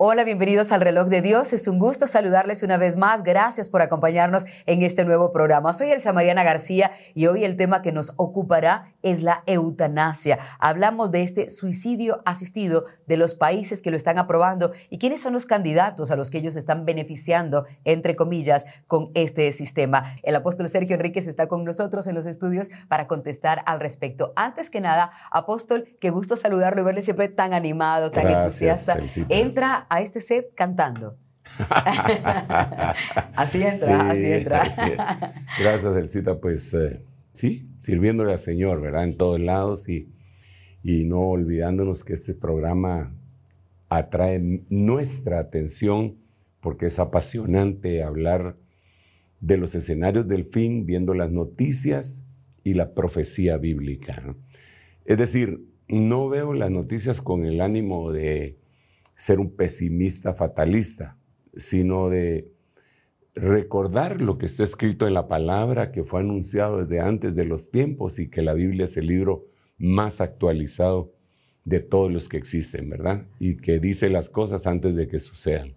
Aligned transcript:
Hola, 0.00 0.22
bienvenidos 0.22 0.70
al 0.70 0.80
reloj 0.80 1.08
de 1.08 1.22
Dios. 1.22 1.52
Es 1.52 1.66
un 1.66 1.80
gusto 1.80 2.06
saludarles 2.06 2.62
una 2.62 2.76
vez 2.76 2.96
más. 2.96 3.24
Gracias 3.24 3.68
por 3.68 3.82
acompañarnos 3.82 4.46
en 4.64 4.84
este 4.84 5.04
nuevo 5.04 5.32
programa. 5.32 5.72
Soy 5.72 5.90
Elsa 5.90 6.12
Mariana 6.12 6.44
García 6.44 6.92
y 7.14 7.26
hoy 7.26 7.44
el 7.44 7.56
tema 7.56 7.82
que 7.82 7.90
nos 7.90 8.12
ocupará 8.14 8.92
es 9.02 9.22
la 9.22 9.42
eutanasia. 9.46 10.38
Hablamos 10.60 11.10
de 11.10 11.24
este 11.24 11.50
suicidio 11.50 12.22
asistido 12.26 12.84
de 13.08 13.16
los 13.16 13.34
países 13.34 13.82
que 13.82 13.90
lo 13.90 13.96
están 13.96 14.18
aprobando 14.18 14.70
y 14.88 14.98
quiénes 14.98 15.20
son 15.20 15.32
los 15.32 15.46
candidatos 15.46 16.12
a 16.12 16.16
los 16.16 16.30
que 16.30 16.38
ellos 16.38 16.54
están 16.54 16.84
beneficiando, 16.84 17.66
entre 17.84 18.14
comillas, 18.14 18.66
con 18.86 19.10
este 19.14 19.50
sistema. 19.50 20.04
El 20.22 20.36
apóstol 20.36 20.68
Sergio 20.68 20.94
Enríquez 20.94 21.26
está 21.26 21.48
con 21.48 21.64
nosotros 21.64 22.06
en 22.06 22.14
los 22.14 22.26
estudios 22.26 22.70
para 22.86 23.08
contestar 23.08 23.64
al 23.66 23.80
respecto. 23.80 24.32
Antes 24.36 24.70
que 24.70 24.80
nada, 24.80 25.10
apóstol, 25.32 25.88
qué 26.00 26.10
gusto 26.10 26.36
saludarlo 26.36 26.82
y 26.82 26.84
verle 26.84 27.02
siempre 27.02 27.28
tan 27.28 27.52
animado, 27.52 28.12
tan 28.12 28.28
entusiasta. 28.28 28.96
Entra 29.28 29.87
a 29.88 30.00
este 30.00 30.20
set 30.20 30.54
cantando. 30.54 31.16
así 33.34 33.62
entra, 33.62 34.10
así 34.10 34.26
entra. 34.26 35.34
Gracias, 35.58 35.96
Elcita. 35.96 36.38
Pues 36.40 36.74
eh, 36.74 37.00
sí, 37.32 37.68
sirviéndole 37.80 38.32
al 38.32 38.38
Señor, 38.38 38.80
¿verdad? 38.80 39.04
En 39.04 39.16
todos 39.16 39.40
lados 39.40 39.88
y, 39.88 40.08
y 40.82 41.04
no 41.04 41.20
olvidándonos 41.20 42.04
que 42.04 42.14
este 42.14 42.34
programa 42.34 43.12
atrae 43.88 44.62
nuestra 44.68 45.38
atención 45.38 46.16
porque 46.60 46.86
es 46.86 46.98
apasionante 46.98 48.02
hablar 48.02 48.56
de 49.40 49.56
los 49.56 49.74
escenarios 49.74 50.26
del 50.26 50.44
fin, 50.44 50.84
viendo 50.84 51.14
las 51.14 51.30
noticias 51.30 52.24
y 52.64 52.74
la 52.74 52.92
profecía 52.92 53.56
bíblica. 53.56 54.34
Es 55.04 55.16
decir, 55.16 55.64
no 55.88 56.28
veo 56.28 56.52
las 56.52 56.70
noticias 56.70 57.20
con 57.20 57.44
el 57.44 57.60
ánimo 57.60 58.12
de 58.12 58.56
ser 59.18 59.40
un 59.40 59.50
pesimista 59.50 60.32
fatalista, 60.32 61.16
sino 61.56 62.08
de 62.08 62.52
recordar 63.34 64.20
lo 64.20 64.38
que 64.38 64.46
está 64.46 64.62
escrito 64.62 65.08
en 65.08 65.14
la 65.14 65.26
palabra 65.26 65.90
que 65.90 66.04
fue 66.04 66.20
anunciado 66.20 66.78
desde 66.78 67.00
antes 67.00 67.34
de 67.34 67.44
los 67.44 67.70
tiempos 67.70 68.20
y 68.20 68.30
que 68.30 68.42
la 68.42 68.54
Biblia 68.54 68.84
es 68.84 68.96
el 68.96 69.08
libro 69.08 69.44
más 69.76 70.20
actualizado 70.20 71.12
de 71.64 71.80
todos 71.80 72.12
los 72.12 72.28
que 72.28 72.36
existen, 72.36 72.88
¿verdad? 72.88 73.24
Y 73.40 73.58
que 73.58 73.80
dice 73.80 74.08
las 74.08 74.28
cosas 74.28 74.68
antes 74.68 74.94
de 74.94 75.08
que 75.08 75.18
sucedan. 75.18 75.74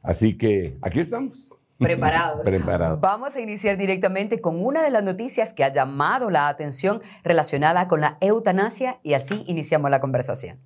Así 0.00 0.38
que 0.38 0.76
aquí 0.80 1.00
estamos. 1.00 1.52
Preparados. 1.78 2.42
Preparados. 2.44 3.00
Vamos 3.00 3.34
a 3.34 3.40
iniciar 3.40 3.76
directamente 3.76 4.40
con 4.40 4.64
una 4.64 4.84
de 4.84 4.90
las 4.90 5.02
noticias 5.02 5.52
que 5.52 5.64
ha 5.64 5.72
llamado 5.72 6.30
la 6.30 6.48
atención 6.48 7.02
relacionada 7.24 7.88
con 7.88 8.00
la 8.00 8.18
eutanasia 8.20 9.00
y 9.02 9.14
así 9.14 9.42
iniciamos 9.48 9.90
la 9.90 10.00
conversación. 10.00 10.58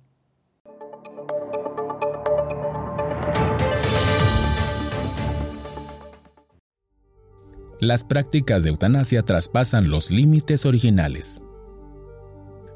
Las 7.79 8.03
prácticas 8.03 8.63
de 8.63 8.69
eutanasia 8.69 9.23
traspasan 9.23 9.89
los 9.89 10.11
límites 10.11 10.65
originales. 10.65 11.41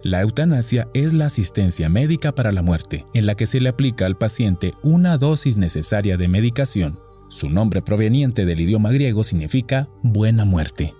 La 0.03 0.21
eutanasia 0.21 0.87
es 0.93 1.13
la 1.13 1.25
asistencia 1.25 1.89
médica 1.89 2.33
para 2.33 2.51
la 2.51 2.61
muerte, 2.61 3.05
en 3.13 3.25
la 3.25 3.35
que 3.35 3.47
se 3.47 3.59
le 3.59 3.69
aplica 3.69 4.05
al 4.05 4.17
paciente 4.17 4.73
una 4.83 5.17
dosis 5.17 5.57
necesaria 5.57 6.17
de 6.17 6.27
medicación. 6.27 6.99
Su 7.29 7.49
nombre 7.49 7.81
proveniente 7.81 8.45
del 8.45 8.61
idioma 8.61 8.91
griego 8.91 9.23
significa 9.23 9.89
buena 10.03 10.45
muerte. 10.45 10.93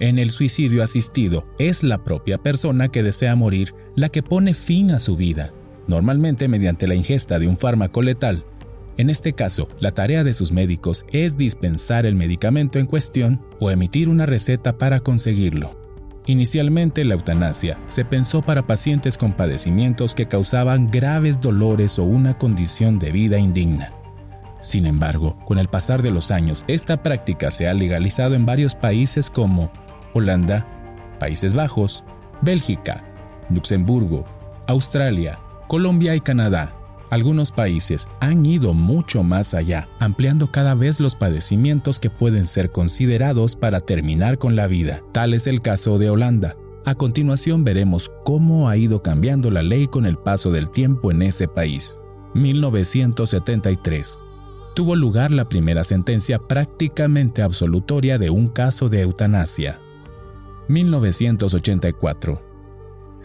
En 0.00 0.18
el 0.18 0.30
suicidio 0.30 0.82
asistido 0.82 1.44
es 1.58 1.82
la 1.82 2.04
propia 2.04 2.38
persona 2.38 2.88
que 2.88 3.02
desea 3.02 3.36
morir 3.36 3.74
la 3.94 4.08
que 4.08 4.22
pone 4.22 4.52
fin 4.52 4.90
a 4.90 4.98
su 4.98 5.16
vida, 5.16 5.52
normalmente 5.86 6.48
mediante 6.48 6.86
la 6.86 6.94
ingesta 6.94 7.38
de 7.38 7.48
un 7.48 7.56
fármaco 7.56 8.02
letal 8.02 8.44
en 8.96 9.10
este 9.10 9.34
caso, 9.34 9.68
la 9.78 9.92
tarea 9.92 10.24
de 10.24 10.32
sus 10.32 10.52
médicos 10.52 11.04
es 11.12 11.36
dispensar 11.36 12.06
el 12.06 12.14
medicamento 12.14 12.78
en 12.78 12.86
cuestión 12.86 13.42
o 13.60 13.70
emitir 13.70 14.08
una 14.08 14.24
receta 14.24 14.78
para 14.78 15.00
conseguirlo. 15.00 15.76
Inicialmente 16.24 17.04
la 17.04 17.14
eutanasia 17.14 17.78
se 17.86 18.04
pensó 18.04 18.42
para 18.42 18.66
pacientes 18.66 19.16
con 19.16 19.32
padecimientos 19.32 20.14
que 20.14 20.26
causaban 20.26 20.90
graves 20.90 21.40
dolores 21.40 21.98
o 21.98 22.04
una 22.04 22.36
condición 22.36 22.98
de 22.98 23.12
vida 23.12 23.38
indigna. 23.38 23.92
Sin 24.60 24.86
embargo, 24.86 25.36
con 25.44 25.58
el 25.58 25.68
pasar 25.68 26.02
de 26.02 26.10
los 26.10 26.30
años, 26.30 26.64
esta 26.66 27.02
práctica 27.02 27.50
se 27.50 27.68
ha 27.68 27.74
legalizado 27.74 28.34
en 28.34 28.46
varios 28.46 28.74
países 28.74 29.30
como 29.30 29.70
Holanda, 30.14 30.66
Países 31.20 31.54
Bajos, 31.54 32.02
Bélgica, 32.40 33.04
Luxemburgo, 33.50 34.24
Australia, 34.66 35.38
Colombia 35.68 36.16
y 36.16 36.20
Canadá, 36.20 36.75
algunos 37.10 37.52
países 37.52 38.08
han 38.20 38.44
ido 38.44 38.74
mucho 38.74 39.22
más 39.22 39.54
allá, 39.54 39.88
ampliando 39.98 40.50
cada 40.50 40.74
vez 40.74 41.00
los 41.00 41.14
padecimientos 41.14 42.00
que 42.00 42.10
pueden 42.10 42.46
ser 42.46 42.72
considerados 42.72 43.56
para 43.56 43.80
terminar 43.80 44.38
con 44.38 44.56
la 44.56 44.66
vida. 44.66 45.02
Tal 45.12 45.34
es 45.34 45.46
el 45.46 45.60
caso 45.60 45.98
de 45.98 46.10
Holanda. 46.10 46.56
A 46.84 46.94
continuación 46.94 47.64
veremos 47.64 48.12
cómo 48.24 48.68
ha 48.68 48.76
ido 48.76 49.02
cambiando 49.02 49.50
la 49.50 49.62
ley 49.62 49.86
con 49.86 50.06
el 50.06 50.16
paso 50.16 50.50
del 50.50 50.70
tiempo 50.70 51.10
en 51.10 51.22
ese 51.22 51.48
país. 51.48 51.98
1973. 52.34 54.20
Tuvo 54.74 54.94
lugar 54.94 55.30
la 55.30 55.48
primera 55.48 55.84
sentencia 55.84 56.38
prácticamente 56.38 57.42
absolutoria 57.42 58.18
de 58.18 58.30
un 58.30 58.48
caso 58.48 58.88
de 58.88 59.02
eutanasia. 59.02 59.80
1984 60.68 62.45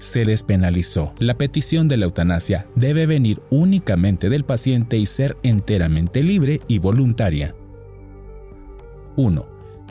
se 0.01 0.25
despenalizó. 0.25 1.13
La 1.19 1.37
petición 1.37 1.87
de 1.87 1.95
la 1.95 2.05
eutanasia 2.05 2.65
debe 2.75 3.05
venir 3.05 3.41
únicamente 3.51 4.29
del 4.29 4.43
paciente 4.43 4.97
y 4.97 5.05
ser 5.05 5.37
enteramente 5.43 6.23
libre 6.23 6.59
y 6.67 6.79
voluntaria. 6.79 7.55
1. 9.15 9.45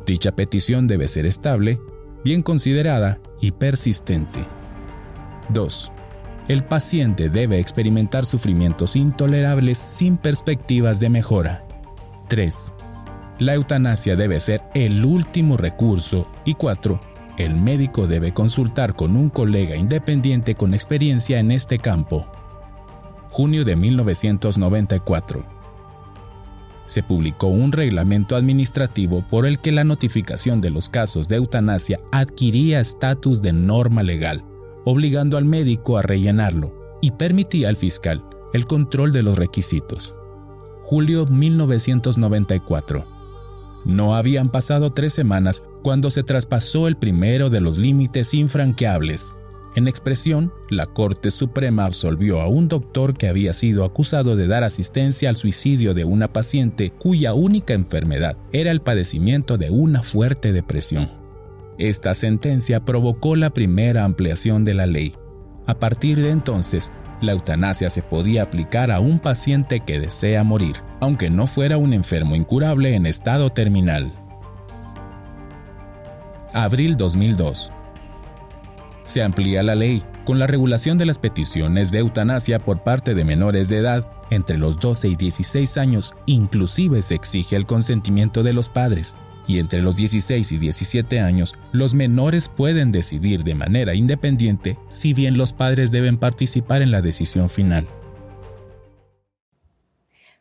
Dicha 0.04 0.32
petición 0.32 0.88
debe 0.88 1.06
ser 1.06 1.26
estable, 1.26 1.80
bien 2.24 2.42
considerada 2.42 3.20
y 3.40 3.52
persistente. 3.52 4.40
2. 5.50 5.92
El 6.48 6.64
paciente 6.64 7.30
debe 7.30 7.60
experimentar 7.60 8.26
sufrimientos 8.26 8.96
intolerables 8.96 9.78
sin 9.78 10.16
perspectivas 10.16 10.98
de 10.98 11.08
mejora. 11.08 11.64
3. 12.28 12.74
La 13.38 13.54
eutanasia 13.54 14.16
debe 14.16 14.40
ser 14.40 14.60
el 14.74 15.04
último 15.04 15.56
recurso. 15.56 16.26
Y 16.44 16.54
4 16.54 17.09
el 17.44 17.54
médico 17.54 18.06
debe 18.06 18.32
consultar 18.32 18.94
con 18.94 19.16
un 19.16 19.30
colega 19.30 19.76
independiente 19.76 20.54
con 20.54 20.74
experiencia 20.74 21.38
en 21.38 21.50
este 21.50 21.78
campo. 21.78 22.26
Junio 23.30 23.64
de 23.64 23.76
1994. 23.76 25.44
Se 26.86 27.02
publicó 27.02 27.46
un 27.46 27.72
reglamento 27.72 28.34
administrativo 28.34 29.24
por 29.28 29.46
el 29.46 29.60
que 29.60 29.72
la 29.72 29.84
notificación 29.84 30.60
de 30.60 30.70
los 30.70 30.88
casos 30.88 31.28
de 31.28 31.36
eutanasia 31.36 32.00
adquiría 32.10 32.80
estatus 32.80 33.42
de 33.42 33.52
norma 33.52 34.02
legal, 34.02 34.44
obligando 34.84 35.36
al 35.36 35.44
médico 35.44 35.98
a 35.98 36.02
rellenarlo 36.02 36.98
y 37.00 37.12
permitía 37.12 37.68
al 37.68 37.76
fiscal 37.76 38.24
el 38.52 38.66
control 38.66 39.12
de 39.12 39.22
los 39.22 39.38
requisitos. 39.38 40.14
Julio 40.82 41.26
1994 41.26 43.20
no 43.84 44.14
habían 44.14 44.50
pasado 44.50 44.92
tres 44.92 45.14
semanas 45.14 45.62
cuando 45.82 46.10
se 46.10 46.22
traspasó 46.22 46.88
el 46.88 46.96
primero 46.96 47.50
de 47.50 47.60
los 47.60 47.78
límites 47.78 48.34
infranqueables. 48.34 49.36
En 49.76 49.86
expresión, 49.86 50.52
la 50.68 50.86
Corte 50.86 51.30
Suprema 51.30 51.84
absolvió 51.84 52.40
a 52.40 52.48
un 52.48 52.66
doctor 52.66 53.14
que 53.14 53.28
había 53.28 53.52
sido 53.54 53.84
acusado 53.84 54.34
de 54.34 54.48
dar 54.48 54.64
asistencia 54.64 55.28
al 55.28 55.36
suicidio 55.36 55.94
de 55.94 56.04
una 56.04 56.32
paciente 56.32 56.90
cuya 56.90 57.34
única 57.34 57.74
enfermedad 57.74 58.36
era 58.52 58.72
el 58.72 58.80
padecimiento 58.80 59.58
de 59.58 59.70
una 59.70 60.02
fuerte 60.02 60.52
depresión. 60.52 61.10
Esta 61.78 62.14
sentencia 62.14 62.84
provocó 62.84 63.36
la 63.36 63.50
primera 63.50 64.04
ampliación 64.04 64.64
de 64.64 64.74
la 64.74 64.86
ley. 64.86 65.14
A 65.66 65.78
partir 65.78 66.20
de 66.20 66.30
entonces, 66.30 66.90
la 67.20 67.32
eutanasia 67.32 67.90
se 67.90 68.02
podía 68.02 68.42
aplicar 68.42 68.90
a 68.90 68.98
un 68.98 69.20
paciente 69.20 69.80
que 69.80 70.00
desea 70.00 70.42
morir, 70.42 70.76
aunque 71.00 71.30
no 71.30 71.46
fuera 71.46 71.76
un 71.76 71.92
enfermo 71.92 72.34
incurable 72.34 72.94
en 72.94 73.06
estado 73.06 73.50
terminal. 73.50 74.12
Abril 76.52 76.96
2002. 76.96 77.70
Se 79.04 79.22
amplía 79.22 79.62
la 79.62 79.74
ley 79.74 80.02
con 80.24 80.38
la 80.38 80.46
regulación 80.46 80.98
de 80.98 81.06
las 81.06 81.18
peticiones 81.18 81.90
de 81.90 81.98
eutanasia 81.98 82.58
por 82.58 82.82
parte 82.82 83.14
de 83.14 83.24
menores 83.24 83.68
de 83.68 83.78
edad 83.78 84.06
entre 84.30 84.58
los 84.58 84.78
12 84.78 85.08
y 85.08 85.16
16 85.16 85.76
años, 85.76 86.14
inclusive 86.26 87.02
se 87.02 87.14
exige 87.14 87.56
el 87.56 87.66
consentimiento 87.66 88.42
de 88.42 88.52
los 88.52 88.68
padres. 88.68 89.16
Y 89.46 89.58
entre 89.58 89.82
los 89.82 89.96
16 89.96 90.52
y 90.52 90.58
17 90.58 91.20
años, 91.20 91.54
los 91.72 91.94
menores 91.94 92.48
pueden 92.48 92.92
decidir 92.92 93.42
de 93.42 93.56
manera 93.56 93.94
independiente 93.94 94.78
si 94.88 95.12
bien 95.12 95.36
los 95.36 95.52
padres 95.52 95.90
deben 95.90 96.18
participar 96.18 96.82
en 96.82 96.92
la 96.92 97.02
decisión 97.02 97.50
final. 97.50 97.88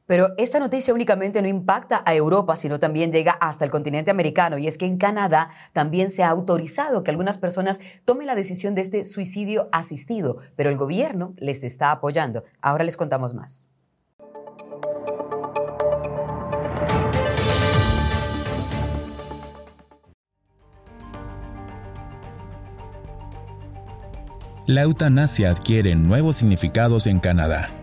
Pero 0.09 0.33
esta 0.39 0.59
noticia 0.59 0.91
únicamente 0.91 1.39
no 1.39 1.47
impacta 1.47 2.01
a 2.03 2.15
Europa, 2.15 2.55
sino 2.55 2.79
también 2.79 3.11
llega 3.11 3.33
hasta 3.33 3.63
el 3.63 3.69
continente 3.69 4.09
americano. 4.09 4.57
Y 4.57 4.65
es 4.65 4.79
que 4.79 4.87
en 4.87 4.97
Canadá 4.97 5.51
también 5.71 6.09
se 6.09 6.23
ha 6.23 6.29
autorizado 6.29 7.03
que 7.03 7.11
algunas 7.11 7.37
personas 7.37 7.79
tomen 8.05 8.25
la 8.25 8.33
decisión 8.33 8.73
de 8.73 8.81
este 8.81 9.03
suicidio 9.03 9.69
asistido, 9.71 10.37
pero 10.55 10.71
el 10.71 10.77
gobierno 10.77 11.35
les 11.37 11.63
está 11.63 11.91
apoyando. 11.91 12.43
Ahora 12.59 12.83
les 12.83 12.97
contamos 12.97 13.35
más. 13.35 13.69
La 24.65 24.81
eutanasia 24.81 25.51
adquiere 25.51 25.93
nuevos 25.93 26.37
significados 26.37 27.05
en 27.05 27.19
Canadá. 27.19 27.78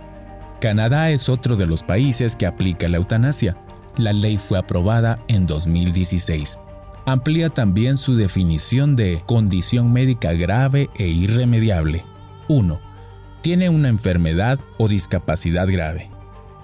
Canadá 0.60 1.10
es 1.10 1.28
otro 1.28 1.56
de 1.56 1.66
los 1.66 1.82
países 1.82 2.34
que 2.34 2.46
aplica 2.46 2.88
la 2.88 2.96
eutanasia. 2.96 3.56
La 3.96 4.12
ley 4.12 4.38
fue 4.38 4.58
aprobada 4.58 5.22
en 5.28 5.46
2016. 5.46 6.58
Amplía 7.04 7.50
también 7.50 7.96
su 7.96 8.16
definición 8.16 8.96
de 8.96 9.22
condición 9.26 9.92
médica 9.92 10.32
grave 10.32 10.90
e 10.96 11.06
irremediable. 11.06 12.04
1. 12.48 12.80
Tiene 13.42 13.68
una 13.68 13.88
enfermedad 13.88 14.58
o 14.78 14.88
discapacidad 14.88 15.68
grave. 15.68 16.10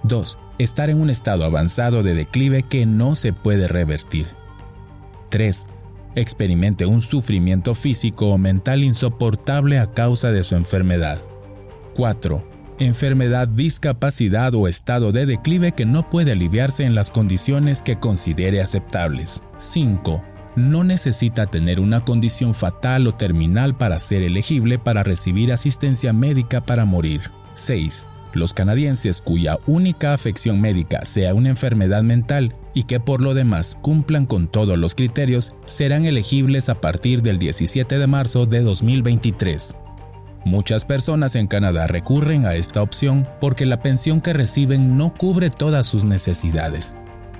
2. 0.04 0.38
Estar 0.58 0.90
en 0.90 1.00
un 1.00 1.10
estado 1.10 1.44
avanzado 1.44 2.02
de 2.02 2.14
declive 2.14 2.62
que 2.62 2.86
no 2.86 3.14
se 3.14 3.32
puede 3.32 3.68
revertir. 3.68 4.28
3. 5.28 5.68
Experimente 6.14 6.86
un 6.86 7.00
sufrimiento 7.00 7.74
físico 7.74 8.26
o 8.28 8.38
mental 8.38 8.82
insoportable 8.82 9.78
a 9.78 9.92
causa 9.92 10.32
de 10.32 10.44
su 10.44 10.56
enfermedad. 10.56 11.22
4 11.94 12.51
enfermedad, 12.84 13.48
discapacidad 13.48 14.54
o 14.54 14.68
estado 14.68 15.12
de 15.12 15.26
declive 15.26 15.72
que 15.72 15.86
no 15.86 16.08
puede 16.08 16.32
aliviarse 16.32 16.84
en 16.84 16.94
las 16.94 17.10
condiciones 17.10 17.82
que 17.82 17.98
considere 17.98 18.60
aceptables. 18.60 19.42
5. 19.56 20.22
No 20.56 20.84
necesita 20.84 21.46
tener 21.46 21.80
una 21.80 22.04
condición 22.04 22.54
fatal 22.54 23.06
o 23.06 23.12
terminal 23.12 23.76
para 23.76 23.98
ser 23.98 24.22
elegible 24.22 24.78
para 24.78 25.02
recibir 25.02 25.52
asistencia 25.52 26.12
médica 26.12 26.60
para 26.60 26.84
morir. 26.84 27.22
6. 27.54 28.06
Los 28.34 28.54
canadienses 28.54 29.20
cuya 29.20 29.58
única 29.66 30.14
afección 30.14 30.60
médica 30.60 31.04
sea 31.04 31.34
una 31.34 31.50
enfermedad 31.50 32.02
mental 32.02 32.54
y 32.74 32.84
que 32.84 33.00
por 33.00 33.20
lo 33.20 33.34
demás 33.34 33.76
cumplan 33.82 34.26
con 34.26 34.48
todos 34.48 34.78
los 34.78 34.94
criterios 34.94 35.54
serán 35.66 36.04
elegibles 36.06 36.68
a 36.68 36.80
partir 36.80 37.22
del 37.22 37.38
17 37.38 37.98
de 37.98 38.06
marzo 38.06 38.46
de 38.46 38.60
2023. 38.60 39.76
Muchas 40.44 40.84
personas 40.84 41.36
en 41.36 41.46
Canadá 41.46 41.86
recurren 41.86 42.46
a 42.46 42.54
esta 42.54 42.82
opción 42.82 43.26
porque 43.40 43.64
la 43.64 43.78
pensión 43.80 44.20
que 44.20 44.32
reciben 44.32 44.96
no 44.96 45.14
cubre 45.14 45.50
todas 45.50 45.86
sus 45.86 46.04
necesidades. 46.04 46.96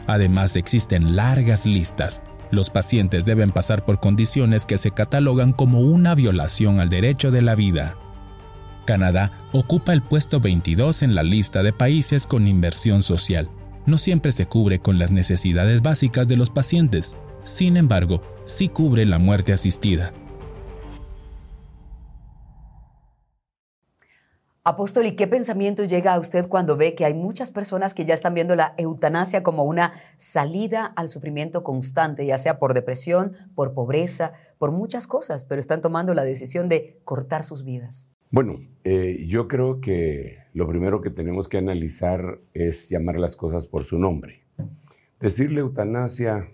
Además 0.07 0.57
existen 0.57 1.17
largas 1.17 1.67
listas. 1.67 2.23
Los 2.53 2.71
pacientes 2.71 3.25
deben 3.25 3.51
pasar 3.51 3.85
por 3.85 3.99
condiciones 3.99 4.67
que 4.67 4.79
se 4.79 4.93
catalogan 4.93 5.53
como 5.53 5.81
una 5.81 6.15
violación 6.15 6.81
al 6.81 6.89
derecho 6.89 7.31
de 7.31 7.43
la 7.43 7.55
vida. 7.55 7.97
Canadá 8.85 9.33
ocupa 9.53 9.93
el 9.93 10.03
puesto 10.03 10.39
22 10.41 11.03
en 11.03 11.15
la 11.15 11.23
lista 11.23 11.63
de 11.63 11.73
países 11.73 12.27
con 12.27 12.47
inversión 12.47 13.03
social. 13.03 13.49
No 13.85 13.99
siempre 13.99 14.31
se 14.33 14.47
cubre 14.47 14.79
con 14.79 14.99
las 14.99 15.11
necesidades 15.13 15.83
básicas 15.83 16.29
de 16.29 16.37
los 16.37 16.51
pacientes. 16.51 17.19
Sin 17.43 17.77
embargo, 17.77 18.23
sí 18.45 18.69
cubre 18.69 19.07
la 19.07 19.19
muerte 19.19 19.53
asistida. 19.53 20.13
Apóstol, 24.65 25.07
¿y 25.07 25.17
qué 25.17 25.27
pensamiento 25.27 25.83
llega 25.83 26.15
a 26.15 26.21
usted 26.21 26.47
cuando 26.47 26.77
ve 26.77 26.95
que 26.95 27.05
hay 27.05 27.15
muchas 27.15 27.51
personas 27.51 27.95
que 27.95 28.05
ya 28.05 28.15
están 28.15 28.33
viendo 28.33 28.55
la 28.55 28.75
eutanasia 28.79 29.43
como 29.43 29.65
una 29.65 29.93
salida 30.17 30.87
al 30.87 31.09
sufrimiento 31.09 31.65
constante, 31.65 32.25
ya 32.25 32.39
sea 32.39 32.61
por 32.61 32.73
depresión, 32.73 33.33
por 33.57 33.75
pobreza, 33.75 34.35
por 34.59 34.71
muchas 34.71 35.09
cosas, 35.09 35.47
pero 35.47 35.59
están 35.59 35.81
tomando 35.81 36.15
la 36.15 36.23
decisión 36.23 36.69
de 36.69 37.01
cortar 37.03 37.43
sus 37.43 37.65
vidas? 37.65 38.15
Bueno, 38.31 38.61
eh, 38.85 39.25
yo 39.27 39.49
creo 39.49 39.81
que 39.81 40.39
lo 40.55 40.69
primero 40.69 41.01
que 41.01 41.11
tenemos 41.11 41.49
que 41.49 41.59
analizar 41.59 42.39
es 42.55 42.89
llamar 42.89 43.19
las 43.19 43.35
cosas 43.35 43.67
por 43.67 43.85
su 43.85 43.99
nombre. 43.99 44.45
Decirle 45.19 45.59
eutanasia 45.59 46.49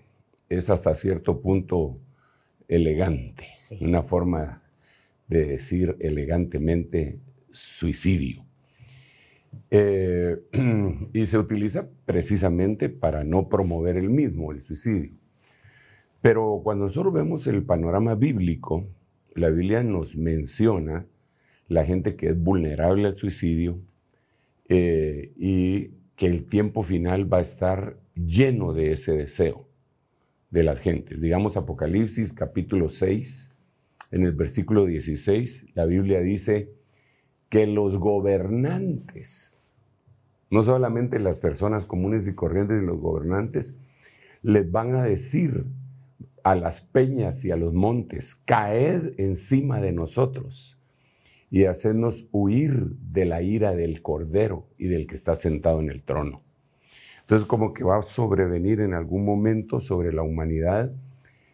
es 0.49 0.71
hasta 0.71 0.95
cierto 0.95 1.41
punto 1.41 1.99
elegante, 2.67 3.49
una 3.81 4.01
forma 4.01 4.63
de 5.27 5.45
decir 5.45 5.95
elegantemente 5.99 7.19
suicidio. 7.51 8.45
Eh, 9.71 10.37
y 11.13 11.25
se 11.25 11.37
utiliza 11.37 11.89
precisamente 12.05 12.89
para 12.89 13.23
no 13.23 13.49
promover 13.49 13.97
el 13.97 14.09
mismo, 14.09 14.51
el 14.51 14.61
suicidio. 14.61 15.11
Pero 16.21 16.61
cuando 16.63 16.85
nosotros 16.85 17.13
vemos 17.13 17.47
el 17.47 17.63
panorama 17.63 18.15
bíblico, 18.15 18.87
la 19.35 19.49
Biblia 19.49 19.83
nos 19.83 20.15
menciona 20.15 21.05
la 21.67 21.85
gente 21.85 22.15
que 22.15 22.29
es 22.29 22.39
vulnerable 22.41 23.07
al 23.07 23.15
suicidio 23.15 23.79
eh, 24.67 25.31
y 25.37 25.91
que 26.15 26.27
el 26.27 26.45
tiempo 26.45 26.83
final 26.83 27.31
va 27.31 27.37
a 27.37 27.41
estar 27.41 27.97
lleno 28.15 28.73
de 28.73 28.91
ese 28.91 29.15
deseo 29.15 29.67
de 30.49 30.63
las 30.63 30.79
gentes. 30.79 31.21
Digamos 31.21 31.57
Apocalipsis 31.57 32.33
capítulo 32.33 32.89
6, 32.89 33.55
en 34.11 34.25
el 34.25 34.31
versículo 34.31 34.85
16, 34.85 35.67
la 35.75 35.85
Biblia 35.85 36.19
dice, 36.21 36.71
que 37.49 37.65
los 37.65 37.97
gobernantes, 37.97 39.61
no 40.49 40.63
solamente 40.63 41.19
las 41.19 41.37
personas 41.37 41.85
comunes 41.85 42.27
y 42.27 42.35
corrientes 42.35 42.81
y 42.81 42.85
los 42.85 42.99
gobernantes, 42.99 43.75
les 44.41 44.71
van 44.71 44.95
a 44.95 45.03
decir 45.03 45.65
a 46.43 46.55
las 46.55 46.81
peñas 46.81 47.43
y 47.43 47.51
a 47.51 47.57
los 47.57 47.73
montes, 47.73 48.35
caed 48.35 49.13
encima 49.17 49.81
de 49.81 49.91
nosotros 49.91 50.77
y 51.51 51.65
hacernos 51.65 52.27
huir 52.31 52.95
de 53.11 53.25
la 53.25 53.41
ira 53.41 53.75
del 53.75 54.01
Cordero 54.01 54.67
y 54.77 54.87
del 54.87 55.07
que 55.07 55.15
está 55.15 55.35
sentado 55.35 55.79
en 55.79 55.89
el 55.89 56.03
trono. 56.03 56.43
Entonces 57.21 57.47
como 57.47 57.73
que 57.73 57.83
va 57.83 57.97
a 57.97 58.01
sobrevenir 58.01 58.79
en 58.79 58.93
algún 58.93 59.25
momento 59.25 59.79
sobre 59.79 60.13
la 60.13 60.21
humanidad 60.21 60.91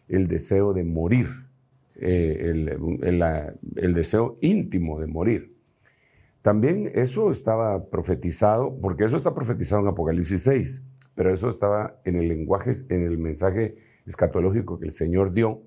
el 0.08 0.26
deseo 0.28 0.72
de 0.72 0.84
morir, 0.84 1.26
eh, 2.00 2.52
el 3.76 3.94
deseo 3.94 4.38
íntimo 4.40 5.00
de 5.00 5.06
morir. 5.06 5.55
También 6.46 6.92
eso 6.94 7.32
estaba 7.32 7.90
profetizado, 7.90 8.78
porque 8.80 9.02
eso 9.02 9.16
está 9.16 9.34
profetizado 9.34 9.82
en 9.82 9.88
Apocalipsis 9.88 10.44
6, 10.44 10.84
pero 11.16 11.34
eso 11.34 11.48
estaba 11.48 12.00
en 12.04 12.14
el 12.14 12.28
lenguaje, 12.28 12.70
en 12.88 13.04
el 13.04 13.18
mensaje 13.18 13.74
escatológico 14.06 14.78
que 14.78 14.86
el 14.86 14.92
Señor 14.92 15.32
dio 15.32 15.60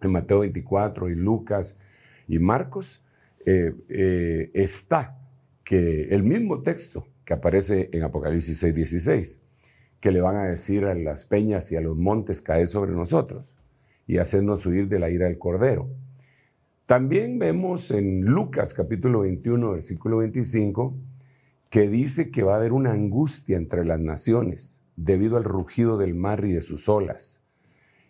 en 0.00 0.12
Mateo 0.12 0.38
24 0.38 1.10
y 1.10 1.14
Lucas 1.14 1.78
y 2.26 2.38
Marcos, 2.38 3.04
eh, 3.44 3.74
eh, 3.90 4.50
está 4.54 5.18
que 5.62 6.04
el 6.04 6.22
mismo 6.22 6.62
texto 6.62 7.06
que 7.26 7.34
aparece 7.34 7.90
en 7.92 8.02
Apocalipsis 8.02 8.56
6, 8.60 8.74
16, 8.74 9.42
que 10.00 10.10
le 10.10 10.22
van 10.22 10.36
a 10.36 10.44
decir 10.44 10.86
a 10.86 10.94
las 10.94 11.26
peñas 11.26 11.70
y 11.70 11.76
a 11.76 11.82
los 11.82 11.98
montes 11.98 12.40
caer 12.40 12.66
sobre 12.66 12.92
nosotros 12.92 13.58
y 14.06 14.16
hacernos 14.16 14.64
huir 14.64 14.88
de 14.88 15.00
la 15.00 15.10
ira 15.10 15.26
del 15.26 15.36
Cordero. 15.36 15.90
También 16.88 17.38
vemos 17.38 17.90
en 17.90 18.22
Lucas 18.22 18.72
capítulo 18.72 19.20
21, 19.20 19.72
versículo 19.72 20.16
25, 20.16 20.96
que 21.68 21.86
dice 21.86 22.30
que 22.30 22.42
va 22.42 22.54
a 22.54 22.56
haber 22.56 22.72
una 22.72 22.92
angustia 22.92 23.58
entre 23.58 23.84
las 23.84 24.00
naciones 24.00 24.80
debido 24.96 25.36
al 25.36 25.44
rugido 25.44 25.98
del 25.98 26.14
mar 26.14 26.46
y 26.46 26.52
de 26.52 26.62
sus 26.62 26.88
olas, 26.88 27.42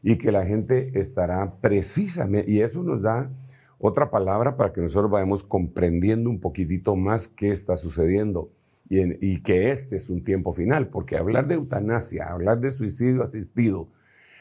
y 0.00 0.16
que 0.16 0.30
la 0.30 0.46
gente 0.46 0.92
estará 0.96 1.56
precisamente, 1.60 2.48
y 2.48 2.60
eso 2.60 2.84
nos 2.84 3.02
da 3.02 3.32
otra 3.80 4.12
palabra 4.12 4.56
para 4.56 4.72
que 4.72 4.80
nosotros 4.80 5.10
vayamos 5.10 5.42
comprendiendo 5.42 6.30
un 6.30 6.38
poquitito 6.38 6.94
más 6.94 7.26
qué 7.26 7.50
está 7.50 7.76
sucediendo 7.76 8.52
y, 8.88 9.00
y 9.26 9.42
que 9.42 9.72
este 9.72 9.96
es 9.96 10.08
un 10.08 10.22
tiempo 10.22 10.52
final, 10.52 10.86
porque 10.86 11.16
hablar 11.16 11.48
de 11.48 11.56
eutanasia, 11.56 12.28
hablar 12.28 12.60
de 12.60 12.70
suicidio 12.70 13.24
asistido, 13.24 13.88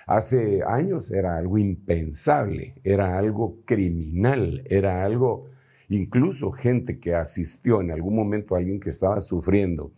Hace 0.08 0.64
años 0.64 1.12
era 1.12 1.38
algo 1.38 1.58
impensable, 1.58 2.76
era 2.84 3.18
algo 3.18 3.58
criminal, 3.66 4.64
era 4.66 5.04
algo, 5.04 5.50
incluso 5.90 6.52
gente 6.52 7.00
que 7.00 7.14
asistió 7.14 7.82
en 7.82 7.92
algún 7.92 8.16
momento 8.16 8.56
a 8.56 8.60
alguien 8.60 8.80
que 8.80 8.90
estaba 8.90 9.20
sufriendo 9.20 9.92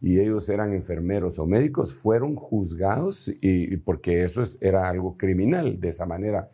y 0.00 0.20
ellos 0.20 0.48
eran 0.48 0.72
enfermeros 0.72 1.38
o 1.38 1.46
médicos, 1.46 1.94
fueron 1.94 2.36
juzgados 2.36 3.28
y, 3.42 3.76
porque 3.78 4.22
eso 4.22 4.42
era 4.60 4.88
algo 4.88 5.16
criminal 5.16 5.80
de 5.80 5.88
esa 5.88 6.06
manera. 6.06 6.48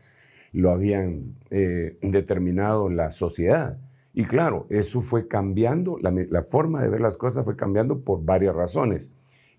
lo 0.53 0.71
habían 0.71 1.37
eh, 1.51 1.99
determinado 2.03 2.91
la 2.91 3.11
sociedad. 3.11 3.79
Y 4.15 4.25
claro, 4.25 4.67
eso 4.71 5.01
fue 5.01 5.27
cambiando, 5.29 5.99
la, 5.99 6.43
forma 6.43 6.83
de 6.83 6.89
ver 6.91 7.01
las 7.01 7.17
cosas 7.17 7.45
fue 7.45 7.57
cambiando 7.57 8.01
por 8.01 8.25
varias 8.25 8.55
razones. 8.55 9.13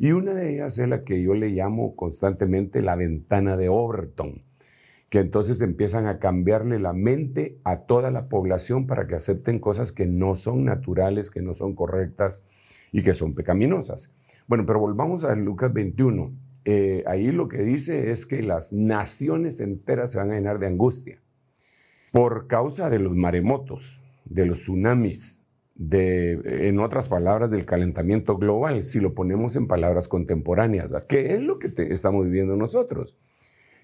Y 0.03 0.11
una 0.11 0.33
de 0.33 0.53
ellas 0.53 0.77
es 0.79 0.89
la 0.89 1.05
que 1.05 1.21
yo 1.21 1.33
le 1.33 1.51
llamo 1.51 1.95
constantemente 1.95 2.81
la 2.81 2.97
ventana 2.97 3.55
de 3.55 3.69
Overton, 3.69 4.43
que 5.07 5.19
entonces 5.19 5.61
empiezan 5.61 6.07
a 6.07 6.19
cambiarle 6.19 6.77
la 6.77 6.91
mente 6.91 7.57
a 7.63 7.85
toda 7.85 8.11
la 8.11 8.27
población 8.27 8.85
para 8.85 9.07
que 9.07 9.15
acepten 9.15 9.59
cosas 9.59 9.93
que 9.93 10.05
no 10.05 10.35
son 10.35 10.65
naturales, 10.65 11.31
que 11.31 11.41
no 11.41 11.53
son 11.53 11.73
correctas 11.73 12.43
y 12.91 13.01
que 13.01 13.13
son 13.13 13.33
pecaminosas. 13.33 14.11
Bueno, 14.45 14.65
pero 14.65 14.81
volvamos 14.81 15.23
a 15.23 15.33
Lucas 15.35 15.71
21. 15.71 16.33
Eh, 16.65 17.05
ahí 17.07 17.31
lo 17.31 17.47
que 17.47 17.63
dice 17.63 18.11
es 18.11 18.25
que 18.25 18.43
las 18.43 18.73
naciones 18.73 19.61
enteras 19.61 20.11
se 20.11 20.17
van 20.17 20.31
a 20.31 20.35
llenar 20.35 20.59
de 20.59 20.67
angustia 20.67 21.21
por 22.11 22.47
causa 22.47 22.89
de 22.89 22.99
los 22.99 23.15
maremotos, 23.15 24.01
de 24.25 24.47
los 24.47 24.63
tsunamis, 24.63 25.42
de, 25.89 26.67
en 26.67 26.79
otras 26.79 27.07
palabras, 27.07 27.51
del 27.51 27.65
calentamiento 27.65 28.37
global, 28.37 28.83
si 28.83 28.99
lo 28.99 29.13
ponemos 29.13 29.55
en 29.55 29.67
palabras 29.67 30.07
contemporáneas, 30.07 31.05
¿qué 31.05 31.33
es 31.33 31.41
lo 31.41 31.59
que 31.59 31.71
estamos 31.89 32.25
viviendo 32.25 32.55
nosotros? 32.55 33.17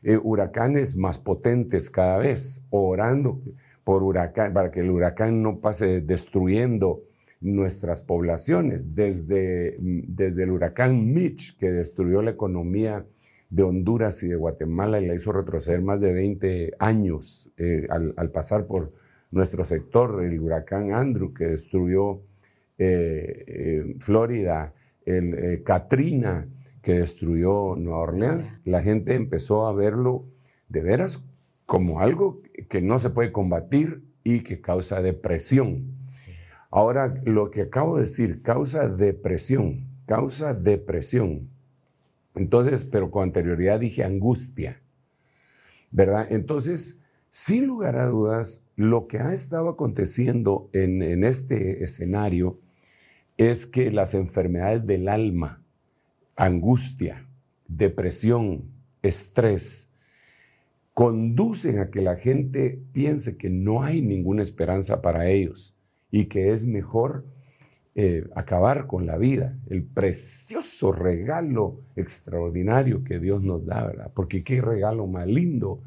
Eh, 0.02 0.18
huracanes 0.18 0.96
más 0.96 1.20
potentes 1.20 1.90
cada 1.90 2.18
vez, 2.18 2.66
orando 2.70 3.42
por 3.84 4.04
huracán, 4.04 4.54
para 4.54 4.72
que 4.72 4.80
el 4.80 4.92
huracán 4.92 5.42
no 5.42 5.60
pase 5.60 6.02
destruyendo 6.02 7.04
nuestras 7.42 8.02
poblaciones, 8.02 8.96
desde, 8.96 9.78
desde 9.80 10.44
el 10.44 10.52
huracán 10.52 11.14
Mitch, 11.14 11.58
que 11.58 11.72
destruyó 11.72 12.22
la 12.22 12.32
economía 12.32 13.06
de 13.50 13.64
Honduras 13.64 14.22
y 14.24 14.28
de 14.28 14.36
Guatemala 14.36 15.02
y 15.02 15.08
la 15.08 15.16
hizo 15.16 15.32
retroceder 15.32 15.82
más 15.82 16.02
de 16.02 16.14
20 16.14 16.74
años 16.80 17.50
eh, 17.58 17.88
al, 17.90 18.30
pasar 18.30 18.68
por 18.68 18.94
nuestro 19.32 19.66
sector, 19.66 20.24
el 20.24 20.40
huracán 20.40 20.94
Andrew, 20.94 21.34
que 21.34 21.46
destruyó 21.46 22.22
eh, 22.78 23.46
eh, 23.48 23.96
Florida, 24.00 24.74
el 25.06 25.64
Katrina, 25.64 26.48
que 26.82 26.94
destruyó 26.94 27.76
Nueva 27.76 28.00
Orleans, 28.00 28.62
la 28.64 28.82
gente 28.82 29.16
empezó 29.16 29.68
a 29.68 29.74
verlo 29.74 30.26
de 30.70 30.82
veras 30.82 31.24
como 31.66 32.00
algo 32.00 32.42
que 32.70 32.82
no 32.82 33.00
se 33.00 33.10
puede 33.10 33.32
combatir 33.32 34.04
y 34.24 34.42
que 34.42 34.62
causa 34.62 35.02
depresión. 35.02 35.96
Sí. 36.08 36.32
Ahora, 36.72 37.22
lo 37.26 37.52
que 37.52 37.64
acabo 37.64 37.96
de 37.96 38.02
decir, 38.02 38.42
causa 38.42 38.88
depresión, 38.88 39.88
causa 40.06 40.54
depresión. 40.54 41.50
Entonces, 42.36 42.84
pero 42.84 43.12
con 43.12 43.24
anterioridad 43.24 43.80
dije 43.80 44.04
angustia, 44.04 44.82
¿verdad? 45.92 46.28
Entonces, 46.30 47.00
sin 47.32 47.68
lugar 47.68 47.98
a 47.98 48.08
dudas, 48.08 48.64
lo 48.76 49.08
que 49.08 49.20
ha 49.20 49.34
estado 49.34 49.70
aconteciendo 49.70 50.70
en, 50.74 51.24
este 51.24 51.84
escenario 51.84 52.60
es 53.38 53.66
que 53.66 53.92
las 53.92 54.14
enfermedades 54.14 54.86
del 54.88 55.08
alma, 55.08 55.62
angustia, 56.36 57.28
depresión, 57.68 58.64
estrés, 59.02 59.90
conducen 60.94 61.80
a 61.80 61.92
que 61.92 62.02
la 62.02 62.16
gente 62.16 62.82
piense 62.92 63.38
que 63.38 63.50
no 63.50 63.84
hay 63.84 64.02
ninguna 64.02 64.42
esperanza 64.42 65.02
para 65.02 65.30
ellos 65.30 65.76
y 66.12 66.26
que 66.26 66.52
es 66.52 66.68
mejor 66.68 67.26
eh, 67.96 68.28
acabar 68.36 68.88
con 68.88 69.06
la 69.06 69.18
vida, 69.18 69.58
el 69.70 69.84
precioso 69.84 70.92
regalo 70.92 71.82
extraordinario 71.96 73.04
que 73.04 73.20
Dios 73.20 73.42
nos 73.44 73.66
da, 73.66 73.88
¿verdad? 73.88 74.12
Porque 74.14 74.44
qué 74.44 74.62
regalo 74.62 75.06
más 75.08 75.28
lindo 75.28 75.84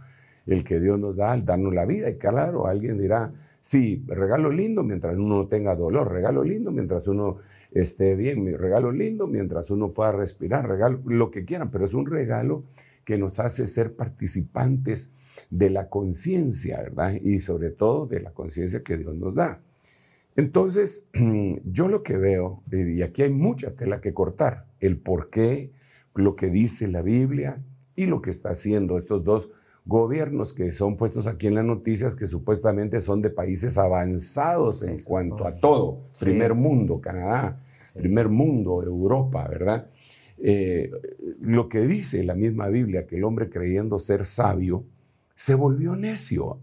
el 0.49 0.65
que 0.65 0.81
Dios 0.81 0.99
nos 0.99 1.17
da 1.17 1.33
al 1.33 1.45
darnos 1.45 1.75
la 1.75 1.85
vida. 1.85 2.11
Y 2.11 2.17
claro, 2.17 2.67
alguien 2.67 2.99
dirá, 2.99 3.33
sí, 3.61 4.05
regalo 4.07 4.51
lindo 4.51 4.83
mientras 4.83 5.17
uno 5.17 5.37
no 5.37 5.47
tenga 5.47 5.75
dolor, 5.75 6.13
regalo 6.13 6.45
lindo 6.45 6.71
mientras 6.71 7.07
uno 7.09 7.39
esté 7.71 8.15
bien, 8.15 8.59
regalo 8.59 8.93
lindo 8.93 9.27
mientras 9.27 9.71
uno 9.71 9.93
pueda 9.93 10.13
respirar, 10.13 10.69
regalo 10.69 11.01
lo 11.07 11.31
que 11.31 11.45
quieran, 11.45 11.71
pero 11.71 11.87
es 11.87 11.95
un 11.95 12.07
regalo 12.07 12.65
que 13.05 13.19
nos 13.19 13.41
hace 13.41 13.67
ser 13.67 13.95
participantes 13.95 15.15
de 15.51 15.71
la 15.71 15.89
conciencia, 15.89 16.83
¿verdad? 16.83 17.15
Y 17.15 17.41
sobre 17.41 17.71
todo 17.71 18.07
de 18.07 18.21
la 18.21 18.31
conciencia 18.33 18.83
que 18.83 18.99
Dios 18.99 19.15
nos 19.17 19.35
da. 19.35 19.61
Entonces, 20.37 21.09
yo 21.65 21.89
lo 21.89 22.03
que 22.03 22.17
veo, 22.17 22.63
y 22.71 23.03
aquí 23.03 23.23
hay 23.23 23.31
mucha 23.31 23.73
tela 23.73 24.01
que 24.01 24.15
cortar, 24.15 24.67
el 24.81 24.99
por 24.99 25.31
qué, 25.31 25.71
lo 26.15 26.37
que 26.37 26.49
dice 26.49 26.89
la 26.89 27.03
Biblia 27.03 27.63
y 27.97 28.07
lo 28.07 28.21
que 28.21 28.31
está 28.31 28.51
haciendo 28.51 28.99
estos 28.99 29.25
dos 29.25 29.49
gobiernos 29.85 30.53
que 30.53 30.73
son 30.73 30.97
puestos 30.97 31.27
aquí 31.27 31.49
en 31.49 31.57
las 31.57 31.65
noticias 31.65 32.15
que 32.15 32.27
supuestamente 32.27 33.01
son 33.01 33.21
de 33.21 33.31
países 33.31 33.79
avanzados 33.79 34.83
en 34.87 34.99
cuanto 35.05 35.47
a 35.47 35.57
todo, 35.57 36.01
primer 36.21 36.55
mundo, 36.55 37.01
Canadá, 37.01 37.61
primer 37.95 38.29
mundo, 38.29 38.83
Europa, 38.83 39.47
¿verdad? 39.49 39.87
Eh, 40.39 40.91
lo 41.41 41.69
que 41.69 41.81
dice 41.83 42.25
la 42.25 42.35
misma 42.35 42.69
Biblia, 42.69 43.07
que 43.07 43.17
el 43.17 43.25
hombre 43.25 43.49
creyendo 43.49 43.99
ser 43.99 44.25
sabio, 44.27 44.85
se 45.35 45.55
volvió 45.55 45.97
necio. 45.97 46.59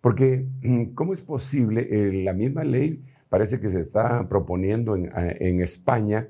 Porque, 0.00 0.46
mm, 0.62 0.94
¿cómo 0.94 1.12
es 1.12 1.20
posible? 1.20 1.88
Eh, 1.90 2.22
la 2.24 2.32
misma 2.32 2.64
ley 2.64 3.02
parece 3.28 3.60
que 3.60 3.68
se 3.68 3.80
está 3.80 4.28
proponiendo 4.28 4.96
en, 4.96 5.60
España 5.60 6.28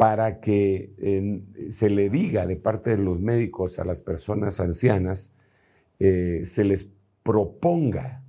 para 0.00 0.40
que 0.40 1.42
se 1.68 1.90
le 1.90 2.08
diga 2.08 2.46
de 2.46 2.56
parte 2.56 2.88
de 2.88 2.96
los 2.96 3.20
médicos 3.20 3.78
a 3.78 3.84
las 3.84 4.00
personas 4.00 4.58
ancianas, 4.58 5.34
eh, 5.98 6.40
se 6.44 6.64
les 6.64 6.90
proponga 7.22 8.22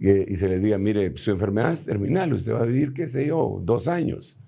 eh, 0.00 0.24
y 0.26 0.38
se 0.38 0.48
les 0.48 0.62
diga, 0.62 0.78
mire, 0.78 1.14
su 1.18 1.32
enfermedad 1.32 1.74
es 1.74 1.84
terminal, 1.84 2.32
usted 2.32 2.54
va 2.54 2.60
a 2.60 2.64
vivir, 2.64 2.94
qué 2.94 3.06
sé 3.08 3.26
yo, 3.26 3.60
dos 3.62 3.88
años. 3.88 4.40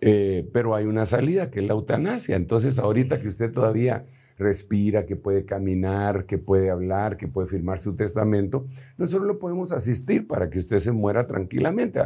pero 0.00 0.74
hay 0.74 0.86
una 0.86 1.04
salida 1.04 1.50
que 1.50 1.60
es 1.60 1.66
la 1.66 1.74
eutanasia. 1.74 2.34
Entonces, 2.36 2.78
ahorita 2.78 3.20
que 3.20 3.28
usted 3.28 3.52
todavía 3.52 4.06
respira, 4.38 5.04
que 5.04 5.16
puede 5.16 5.44
caminar, 5.44 6.24
que 6.24 6.38
puede 6.38 6.70
hablar, 6.70 7.18
que 7.18 7.28
puede 7.28 7.48
firmar 7.48 7.80
su 7.80 7.96
testamento, 7.96 8.66
nosotros 8.96 9.26
lo 9.26 9.38
podemos 9.38 9.72
asistir 9.72 10.26
para 10.26 10.48
que 10.48 10.58
usted 10.58 10.78
se 10.78 10.92
muera 10.92 11.26
tranquilamente, 11.26 12.00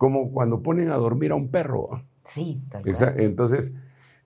como 0.00 0.32
cuando 0.32 0.62
ponen 0.62 0.90
a 0.90 0.96
dormir 0.96 1.32
a 1.32 1.34
un 1.34 1.50
perro. 1.50 2.02
Sí, 2.24 2.62
tal 2.70 2.82
cual. 2.82 3.20
Entonces, 3.20 3.74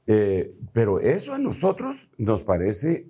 eh, 0.07 0.55
pero 0.73 1.01
eso 1.01 1.35
a 1.35 1.39
nosotros 1.39 2.11
nos 2.17 2.45
parece 2.45 3.09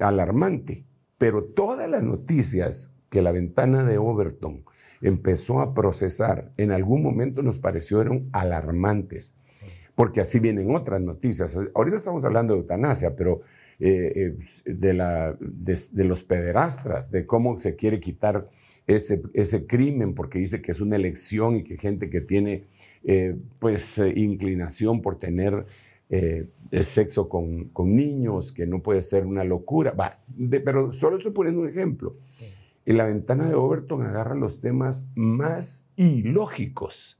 alarmante, 0.00 0.86
pero 1.18 1.44
todas 1.44 1.86
las 1.90 2.02
noticias 2.02 2.94
que 3.10 3.20
la 3.20 3.32
ventana 3.32 3.84
de 3.84 3.98
Overton 3.98 4.64
empezó 5.02 5.60
a 5.60 5.74
procesar 5.74 6.52
en 6.56 6.72
algún 6.72 7.02
momento 7.02 7.42
nos 7.42 7.58
parecieron 7.58 8.30
alarmantes. 8.32 9.34
Sí 9.46 9.66
porque 9.94 10.20
así 10.20 10.40
vienen 10.40 10.74
otras 10.74 11.00
noticias. 11.00 11.56
Ahorita 11.74 11.96
estamos 11.96 12.24
hablando 12.24 12.54
de 12.54 12.60
eutanasia, 12.60 13.14
pero 13.16 13.42
eh, 13.78 14.12
eh, 14.16 14.36
de, 14.64 14.94
la, 14.94 15.36
de, 15.38 16.04
los 16.04 16.24
pederastras, 16.24 17.10
de 17.10 17.26
cómo 17.26 17.60
se 17.60 17.76
quiere 17.76 18.00
quitar 18.00 18.48
ese, 18.86 19.22
ese 19.32 19.66
crimen 19.66 20.14
porque 20.14 20.38
dice 20.38 20.60
que 20.60 20.72
es 20.72 20.80
una 20.80 20.96
elección 20.96 21.56
y 21.56 21.64
que 21.64 21.76
gente 21.76 22.10
que 22.10 22.20
tiene 22.20 22.64
eh, 23.04 23.36
pues 23.58 23.98
inclinación 24.14 25.02
por 25.02 25.18
tener 25.18 25.66
sexo 26.82 27.28
con, 27.28 27.64
con, 27.70 27.96
niños, 27.96 28.52
que 28.52 28.66
no 28.66 28.80
puede 28.80 29.02
ser 29.02 29.26
una 29.26 29.42
locura. 29.42 29.90
Va, 29.92 30.20
pero 30.64 30.92
solo 30.92 31.16
estoy 31.16 31.32
poniendo 31.32 31.62
un 31.62 31.68
ejemplo. 31.68 32.16
En 32.86 32.98
la 32.98 33.06
ventana 33.06 33.48
de 33.48 33.54
Overton 33.54 34.02
agarra 34.02 34.34
los 34.34 34.60
temas 34.60 35.08
más 35.14 35.88
ilógicos, 35.96 37.18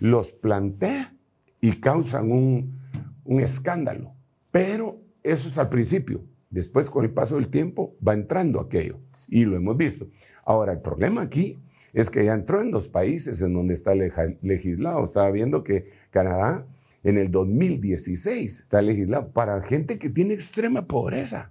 los 0.00 0.32
plantea 0.32 1.14
y 1.60 1.72
causan 1.80 2.32
un, 2.32 3.40
escándalo. 3.40 4.12
Pero 4.50 5.00
eso 5.22 5.48
es 5.48 5.58
al 5.58 5.68
principio. 5.68 6.22
Después, 6.52 6.90
con 6.90 7.02
el 7.04 7.10
paso 7.10 7.36
del 7.36 7.48
tiempo, 7.48 7.96
va 8.06 8.12
entrando 8.12 8.60
aquello. 8.60 8.98
Y 9.30 9.46
lo 9.46 9.56
hemos 9.56 9.74
visto. 9.74 10.06
Ahora, 10.44 10.72
el 10.72 10.80
problema 10.80 11.22
aquí 11.22 11.58
es 11.94 12.10
que 12.10 12.26
ya 12.26 12.34
entró 12.34 12.60
en 12.60 12.70
dos 12.70 12.88
países 12.88 13.40
en 13.40 13.54
donde 13.54 13.72
está 13.72 13.94
legislado. 13.94 15.06
Estaba 15.06 15.30
viendo 15.30 15.64
que 15.64 15.90
Canadá 16.10 16.66
en 17.04 17.16
el 17.16 17.30
2016 17.30 18.60
está 18.60 18.82
legislado 18.82 19.30
para 19.32 19.62
gente 19.62 19.98
que 19.98 20.10
tiene 20.10 20.34
extrema 20.34 20.86
pobreza. 20.86 21.50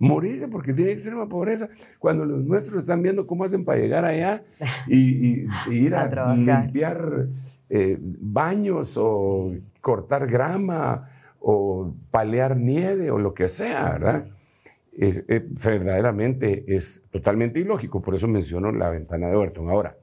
Morirse 0.00 0.48
porque 0.48 0.72
tiene 0.72 0.90
extrema 0.90 1.28
pobreza. 1.28 1.68
Cuando 2.00 2.24
los 2.24 2.44
nuestros 2.44 2.82
están 2.82 3.02
viendo 3.02 3.28
cómo 3.28 3.44
hacen 3.44 3.64
para 3.64 3.78
llegar 3.78 4.04
allá 4.04 4.42
y, 4.88 5.46
ir 5.70 5.94
a 5.94 6.34
limpiar 6.34 7.28
eh, 7.68 7.98
baños 8.00 8.94
o 8.96 9.54
cortar 9.80 10.26
grama 10.26 11.08
o 11.38 11.94
palear 12.10 12.56
nieve 12.56 13.12
o 13.12 13.18
lo 13.18 13.32
que 13.32 13.46
sea, 13.46 13.84
¿verdad? 13.92 14.26
Es, 15.00 15.24
eh, 15.28 15.42
verdaderamente 15.48 16.76
es 16.76 17.02
totalmente 17.10 17.58
ilógico, 17.58 18.02
por 18.02 18.14
eso 18.14 18.28
menciono 18.28 18.70
la 18.70 18.90
ventana 18.90 19.30
de 19.30 19.34
Overton. 19.34 19.70
Ahora, 19.70 19.96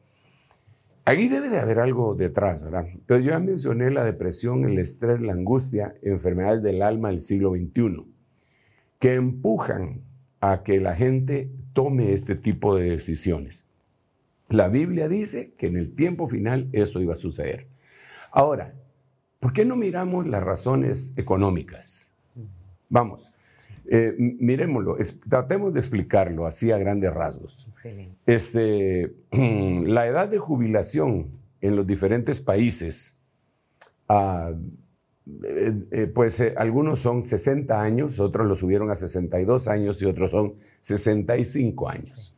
ahí 1.05 1.27
debe 1.27 1.49
de 1.49 1.59
haber 1.59 1.79
algo 1.79 2.15
detrás, 2.15 2.63
¿verdad? 2.63 2.87
Entonces 2.91 3.23
yo 3.23 3.31
ya 3.31 3.39
mencioné 3.39 3.91
la 3.91 4.03
depresión, 4.03 4.65
el 4.65 4.79
estrés, 4.79 5.21
la 5.21 5.33
angustia, 5.33 5.93
enfermedades 6.01 6.63
del 6.63 6.81
alma 6.81 7.09
del 7.09 7.19
siglo 7.19 7.51
XXI, 7.51 8.07
que 8.97 9.13
empujan 9.13 10.01
a 10.41 10.63
que 10.63 10.79
la 10.79 10.95
gente 10.95 11.51
tome 11.73 12.11
este 12.11 12.33
tipo 12.33 12.75
de 12.75 12.89
decisiones. 12.89 13.67
La 14.49 14.67
Biblia 14.67 15.07
dice 15.07 15.53
que 15.59 15.67
en 15.67 15.77
el 15.77 15.93
tiempo 15.93 16.27
final 16.27 16.69
eso 16.71 17.01
iba 17.01 17.13
a 17.13 17.17
suceder. 17.17 17.67
Ahora, 18.31 18.73
¿por 19.39 19.53
qué 19.53 19.63
no 19.63 19.75
miramos 19.75 20.25
las 20.25 20.41
razones 20.41 21.13
económicas? 21.17 22.09
Vamos, 22.89 23.31
eh, 23.89 24.15
miremoslo, 24.17 24.97
tratemos 25.29 25.73
de 25.73 25.79
explicarlo 25.79 26.45
así 26.45 26.71
a 26.71 26.77
grandes 26.77 27.13
rasgos. 27.13 27.67
Excelente. 27.71 28.15
Este, 28.25 29.13
la 29.31 30.07
edad 30.07 30.27
de 30.27 30.37
jubilación 30.37 31.27
en 31.61 31.75
los 31.75 31.87
diferentes 31.87 32.39
países, 32.39 33.17
ah, 34.07 34.51
eh, 35.43 35.73
eh, 35.91 36.07
pues 36.07 36.41
algunos 36.55 36.99
son 36.99 37.23
60 37.23 37.81
años, 37.81 38.19
otros 38.19 38.47
lo 38.47 38.55
subieron 38.55 38.91
a 38.91 38.95
62 38.95 39.67
años 39.67 40.01
y 40.01 40.05
otros 40.05 40.31
son 40.31 40.55
65 40.81 41.89
años. 41.89 42.35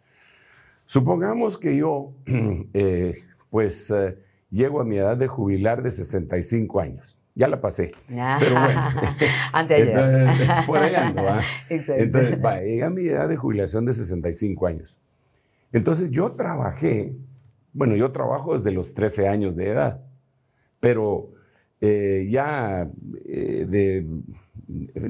Supongamos 0.86 1.58
que 1.58 1.76
yo, 1.76 2.14
pues, 3.50 3.94
llego 4.50 4.82
a 4.82 4.84
mi 4.84 4.98
edad 4.98 5.18
de 5.18 5.28
jubilar 5.28 5.84
de 5.84 5.92
65 5.92 6.80
años 6.80 7.19
ya 7.40 7.48
la 7.48 7.62
pasé. 7.62 7.94
Pero 8.08 8.60
bueno. 8.60 8.82
Anteayer. 9.54 10.28
por 10.66 10.78
ahí 10.78 10.94
ando, 10.94 11.22
Entonces, 11.70 12.44
va, 12.44 12.60
llega 12.60 12.88
a 12.88 12.90
mi 12.90 13.08
edad 13.08 13.30
de 13.30 13.38
jubilación 13.38 13.86
de 13.86 13.94
65 13.94 14.68
años. 14.68 14.98
Entonces, 15.72 16.12
yo 16.12 16.34
trabajé, 16.34 17.14
bueno, 17.72 17.96
yo 17.96 18.12
trabajo 18.12 18.58
desde 18.58 18.72
los 18.72 18.94
13 18.94 19.30
años 19.30 19.56
de 19.56 19.70
edad, 19.70 20.02
pero 20.82 21.32
eh, 21.80 22.28
ya 22.30 22.90
eh, 23.26 23.66
de, 23.70 24.06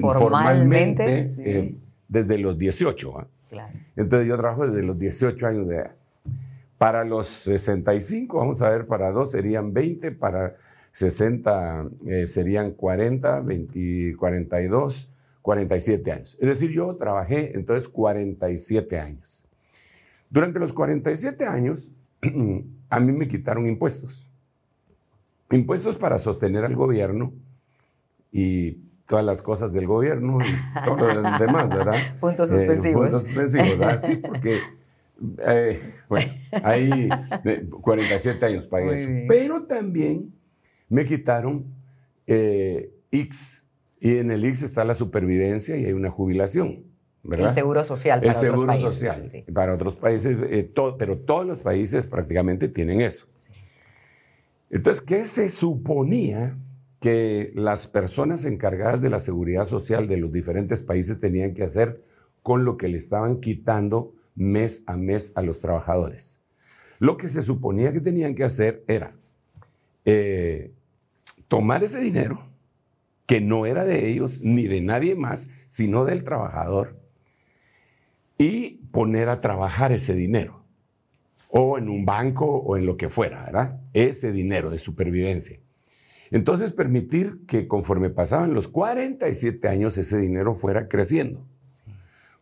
formalmente, 0.00 1.24
eh, 1.38 1.74
desde 2.06 2.38
los 2.38 2.56
18. 2.56 3.28
Claro. 3.50 3.72
Entonces, 3.96 4.28
yo 4.28 4.36
trabajo 4.36 4.68
desde 4.68 4.84
los 4.84 4.96
18 4.96 5.46
años 5.48 5.66
de 5.66 5.76
edad. 5.78 5.96
Para 6.78 7.04
los 7.04 7.26
65, 7.26 8.38
vamos 8.38 8.62
a 8.62 8.70
ver, 8.70 8.86
para 8.86 9.10
dos 9.10 9.32
serían 9.32 9.74
20, 9.74 10.12
para 10.12 10.54
60 10.92 11.88
eh, 12.06 12.26
serían 12.26 12.72
40, 12.72 13.40
20, 13.40 14.16
42, 14.16 15.10
47 15.42 16.12
años. 16.12 16.38
Es 16.40 16.46
decir, 16.46 16.70
yo 16.70 16.94
trabajé 16.96 17.52
entonces 17.54 17.88
47 17.88 18.98
años. 18.98 19.44
Durante 20.28 20.58
los 20.58 20.72
47 20.72 21.46
años, 21.46 21.90
a 22.90 23.00
mí 23.00 23.12
me 23.12 23.28
quitaron 23.28 23.66
impuestos. 23.66 24.28
Impuestos 25.50 25.96
para 25.96 26.18
sostener 26.18 26.64
al 26.64 26.76
gobierno 26.76 27.32
y 28.30 28.78
todas 29.06 29.24
las 29.24 29.42
cosas 29.42 29.72
del 29.72 29.86
gobierno 29.86 30.38
y 30.40 30.84
todo 30.84 31.12
lo 31.12 31.38
demás, 31.38 31.68
¿verdad? 31.68 31.96
Puntos 32.20 32.48
suspensivos. 32.48 33.00
puntos 33.00 33.22
suspensivos, 33.22 33.78
¿verdad? 33.78 34.00
Sí, 34.00 34.16
porque, 34.16 34.58
eh, 35.46 35.94
bueno, 36.08 36.32
hay 36.62 37.08
47 37.80 38.46
años 38.46 38.66
para 38.68 38.94
eso. 38.94 39.08
Pero 39.26 39.64
también 39.64 40.32
me 40.90 41.06
quitaron 41.06 41.64
eh, 42.26 42.92
X 43.10 43.62
y 44.00 44.18
en 44.18 44.30
el 44.30 44.44
X 44.44 44.62
está 44.62 44.84
la 44.84 44.94
supervivencia 44.94 45.76
y 45.76 45.86
hay 45.86 45.92
una 45.92 46.10
jubilación. 46.10 46.84
¿verdad? 47.22 47.48
El 47.48 47.52
seguro 47.52 47.84
social 47.84 48.20
para 48.20 48.32
el 48.32 48.38
seguro 48.38 48.62
otros 48.62 48.96
países. 48.98 49.16
Social, 49.16 49.44
Para 49.52 49.74
otros 49.74 49.96
países, 49.96 50.36
eh, 50.42 50.72
pero 50.98 51.18
todos 51.18 51.46
los 51.46 51.58
países 51.60 52.06
prácticamente 52.06 52.68
tienen 52.68 53.00
eso. 53.00 53.26
Entonces, 54.70 55.02
¿qué 55.02 55.24
se 55.24 55.48
suponía 55.48 56.56
que 57.00 57.52
las 57.54 57.86
personas 57.86 58.44
encargadas 58.44 59.00
de 59.02 59.10
la 59.10 59.18
seguridad 59.18 59.66
social 59.66 60.08
de 60.08 60.16
los 60.16 60.32
diferentes 60.32 60.80
países 60.80 61.18
tenían 61.18 61.54
que 61.54 61.64
hacer 61.64 62.02
con 62.42 62.64
lo 62.64 62.76
que 62.76 62.88
le 62.88 62.96
estaban 62.96 63.40
quitando 63.40 64.14
mes 64.34 64.84
a 64.86 64.96
mes 64.96 65.32
a 65.34 65.42
los 65.42 65.60
trabajadores? 65.60 66.40
Lo 66.98 67.16
que 67.16 67.28
se 67.28 67.42
suponía 67.42 67.92
que 67.92 68.00
tenían 68.00 68.34
que 68.34 68.44
hacer 68.44 68.84
era 68.86 69.12
eh, 70.04 70.72
tomar 71.50 71.82
ese 71.82 72.00
dinero, 72.00 72.46
que 73.26 73.40
no 73.40 73.66
era 73.66 73.84
de 73.84 74.08
ellos 74.08 74.40
ni 74.40 74.68
de 74.68 74.80
nadie 74.80 75.16
más, 75.16 75.50
sino 75.66 76.04
del 76.04 76.22
trabajador, 76.22 76.96
y 78.38 78.76
poner 78.92 79.28
a 79.28 79.40
trabajar 79.40 79.90
ese 79.90 80.14
dinero, 80.14 80.62
o 81.48 81.76
en 81.76 81.88
un 81.88 82.06
banco 82.06 82.46
o 82.46 82.76
en 82.76 82.86
lo 82.86 82.96
que 82.96 83.08
fuera, 83.08 83.46
¿verdad? 83.46 83.80
Ese 83.92 84.30
dinero 84.30 84.70
de 84.70 84.78
supervivencia. 84.78 85.58
Entonces 86.30 86.72
permitir 86.72 87.40
que 87.48 87.66
conforme 87.66 88.10
pasaban 88.10 88.54
los 88.54 88.68
47 88.68 89.66
años 89.66 89.98
ese 89.98 90.18
dinero 90.18 90.54
fuera 90.54 90.86
creciendo. 90.86 91.44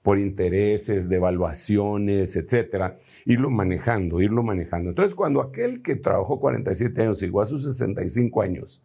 por 0.03 0.19
intereses, 0.19 1.09
devaluaciones, 1.09 2.37
etcétera, 2.37 2.97
irlo 3.27 3.51
manejando, 3.51 4.23
irlo 4.23 4.43
manejando. 4.43 4.91
Entonces, 4.91 5.15
cuando 5.15 5.43
aquel 5.43 5.83
que 5.83 5.97
trabajó 5.97 6.41
47 6.41 7.03
años 7.03 7.21
llegó 7.21 7.43
a 7.43 7.47
sus 7.47 7.63
65 7.65 8.41
años, 8.41 8.83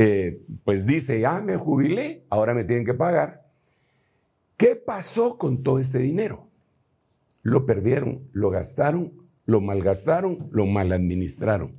eh, 0.00 0.40
pues 0.64 0.86
dice, 0.86 1.20
ya 1.20 1.40
me 1.40 1.56
jubilé, 1.56 2.22
ahora 2.30 2.54
me 2.54 2.62
tienen 2.62 2.86
que 2.86 2.94
pagar. 2.94 3.44
¿Qué 4.56 4.76
pasó 4.76 5.36
con 5.36 5.64
todo 5.64 5.80
este 5.80 5.98
dinero? 5.98 6.46
Lo 7.42 7.66
perdieron, 7.66 8.22
lo 8.32 8.50
gastaron, 8.50 9.12
lo 9.44 9.60
malgastaron, 9.60 10.48
lo 10.52 10.66
mal 10.66 10.92
administraron. 10.92 11.72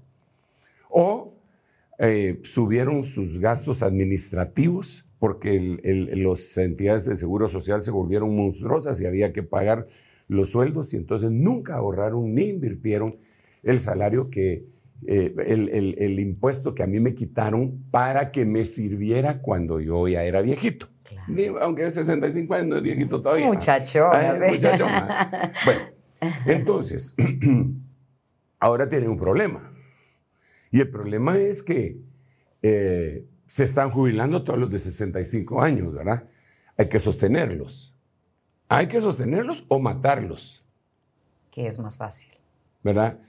O 0.89 1.34
eh, 1.97 2.41
subieron 2.43 3.03
sus 3.03 3.39
gastos 3.39 3.84
administrativos 3.84 5.05
porque 5.17 5.77
las 6.13 6.58
entidades 6.58 7.05
de 7.05 7.15
seguro 7.15 7.47
social 7.47 7.82
se 7.84 7.91
volvieron 7.91 8.36
monstruosas 8.36 8.99
y 8.99 9.05
había 9.05 9.32
que 9.32 9.43
pagar 9.43 9.88
los 10.27 10.49
sueldos 10.51 10.93
y 10.93 10.97
entonces 10.97 11.32
nunca 11.32 11.75
ahorraron 11.75 12.34
ni 12.36 12.49
invirtieron 12.49 13.17
el 13.63 13.79
salario 13.79 14.29
que, 14.29 14.65
eh, 15.08 15.34
el, 15.46 16.20
impuesto 16.20 16.76
que 16.76 16.84
a 16.84 16.88
mí 16.88 17.00
me 17.00 17.16
quitaron 17.16 17.86
para 17.90 18.32
que 18.32 18.46
me 18.46 18.66
sirviera 18.66 19.42
cuando 19.42 19.80
yo 19.80 20.08
ya 20.08 20.24
era 20.24 20.42
viejito. 20.42 20.88
Aunque 21.62 21.86
es 21.86 21.94
65 21.96 22.54
años, 22.54 22.68
no 22.68 22.78
es 22.78 22.84
viejito 22.84 23.22
todavía. 23.22 23.48
Muchacho. 23.48 24.10
muchacho 24.52 24.86
bueno, 25.66 25.82
entonces, 26.46 27.16
ahora 28.60 28.90
tienen 28.90 29.10
un 29.10 29.18
problema. 29.18 29.72
Y 30.72 30.82
el 30.82 30.90
problema 30.90 31.38
es 31.38 31.64
que 31.64 31.98
eh, 32.62 33.26
se 33.48 33.64
están 33.64 33.92
jubilando 33.92 34.44
todos 34.44 34.60
los 34.60 34.70
de 34.70 34.80
65 34.80 35.62
años, 35.62 35.94
¿verdad? 35.94 36.26
Hay 36.78 36.90
que 36.90 37.00
sostenerlos. 37.00 37.96
Hay 38.68 38.88
que 38.88 39.02
sostenerlos 39.02 39.66
o 39.68 39.80
matarlos. 39.80 40.64
¿Qué 41.50 41.66
es 41.66 41.80
más 41.80 41.98
fácil? 41.98 42.32
¿Verdad? 42.84 43.20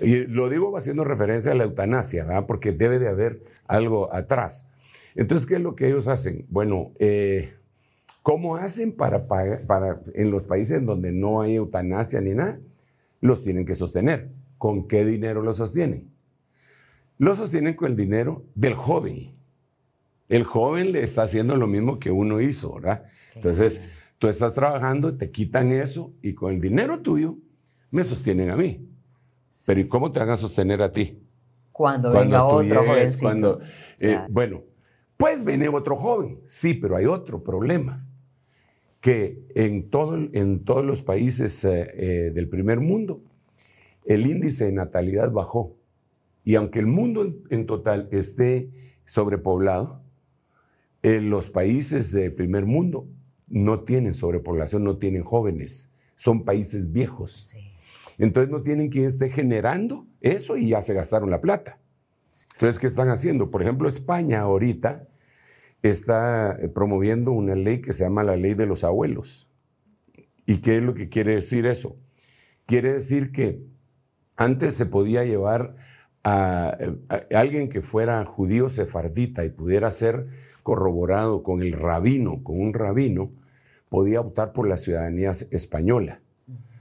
Y 0.00 0.26
lo 0.26 0.48
digo 0.48 0.76
haciendo 0.76 1.04
referencia 1.04 1.52
a 1.52 1.54
la 1.54 1.64
eutanasia, 1.64 2.24
¿verdad? 2.24 2.46
porque 2.46 2.72
debe 2.72 2.98
de 2.98 3.08
haber 3.08 3.42
algo 3.66 4.12
atrás. 4.12 4.68
Entonces, 5.14 5.46
¿qué 5.46 5.56
es 5.56 5.60
lo 5.60 5.76
que 5.76 5.88
ellos 5.88 6.08
hacen? 6.08 6.46
Bueno, 6.48 6.92
eh, 6.98 7.54
¿cómo 8.22 8.56
hacen 8.56 8.92
para, 8.92 9.26
para, 9.26 10.00
en 10.14 10.30
los 10.30 10.44
países 10.44 10.84
donde 10.84 11.12
no 11.12 11.40
hay 11.40 11.54
eutanasia 11.54 12.20
ni 12.20 12.30
nada? 12.30 12.58
Los 13.20 13.42
tienen 13.42 13.64
que 13.64 13.74
sostener. 13.74 14.30
¿Con 14.58 14.88
qué 14.88 15.04
dinero 15.04 15.42
lo 15.42 15.54
sostienen? 15.54 16.10
Lo 17.18 17.34
sostienen 17.34 17.74
con 17.74 17.90
el 17.90 17.96
dinero 17.96 18.44
del 18.54 18.74
joven. 18.74 19.34
El 20.28 20.44
joven 20.44 20.92
le 20.92 21.02
está 21.02 21.22
haciendo 21.22 21.56
lo 21.56 21.66
mismo 21.66 21.98
que 21.98 22.10
uno 22.10 22.40
hizo, 22.40 22.74
¿verdad? 22.74 23.04
Entonces, 23.34 23.82
tú 24.18 24.28
estás 24.28 24.54
trabajando, 24.54 25.16
te 25.16 25.30
quitan 25.30 25.72
eso 25.72 26.12
y 26.22 26.34
con 26.34 26.54
el 26.54 26.60
dinero 26.60 27.00
tuyo 27.00 27.36
me 27.90 28.02
sostienen 28.02 28.50
a 28.50 28.56
mí. 28.56 28.88
Pero 29.66 29.80
¿y 29.80 29.88
cómo 29.88 30.10
te 30.10 30.18
van 30.18 30.30
a 30.30 30.36
sostener 30.36 30.82
a 30.82 30.90
ti? 30.90 31.22
Cuando, 31.70 32.12
venga 32.12 32.44
otro 32.44 32.84
jovencito. 32.84 33.26
Cuando, 33.26 33.60
eh, 33.98 34.20
Bueno, 34.28 34.62
pues 35.16 35.44
viene 35.44 35.68
otro 35.68 35.96
joven, 35.96 36.40
sí, 36.46 36.74
pero 36.74 36.96
hay 36.96 37.06
otro 37.06 37.42
problema, 37.42 38.06
que 39.00 39.44
en, 39.54 39.90
todo, 39.90 40.16
en 40.16 40.64
todos 40.64 40.84
los 40.84 41.02
países 41.02 41.64
eh, 41.64 41.90
eh, 41.94 42.32
del 42.34 42.48
primer 42.48 42.80
mundo, 42.80 43.22
el 44.04 44.26
índice 44.26 44.66
de 44.66 44.72
natalidad 44.72 45.30
bajó. 45.30 45.76
Y 46.44 46.56
aunque 46.56 46.78
el 46.78 46.86
mundo 46.86 47.34
en, 47.48 47.66
total 47.66 48.08
esté 48.12 48.70
sobrepoblado, 49.04 50.00
los 51.02 51.50
países 51.50 52.12
del 52.12 52.32
primer 52.32 52.64
mundo 52.64 53.06
no 53.46 53.80
tienen 53.80 54.14
sobrepoblación, 54.14 54.84
no 54.84 54.96
tienen 54.96 55.22
jóvenes, 55.22 55.92
son 56.16 56.44
países 56.44 56.92
viejos. 56.92 57.32
Sí. 57.32 57.73
Entonces 58.18 58.50
no 58.50 58.62
tienen 58.62 58.88
quien 58.88 59.06
esté 59.06 59.30
generando 59.30 60.06
eso 60.20 60.56
y 60.56 60.68
ya 60.70 60.82
se 60.82 60.94
gastaron 60.94 61.30
la 61.30 61.40
plata. 61.40 61.78
Entonces, 62.54 62.78
¿qué 62.78 62.86
están 62.86 63.08
haciendo? 63.08 63.50
Por 63.50 63.62
ejemplo, 63.62 63.88
España 63.88 64.40
ahorita 64.40 65.06
está 65.82 66.56
eh, 66.60 66.68
promoviendo 66.68 67.32
una 67.32 67.54
ley 67.54 67.80
que 67.80 67.92
se 67.92 68.04
llama 68.04 68.24
la 68.24 68.36
ley 68.36 68.54
de 68.54 68.66
los 68.66 68.84
abuelos. 68.84 69.48
¿Y 70.46 70.58
qué 70.58 70.78
es 70.78 70.82
lo 70.82 70.94
que 70.94 71.08
quiere 71.08 71.34
decir 71.34 71.66
eso? 71.66 71.96
Quiere 72.66 72.94
decir 72.94 73.32
que 73.32 73.62
antes 74.36 74.74
se 74.74 74.86
podía 74.86 75.24
llevar 75.24 75.76
a, 76.22 76.76
alguien 77.34 77.68
que 77.68 77.82
fuera 77.82 78.24
judío 78.24 78.70
sefardita 78.70 79.44
y 79.44 79.50
pudiera 79.50 79.90
ser 79.90 80.26
corroborado 80.62 81.42
con 81.42 81.62
el 81.62 81.72
rabino, 81.72 82.42
con 82.42 82.60
un 82.60 82.72
rabino, 82.72 83.30
podía 83.90 84.20
optar 84.20 84.52
por 84.52 84.66
la 84.66 84.76
ciudadanía 84.76 85.32
española. 85.50 86.20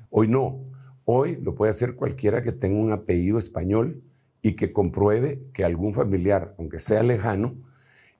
Hoy 0.10 0.28
no. 0.30 0.63
Hoy 1.06 1.38
lo 1.42 1.56
puede 1.56 1.72
hacer 1.72 1.96
cualquiera 1.96 2.44
que 2.44 2.52
tenga 2.52 2.80
un 2.80 2.92
apellido 2.92 3.38
español 3.38 4.02
y 4.42 4.54
que 4.54 4.72
compruebe 4.72 5.42
que 5.54 5.64
algún 5.64 5.94
familiar, 5.94 6.54
aunque 6.58 6.80
sea 6.80 7.04
lejano, 7.04 7.56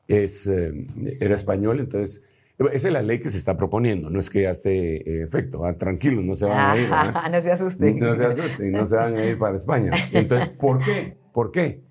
es, 0.08 0.48
eh, 0.48 0.88
era 1.22 1.36
español. 1.36 1.80
Entonces, 1.80 2.24
esa 2.72 2.88
es 2.88 2.94
la 2.94 3.02
ley 3.02 3.20
que 3.20 3.30
se 3.30 3.38
está 3.38 3.58
proponiendo. 3.58 4.10
No 4.10 4.20
es 4.20 4.30
que 4.30 4.44
ya 4.44 4.52
esté 4.52 4.98
eh, 4.98 5.24
efecto. 5.24 5.66
Ah, 5.66 5.78
tranquilos, 5.78 6.24
no 6.24 6.36
se 6.36 6.46
van 6.46 6.60
a 6.60 6.78
ir. 6.78 6.90
no 7.32 7.42
se 7.42 7.52
asusten. 7.52 8.00
No 8.00 8.16
se 8.16 8.26
asusten, 8.26 8.72
no 8.72 8.86
se 8.86 8.96
van 8.96 9.18
a 9.18 9.26
ir 9.26 9.38
para 9.38 9.58
España. 9.58 9.92
Entonces, 10.12 10.50
¿por 10.50 10.80
qué? 10.80 11.18
¿Por 11.34 11.52
qué? 11.52 11.82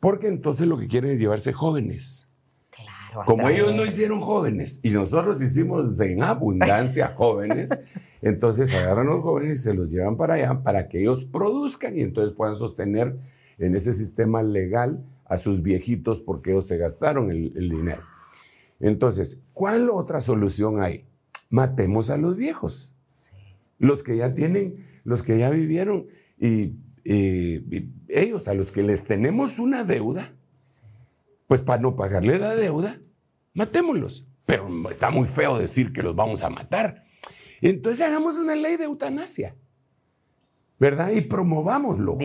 Porque 0.00 0.28
entonces 0.28 0.66
lo 0.66 0.78
que 0.78 0.86
quieren 0.86 1.12
es 1.12 1.18
llevarse 1.18 1.52
jóvenes. 1.52 2.28
Como 3.26 3.48
ellos 3.48 3.74
no 3.74 3.86
hicieron 3.86 4.18
jóvenes 4.18 4.80
y 4.82 4.90
nosotros 4.90 5.40
hicimos 5.40 6.00
en 6.00 6.22
abundancia 6.22 7.08
jóvenes, 7.08 7.70
entonces 8.24 8.74
agarran 8.74 9.06
a 9.06 9.10
los 9.10 9.22
jóvenes 9.22 9.60
y 9.60 9.62
se 9.62 9.74
los 9.74 9.90
llevan 9.90 10.16
para 10.16 10.34
allá 10.34 10.62
para 10.62 10.88
que 10.88 11.00
ellos 11.00 11.26
produzcan 11.26 11.98
y 11.98 12.00
entonces 12.00 12.34
puedan 12.34 12.56
sostener 12.56 13.18
en 13.58 13.76
ese 13.76 13.92
sistema 13.92 14.42
legal 14.42 15.04
a 15.26 15.36
sus 15.36 15.62
viejitos 15.62 16.22
porque 16.22 16.52
ellos 16.52 16.66
se 16.66 16.78
gastaron 16.78 17.30
el, 17.30 17.68
dinero. 17.68 18.00
Entonces, 18.80 19.42
¿cuál 19.52 19.90
otra 19.90 20.22
solución 20.22 20.80
hay? 20.80 21.04
Matemos 21.50 22.08
a 22.08 22.16
los 22.16 22.34
viejos. 22.34 22.94
Los 23.78 24.02
que 24.02 24.16
ya 24.16 24.34
tienen, 24.34 24.86
los 25.04 25.22
que 25.22 25.38
ya 25.38 25.50
vivieron 25.50 26.06
y, 26.38 26.72
ellos 28.08 28.48
a 28.48 28.54
los 28.54 28.72
que 28.72 28.82
les 28.82 29.06
tenemos 29.06 29.58
una 29.58 29.84
deuda, 29.84 30.32
pues 31.46 31.60
para 31.60 31.82
no 31.82 31.94
pagarle 31.94 32.38
la 32.38 32.54
deuda, 32.54 32.98
matémoslos. 33.52 34.26
Pero 34.46 34.66
está 34.90 35.10
muy 35.10 35.26
feo 35.26 35.58
decir 35.58 35.92
que 35.92 36.02
los 36.02 36.16
vamos 36.16 36.42
a 36.42 36.48
matar. 36.48 37.03
Entonces 37.70 38.06
hagamos 38.06 38.36
una 38.36 38.54
ley 38.54 38.76
de 38.76 38.84
eutanasia. 38.84 39.56
¿Verdad? 40.78 41.12
Y 41.12 41.22
promovámoslo 41.22 42.16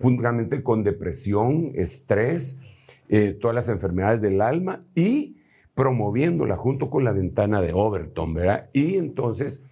juntamente, 0.00 0.62
con 0.62 0.84
depresión, 0.84 1.72
estrés, 1.74 2.60
eh, 3.08 3.32
todas 3.32 3.54
las 3.54 3.68
enfermedades 3.68 4.20
del 4.20 4.40
alma 4.40 4.84
y 4.94 5.38
promoviéndola 5.74 6.56
junto 6.56 6.90
con 6.90 7.02
la 7.02 7.12
ventana 7.12 7.60
de 7.60 7.72
Overton, 7.72 8.34
¿verdad? 8.34 8.70
Y 8.72 8.96
entonces 8.96 9.62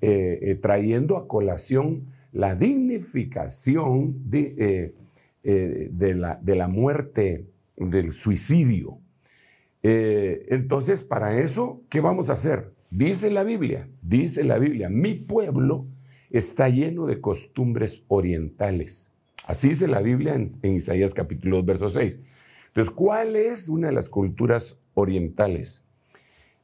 eh, 0.00 0.38
eh, 0.42 0.54
trayendo 0.56 1.16
a 1.16 1.28
colación 1.28 2.06
la 2.32 2.56
dignificación 2.56 4.30
de, 4.30 4.94
de, 5.42 6.14
la, 6.14 6.40
de 6.42 6.56
la 6.56 6.66
muerte, 6.66 7.46
del 7.76 8.10
suicidio, 8.10 8.98
entonces, 9.80 11.02
para 11.02 11.40
eso, 11.40 11.82
¿qué 11.88 12.00
vamos 12.00 12.28
a 12.28 12.34
hacer? 12.34 12.72
Dice 12.90 13.30
la 13.30 13.44
Biblia, 13.44 13.86
dice 14.00 14.44
la 14.44 14.58
Biblia, 14.58 14.88
mi 14.88 15.14
pueblo 15.14 15.86
está 16.30 16.70
lleno 16.70 17.06
de 17.06 17.20
costumbres 17.20 18.04
orientales. 18.08 19.10
Así 19.46 19.70
dice 19.70 19.88
la 19.88 20.00
Biblia 20.00 20.34
en, 20.34 20.74
Isaías 20.74 21.12
capítulo 21.12 21.56
2, 21.56 21.66
verso 21.66 21.88
6. 21.90 22.18
Entonces, 22.68 22.94
¿cuál 22.94 23.36
es 23.36 23.68
una 23.68 23.88
de 23.88 23.92
las 23.92 24.08
culturas 24.08 24.78
orientales? 24.94 25.84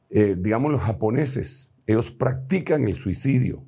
Eh, 0.09 0.35
digamos 0.37 0.71
los 0.71 0.81
japoneses, 0.81 1.73
ellos 1.85 2.09
practican 2.11 2.87
el 2.87 2.95
suicidio, 2.95 3.63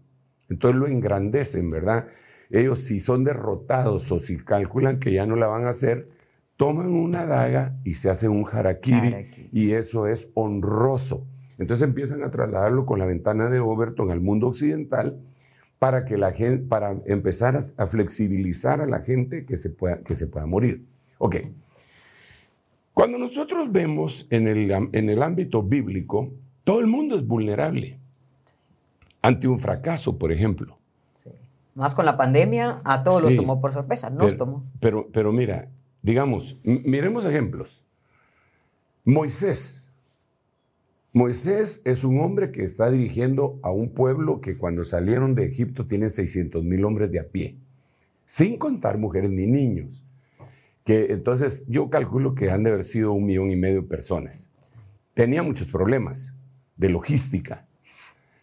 entonces 0.49 0.79
lo 0.79 0.87
engrandecen, 0.87 1.69
¿verdad? 1.69 2.07
Ellos 2.49 2.79
si 2.79 2.99
son 2.99 3.23
derrotados 3.23 4.11
o 4.11 4.19
si 4.19 4.37
calculan 4.37 4.99
que 4.99 5.11
ya 5.11 5.25
no 5.25 5.35
la 5.35 5.47
van 5.47 5.65
a 5.65 5.69
hacer, 5.69 6.09
toman 6.55 6.87
una 6.87 7.25
daga 7.25 7.77
y 7.83 7.95
se 7.95 8.09
hacen 8.09 8.31
un 8.31 8.45
harakiri, 8.51 9.49
y 9.51 9.71
eso 9.71 10.07
es 10.07 10.31
honroso. 10.33 11.27
Entonces 11.59 11.87
empiezan 11.87 12.23
a 12.23 12.31
trasladarlo 12.31 12.85
con 12.85 12.99
la 12.99 13.05
ventana 13.05 13.49
de 13.49 13.59
Overton 13.59 14.11
al 14.11 14.21
mundo 14.21 14.47
occidental 14.47 15.17
para 15.79 16.05
que 16.05 16.17
la 16.17 16.31
gente, 16.31 16.65
para 16.67 16.95
empezar 17.05 17.63
a, 17.77 17.87
flexibilizar 17.87 18.81
a 18.81 18.85
la 18.85 18.99
gente 18.99 19.45
que 19.45 19.57
se 19.57 19.69
pueda, 19.69 19.99
que 19.99 20.13
se 20.13 20.27
pueda 20.27 20.45
morir. 20.45 20.83
Ok. 21.17 21.37
Cuando 22.93 23.17
nosotros 23.17 23.71
vemos 23.71 24.27
en 24.29 24.47
el, 24.47 24.71
en 24.71 25.09
el 25.09 25.21
ámbito 25.21 25.61
bíblico, 25.61 26.31
todo 26.63 26.79
el 26.79 26.87
mundo 26.87 27.15
es 27.15 27.25
vulnerable 27.25 27.97
ante 29.21 29.47
un 29.47 29.59
fracaso, 29.59 30.17
por 30.17 30.31
ejemplo. 30.31 30.77
Sí. 31.13 31.29
Más 31.75 31.93
con 31.93 32.05
la 32.05 32.17
pandemia, 32.17 32.81
a 32.83 33.03
todos 33.03 33.21
los 33.21 33.35
tomó 33.35 33.61
por 33.61 33.71
sorpresa, 33.71 34.09
nos 34.09 34.37
tomó. 34.37 34.63
Pero, 34.79 35.07
pero 35.11 35.31
mira, 35.31 35.67
Digamos, 36.07 36.55
miremos 36.63 37.25
ejemplos. 37.25 37.81
Moisés. 39.03 39.86
Moisés 41.17 41.81
es 41.83 42.03
un 42.03 42.19
hombre 42.21 42.51
que 42.51 42.63
está 42.63 42.91
dirigiendo 42.91 43.59
a 43.63 43.71
un 43.71 43.89
pueblo 43.89 44.39
que 44.39 44.57
cuando 44.57 44.83
salieron 44.83 45.33
de 45.33 45.45
Egipto 45.45 45.87
tiene 45.87 46.09
600 46.09 46.63
mil 46.63 46.85
hombres 46.85 47.11
de 47.11 47.19
a 47.19 47.27
pie, 47.27 47.57
sin 48.25 48.57
contar 48.57 48.97
mujeres 48.97 49.31
ni 49.31 49.47
niños. 49.47 50.03
Que 50.83 51.11
entonces 51.11 51.65
yo 51.67 51.89
calculo 51.89 52.35
que 52.35 52.51
han 52.51 52.63
de 52.63 52.69
haber 52.69 52.85
sido 52.85 53.13
un 53.13 53.25
millón 53.25 53.51
y 53.51 53.55
medio 53.55 53.81
de 53.81 53.87
personas. 53.87 54.47
Tenía 55.13 55.41
muchos 55.41 55.67
problemas 55.67 56.35
de 56.75 56.89
logística. 56.89 57.65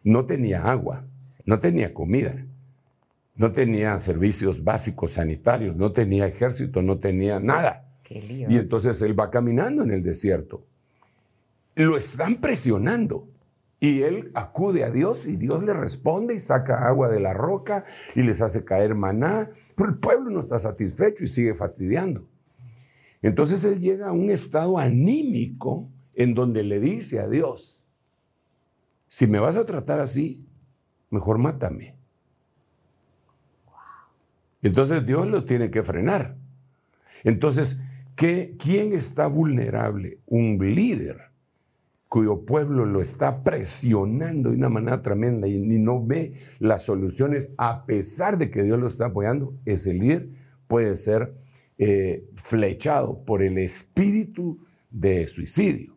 No 0.03 0.27
tenía 0.27 0.65
agua, 0.65 1.07
no 1.47 1.61
tenía 1.61 1.95
comida 1.95 2.45
no 3.37 3.51
tenía 3.53 3.99
servicios 3.99 4.63
básicos 4.63 5.13
sanitarios, 5.13 5.77
no 5.77 5.93
tenía 5.93 6.27
ejército, 6.27 6.83
no 6.83 6.99
tenía 6.99 7.41
nada. 7.41 7.89
Y 8.09 8.57
entonces 8.57 9.01
él 9.03 9.19
va 9.19 9.31
caminando 9.31 9.83
en 9.83 9.91
el 9.91 10.03
desierto. 10.03 10.65
Lo 11.75 11.97
están 11.97 12.37
presionando. 12.37 13.29
Y 13.81 14.03
él 14.03 14.31
acude 14.35 14.85
a 14.85 14.91
Dios 14.91 15.27
y 15.27 15.37
Dios 15.37 15.63
le 15.63 15.75
responde 15.75 16.35
y 16.35 16.41
saca 16.41 16.87
agua 16.87 17.11
de 17.11 17.21
la 17.21 17.35
roca 17.35 17.85
y 18.15 18.23
les 18.23 18.41
hace 18.41 18.65
caer 18.65 18.95
maná. 18.95 19.51
Pero 19.77 19.91
el 19.91 19.99
pueblo 19.99 20.31
no 20.31 20.41
está 20.41 20.59
satisfecho 20.59 21.25
y 21.25 21.29
sigue 21.29 21.53
fastidiando. 21.53 22.27
Entonces 23.21 23.63
él 23.65 23.81
llega 23.81 24.09
a 24.09 24.13
un 24.13 24.31
estado 24.31 24.79
anímico 24.79 25.89
en 26.15 26.35
donde 26.35 26.63
le 26.63 26.81
dice 26.81 27.21
a 27.21 27.29
Dios, 27.29 27.85
si 29.09 29.27
me 29.27 29.39
vas 29.39 29.57
a 29.57 29.67
tratar 29.67 30.01
así, 30.01 30.47
mejor 31.11 31.39
mátame. 31.39 31.97
Entonces 34.63 35.05
Dios 35.05 35.27
lo 35.27 35.45
tiene 35.45 35.71
que 35.71 35.83
frenar. 35.83 36.37
Entonces, 37.23 37.81
¿qué, 38.17 38.57
¿quién 38.59 38.93
está 38.95 39.27
vulnerable? 39.27 40.21
Un 40.27 40.59
líder 40.59 41.34
cuyo 42.15 42.43
pueblo 42.43 42.87
lo 42.87 43.03
está 43.03 43.43
presionando 43.43 44.51
de 44.51 44.57
una 44.57 44.69
manera 44.69 45.03
tremenda 45.03 45.49
y, 45.49 45.59
no 45.59 46.01
ve 46.01 46.35
las 46.61 46.85
soluciones 46.85 47.53
a 47.59 47.87
pesar 47.87 48.39
de 48.39 48.53
que 48.53 48.63
Dios 48.63 48.79
lo 48.79 48.87
está 48.87 49.07
apoyando. 49.07 49.53
Ese 49.65 49.93
líder 49.93 50.29
puede 50.69 50.97
ser 50.97 51.35
eh, 51.77 52.25
flechado 52.37 53.25
por 53.25 53.43
el 53.43 53.59
espíritu 53.59 54.65
de 54.93 55.27
suicidio. 55.27 55.97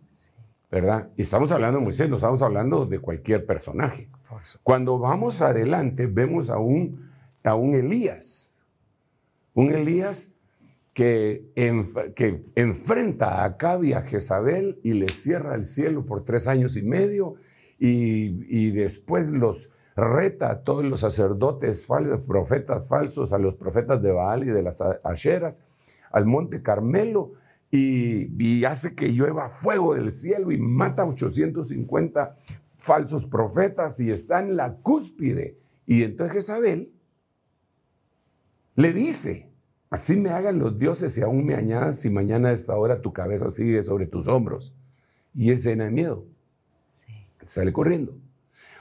¿Verdad? 0.71 1.09
Y 1.17 1.21
estamos 1.21 1.51
hablando 1.51 1.77
de 1.77 1.85
Moisés, 1.85 2.09
no 2.09 2.15
estamos 2.15 2.41
hablando 2.41 2.87
de 2.87 2.97
cualquier 2.97 3.45
personaje. 3.45 4.09
Cuando 4.63 4.97
vamos 4.97 5.43
adelante, 5.43 6.07
vemos 6.07 6.49
a 6.49 6.57
un, 6.57 7.11
a 7.43 7.53
un 7.53 7.75
Elías 7.75 8.55
un 9.57 9.71
Elías 9.71 10.33
que, 10.97 11.51
que 12.15 12.43
enfrenta 12.55 13.27
a 13.29 13.45
Acab 13.45 13.83
y 13.83 13.93
a 13.93 14.01
Jezabel 14.01 14.79
y 14.81 14.93
le 14.93 15.09
cierra 15.09 15.53
el 15.53 15.67
cielo 15.67 16.07
por 16.07 16.25
tres 16.25 16.47
años 16.47 16.75
y 16.75 16.81
medio 16.81 17.35
y, 17.77 18.71
después 18.71 19.27
los 19.27 19.69
reta 19.95 20.49
a 20.49 20.63
todos 20.63 20.83
los 20.83 21.01
sacerdotes, 21.01 21.87
profetas 22.25 22.87
falsos, 22.87 23.31
a 23.31 23.37
los 23.37 23.53
profetas 23.53 24.01
de 24.01 24.11
Baal 24.11 24.45
y 24.45 24.47
de 24.47 24.63
las 24.63 24.81
Asheras, 24.81 25.63
al 26.09 26.25
monte 26.25 26.63
Carmelo 26.63 27.33
y, 27.69 28.31
y, 28.43 28.65
hace 28.65 28.95
que 28.95 29.09
llueva 29.09 29.49
fuego 29.49 29.93
del 29.93 30.09
cielo 30.09 30.51
y 30.51 30.57
mata 30.57 31.03
a 31.03 31.05
850 31.05 32.35
falsos 32.79 33.27
profetas 33.27 33.99
y 33.99 34.09
está 34.09 34.39
en 34.39 34.57
la 34.57 34.77
cúspide. 34.77 35.59
Y 35.85 36.01
entonces 36.01 36.37
Jezabel 36.37 36.91
le 38.73 38.93
dice, 38.93 39.46
así 39.89 40.15
me 40.15 40.29
hagan 40.29 40.59
los 40.59 40.77
dioses 40.77 41.17
y 41.17 41.21
aún 41.21 41.45
me 41.45 41.55
añadas 41.55 41.99
si 41.99 42.09
mañana 42.09 42.49
a 42.49 42.51
esta 42.51 42.75
hora 42.75 43.01
tu 43.01 43.13
cabeza 43.13 43.49
sigue 43.49 43.83
sobre 43.83 44.07
tus 44.07 44.27
hombros. 44.27 44.73
Y 45.33 45.51
él 45.51 45.59
se 45.59 45.69
llena 45.69 45.85
de 45.85 45.91
miedo. 45.91 46.25
Sale 47.45 47.71
corriendo. 47.71 48.17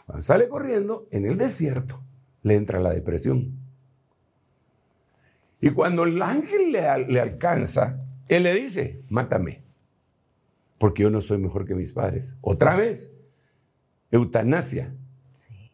Cuando 0.06 0.22
sale 0.22 0.48
corriendo, 0.48 1.06
en 1.10 1.26
el 1.26 1.36
desierto 1.36 2.00
le 2.42 2.54
entra 2.54 2.80
la 2.80 2.90
depresión. 2.90 3.52
Y 5.60 5.70
cuando 5.70 6.04
el 6.04 6.20
ángel 6.22 6.72
le, 6.72 7.06
le 7.06 7.20
alcanza, 7.20 8.04
él 8.28 8.44
le 8.44 8.54
dice, 8.54 9.02
mátame, 9.08 9.62
porque 10.78 11.02
yo 11.02 11.10
no 11.10 11.20
soy 11.20 11.38
mejor 11.38 11.64
que 11.66 11.74
mis 11.74 11.92
padres. 11.92 12.36
Otra 12.40 12.76
vez, 12.76 13.10
eutanasia, 14.10 14.94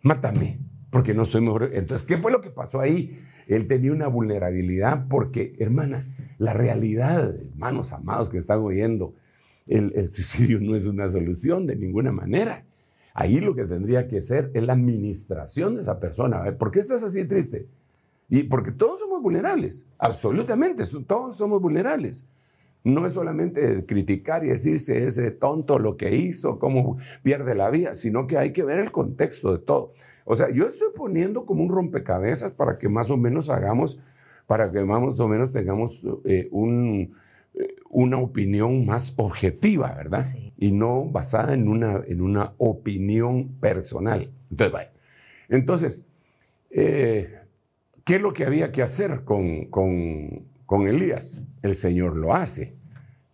mátame, 0.02 0.60
porque 0.90 1.14
no 1.14 1.24
soy 1.24 1.40
mejor. 1.40 1.70
Entonces, 1.72 2.06
¿qué 2.06 2.18
fue 2.18 2.30
lo 2.32 2.40
que 2.40 2.50
pasó 2.50 2.80
ahí? 2.80 3.18
Él 3.46 3.66
tenía 3.66 3.92
una 3.92 4.08
vulnerabilidad 4.08 5.06
porque, 5.08 5.54
hermana, 5.58 6.06
la 6.38 6.52
realidad, 6.52 7.34
hermanos 7.34 7.92
amados 7.92 8.28
que 8.28 8.38
están 8.38 8.60
oyendo, 8.60 9.14
el, 9.66 10.10
suicidio 10.12 10.60
no 10.60 10.74
es 10.74 10.86
una 10.86 11.08
solución 11.08 11.66
de 11.66 11.76
ninguna 11.76 12.12
manera. 12.12 12.64
Ahí 13.14 13.40
lo 13.40 13.54
que 13.54 13.64
tendría 13.64 14.08
que 14.08 14.20
ser 14.20 14.50
es 14.54 14.62
la 14.62 14.72
administración 14.72 15.76
de 15.76 15.82
esa 15.82 16.00
persona. 16.00 16.56
¿Por 16.58 16.70
qué 16.70 16.80
estás 16.80 17.02
así 17.02 17.24
triste? 17.24 17.66
Y 18.28 18.44
porque 18.44 18.72
todos 18.72 19.00
somos 19.00 19.20
vulnerables, 19.20 19.86
absolutamente, 19.98 20.84
todos 21.06 21.36
somos 21.36 21.60
vulnerables. 21.60 22.26
No 22.84 23.06
es 23.06 23.12
solamente 23.12 23.84
criticar 23.86 24.44
y 24.44 24.48
decirse 24.48 25.04
ese 25.04 25.30
tonto 25.30 25.78
lo 25.78 25.96
que 25.96 26.16
hizo, 26.16 26.58
cómo 26.58 26.98
pierde 27.22 27.54
la 27.54 27.70
vida, 27.70 27.94
sino 27.94 28.26
que 28.26 28.38
hay 28.38 28.52
que 28.52 28.64
ver 28.64 28.78
el 28.78 28.90
contexto 28.90 29.52
de 29.52 29.58
todo. 29.58 29.92
O 30.24 30.36
sea, 30.36 30.50
yo 30.50 30.66
estoy 30.66 30.88
poniendo 30.94 31.46
como 31.46 31.62
un 31.62 31.70
rompecabezas 31.70 32.52
para 32.52 32.78
que 32.78 32.88
más 32.88 33.10
o 33.10 33.16
menos 33.16 33.50
hagamos, 33.50 34.00
para 34.46 34.70
que 34.70 34.84
más 34.84 35.18
o 35.18 35.28
menos 35.28 35.52
tengamos 35.52 36.02
eh, 36.24 36.48
un, 36.50 37.14
eh, 37.54 37.76
una 37.90 38.18
opinión 38.18 38.86
más 38.86 39.14
objetiva, 39.16 39.94
¿verdad? 39.94 40.24
Y 40.58 40.72
no 40.72 41.04
basada 41.04 41.54
en 41.54 41.68
una, 41.68 42.02
en 42.06 42.20
una 42.20 42.52
opinión 42.58 43.48
personal. 43.60 44.30
Entonces, 44.50 44.72
vaya. 44.72 44.92
Entonces, 45.48 46.06
eh, 46.70 47.38
¿qué 48.04 48.16
es 48.16 48.22
lo 48.22 48.32
que 48.32 48.44
había 48.44 48.72
que 48.72 48.82
hacer 48.82 49.24
con, 49.24 49.66
con 49.66 50.52
con 50.72 50.88
Elías. 50.88 51.38
El 51.60 51.74
Señor 51.74 52.16
lo 52.16 52.34
hace, 52.34 52.74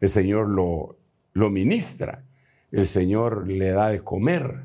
el 0.00 0.08
Señor 0.08 0.48
lo, 0.48 0.96
lo 1.34 1.50
ministra, 1.50 2.24
el 2.72 2.84
Señor 2.88 3.46
le 3.46 3.70
da 3.70 3.90
de 3.90 4.00
comer. 4.00 4.64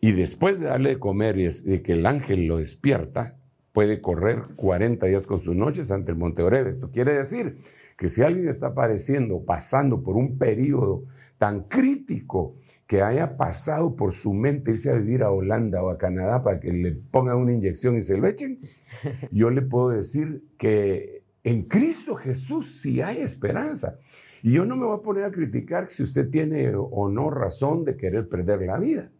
Y 0.00 0.12
después 0.12 0.58
de 0.58 0.66
darle 0.66 0.90
de 0.90 0.98
comer 0.98 1.38
y 1.38 1.44
de 1.46 1.82
que 1.82 1.92
el 1.92 2.06
ángel 2.06 2.46
lo 2.46 2.58
despierta, 2.58 3.36
puede 3.72 4.00
correr 4.00 4.44
40 4.56 5.06
días 5.06 5.26
con 5.26 5.38
sus 5.38 5.54
noches 5.54 5.90
ante 5.90 6.12
el 6.12 6.18
monte 6.18 6.42
Oreb. 6.42 6.68
Esto 6.68 6.90
quiere 6.90 7.14
decir 7.14 7.58
que 7.96 8.08
si 8.08 8.22
alguien 8.22 8.48
está 8.48 8.74
padeciendo, 8.74 9.44
pasando 9.44 10.02
por 10.02 10.16
un 10.16 10.38
periodo 10.38 11.04
tan 11.36 11.64
crítico 11.64 12.56
que 12.86 13.02
haya 13.02 13.36
pasado 13.36 13.94
por 13.94 14.14
su 14.14 14.32
mente 14.32 14.72
irse 14.72 14.90
a 14.90 14.94
vivir 14.94 15.22
a 15.22 15.30
Holanda 15.30 15.82
o 15.82 15.90
a 15.90 15.98
Canadá 15.98 16.42
para 16.42 16.58
que 16.60 16.72
le 16.72 16.92
pongan 16.92 17.36
una 17.36 17.52
inyección 17.52 17.96
y 17.96 18.02
se 18.02 18.16
lo 18.16 18.26
echen, 18.26 18.60
yo 19.30 19.50
le 19.50 19.62
puedo 19.62 19.90
decir 19.90 20.44
que 20.58 21.24
en 21.44 21.64
Cristo 21.64 22.16
Jesús 22.16 22.80
sí 22.80 23.00
hay 23.02 23.18
esperanza. 23.18 23.98
Y 24.42 24.52
yo 24.52 24.64
no 24.64 24.76
me 24.76 24.86
voy 24.86 24.98
a 24.98 25.02
poner 25.02 25.24
a 25.24 25.30
criticar 25.30 25.90
si 25.90 26.02
usted 26.02 26.30
tiene 26.30 26.72
o 26.74 27.08
no 27.10 27.30
razón 27.30 27.84
de 27.84 27.96
querer 27.96 28.28
perder 28.28 28.62
la 28.62 28.78
vida. 28.78 29.10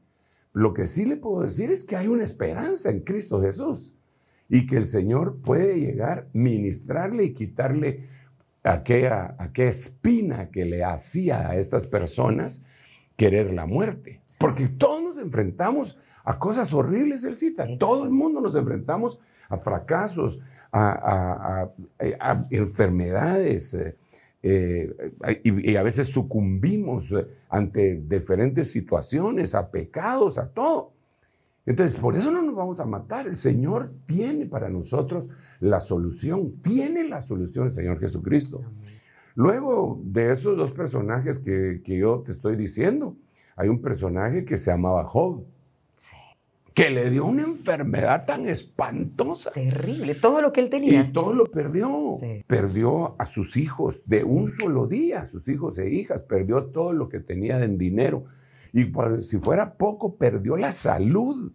Lo 0.52 0.74
que 0.74 0.86
sí 0.86 1.04
le 1.04 1.16
puedo 1.16 1.42
decir 1.42 1.70
es 1.70 1.84
que 1.84 1.96
hay 1.96 2.08
una 2.08 2.24
esperanza 2.24 2.90
en 2.90 3.00
Cristo 3.00 3.40
Jesús 3.40 3.94
y 4.48 4.66
que 4.66 4.76
el 4.76 4.86
Señor 4.86 5.40
puede 5.42 5.78
llegar, 5.78 6.28
ministrarle 6.32 7.24
y 7.24 7.34
quitarle 7.34 8.08
aquella, 8.64 9.36
aquella 9.38 9.70
espina 9.70 10.50
que 10.50 10.64
le 10.64 10.84
hacía 10.84 11.48
a 11.48 11.56
estas 11.56 11.86
personas 11.86 12.64
querer 13.16 13.52
la 13.52 13.66
muerte. 13.66 14.22
Porque 14.38 14.66
todos 14.66 15.02
nos 15.02 15.18
enfrentamos 15.18 15.98
a 16.24 16.38
cosas 16.38 16.72
horribles, 16.72 17.22
el 17.24 17.36
cita. 17.36 17.66
Todo 17.78 18.04
el 18.04 18.10
mundo 18.10 18.40
nos 18.40 18.54
enfrentamos 18.54 19.20
a 19.48 19.58
fracasos, 19.58 20.40
a, 20.72 21.68
enfermedades 22.50 23.94
eh, 24.42 25.12
eh, 25.26 25.40
y, 25.44 25.76
a 25.76 25.82
veces 25.82 26.08
sucumbimos 26.08 27.14
ante 27.48 28.02
diferentes 28.06 28.70
situaciones, 28.70 29.54
a 29.54 29.70
pecados, 29.70 30.38
a 30.38 30.48
todo. 30.48 30.92
Entonces, 31.66 31.98
por 31.98 32.16
eso 32.16 32.30
no 32.30 32.42
nos 32.42 32.54
vamos 32.54 32.80
a 32.80 32.86
matar. 32.86 33.26
El 33.26 33.36
Señor 33.36 33.92
tiene 34.06 34.46
para 34.46 34.68
nosotros 34.68 35.28
la 35.60 35.80
solución, 35.80 36.52
tiene 36.62 37.06
la 37.06 37.22
solución 37.22 37.66
el 37.66 37.72
Señor 37.72 38.00
Jesucristo. 38.00 38.62
Luego 39.34 40.00
de 40.02 40.32
esos 40.32 40.56
dos 40.56 40.72
personajes 40.72 41.38
que, 41.38 41.82
que 41.84 41.98
yo 41.98 42.22
te 42.24 42.32
estoy 42.32 42.56
diciendo, 42.56 43.16
hay 43.56 43.68
un 43.68 43.80
personaje 43.80 44.44
que 44.44 44.56
se 44.56 44.70
llamaba 44.70 45.04
Job 45.04 45.44
que 46.80 46.88
le 46.88 47.10
dio 47.10 47.26
una 47.26 47.42
enfermedad 47.42 48.24
tan 48.24 48.48
espantosa. 48.48 49.50
Terrible, 49.52 50.14
todo 50.14 50.40
lo 50.40 50.50
que 50.50 50.60
él 50.60 50.70
tenía. 50.70 51.04
Y 51.04 51.12
todo 51.12 51.34
lo 51.34 51.44
perdió. 51.44 52.06
Perdió 52.46 53.16
a 53.20 53.26
sus 53.26 53.58
hijos 53.58 54.08
de 54.08 54.24
un 54.24 54.50
solo 54.58 54.86
día, 54.86 55.28
sus 55.28 55.46
hijos 55.48 55.76
e 55.78 55.90
hijas, 55.90 56.22
perdió 56.22 56.64
todo 56.64 56.94
lo 56.94 57.10
que 57.10 57.20
tenía 57.20 57.62
en 57.62 57.76
dinero. 57.76 58.24
Y 58.72 58.90
si 59.20 59.38
fuera 59.38 59.74
poco, 59.74 60.16
perdió 60.16 60.56
la 60.56 60.72
salud. 60.72 61.52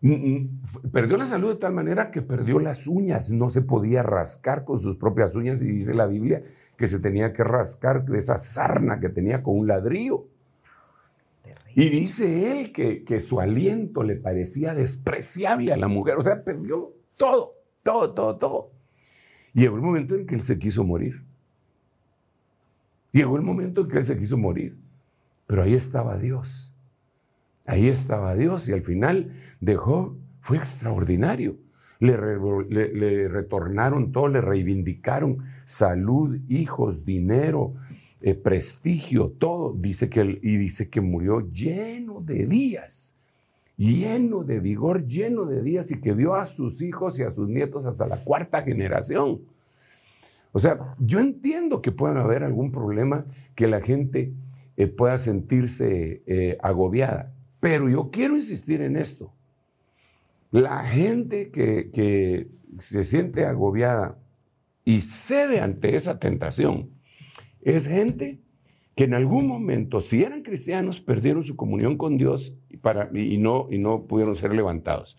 Mm, 0.00 0.12
mm, 0.12 0.60
perdió 0.90 1.18
la 1.18 1.26
salud 1.26 1.50
de 1.50 1.60
tal 1.60 1.74
manera 1.74 2.10
que 2.10 2.22
perdió 2.22 2.60
las 2.60 2.86
uñas, 2.86 3.28
no 3.28 3.50
se 3.50 3.60
podía 3.60 4.02
rascar 4.02 4.64
con 4.64 4.80
sus 4.80 4.96
propias 4.96 5.34
uñas 5.34 5.60
y 5.60 5.66
dice 5.66 5.92
la 5.92 6.06
Biblia 6.06 6.42
que 6.78 6.86
se 6.86 6.98
tenía 6.98 7.34
que 7.34 7.44
rascar 7.44 8.04
de 8.06 8.16
esa 8.16 8.38
sarna 8.38 9.00
que 9.00 9.10
tenía 9.10 9.42
con 9.42 9.58
un 9.58 9.66
ladrillo. 9.66 10.28
Y 11.74 11.88
dice 11.88 12.52
él 12.52 12.72
que, 12.72 13.04
que 13.04 13.20
su 13.20 13.40
aliento 13.40 14.02
le 14.02 14.16
parecía 14.16 14.74
despreciable 14.74 15.72
a 15.72 15.76
la 15.76 15.88
mujer, 15.88 16.16
o 16.16 16.22
sea, 16.22 16.44
perdió 16.44 16.92
todo, 17.16 17.54
todo, 17.82 18.14
todo, 18.14 18.36
todo. 18.36 18.70
Llegó 19.52 19.76
el 19.76 19.82
momento 19.82 20.14
en 20.14 20.26
que 20.26 20.34
él 20.34 20.42
se 20.42 20.58
quiso 20.58 20.84
morir. 20.84 21.22
Llegó 23.12 23.36
el 23.36 23.42
momento 23.42 23.82
en 23.82 23.88
que 23.88 23.98
él 23.98 24.04
se 24.04 24.18
quiso 24.18 24.36
morir. 24.36 24.76
Pero 25.46 25.62
ahí 25.62 25.74
estaba 25.74 26.18
Dios. 26.18 26.74
Ahí 27.66 27.88
estaba 27.88 28.34
Dios 28.34 28.68
y 28.68 28.72
al 28.72 28.82
final 28.82 29.32
dejó, 29.60 30.16
fue 30.40 30.56
extraordinario. 30.56 31.56
Le, 32.00 32.16
le, 32.68 33.28
retornaron 33.28 34.12
todo, 34.12 34.28
le 34.28 34.40
reivindicaron 34.40 35.44
salud, 35.64 36.38
hijos, 36.48 37.04
dinero, 37.04 37.74
eh, 38.26 38.34
prestigio, 38.34 39.28
todo. 39.38 39.74
Dice 39.74 40.08
que, 40.08 40.38
y 40.40 40.56
dice 40.56 40.88
que 40.88 41.02
murió 41.02 41.40
lleno 41.52 42.22
de 42.22 42.46
días, 42.46 43.14
lleno 43.76 44.44
de 44.44 44.60
vigor, 44.60 45.06
lleno 45.06 45.44
de 45.44 45.60
días 45.60 45.90
y 45.90 46.00
que 46.00 46.14
vio 46.14 46.34
a 46.34 46.46
sus 46.46 46.80
hijos 46.80 47.18
y 47.18 47.22
a 47.22 47.30
sus 47.30 47.50
nietos 47.50 47.84
hasta 47.84 48.06
la 48.06 48.16
cuarta 48.16 48.62
generación. 48.62 49.42
O 50.52 50.58
sea, 50.58 50.94
yo 50.98 51.20
entiendo 51.20 51.82
que 51.82 51.92
pueda 51.92 52.18
haber 52.18 52.44
algún 52.44 52.72
problema 52.72 53.26
que 53.54 53.66
la 53.66 53.82
gente 53.82 54.32
eh, 54.78 54.86
pueda 54.86 55.18
sentirse 55.18 56.22
eh, 56.26 56.56
agobiada, 56.62 57.30
pero 57.60 57.90
yo 57.90 58.10
quiero 58.10 58.36
insistir 58.36 58.80
en 58.80 58.96
esto. 58.96 59.34
La 60.50 60.82
gente 60.84 61.50
que, 61.50 61.90
que 61.92 62.48
se 62.80 63.04
siente 63.04 63.44
agobiada 63.44 64.16
y 64.82 65.02
cede 65.02 65.60
ante 65.60 65.94
esa 65.94 66.18
tentación, 66.18 66.88
es 67.64 67.86
gente 67.86 68.38
que 68.94 69.04
en 69.04 69.14
algún 69.14 69.46
momento, 69.46 70.00
si 70.00 70.22
eran 70.22 70.42
cristianos, 70.42 71.00
perdieron 71.00 71.42
su 71.42 71.56
comunión 71.56 71.96
con 71.96 72.16
Dios 72.16 72.56
y, 72.70 72.76
para, 72.76 73.10
y, 73.12 73.38
no, 73.38 73.66
y 73.70 73.78
no 73.78 74.04
pudieron 74.04 74.36
ser 74.36 74.54
levantados. 74.54 75.18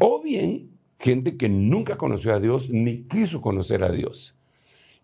O 0.00 0.20
bien, 0.20 0.70
gente 0.98 1.36
que 1.36 1.48
nunca 1.48 1.96
conoció 1.96 2.34
a 2.34 2.40
Dios 2.40 2.70
ni 2.70 3.02
quiso 3.04 3.40
conocer 3.40 3.84
a 3.84 3.92
Dios. 3.92 4.38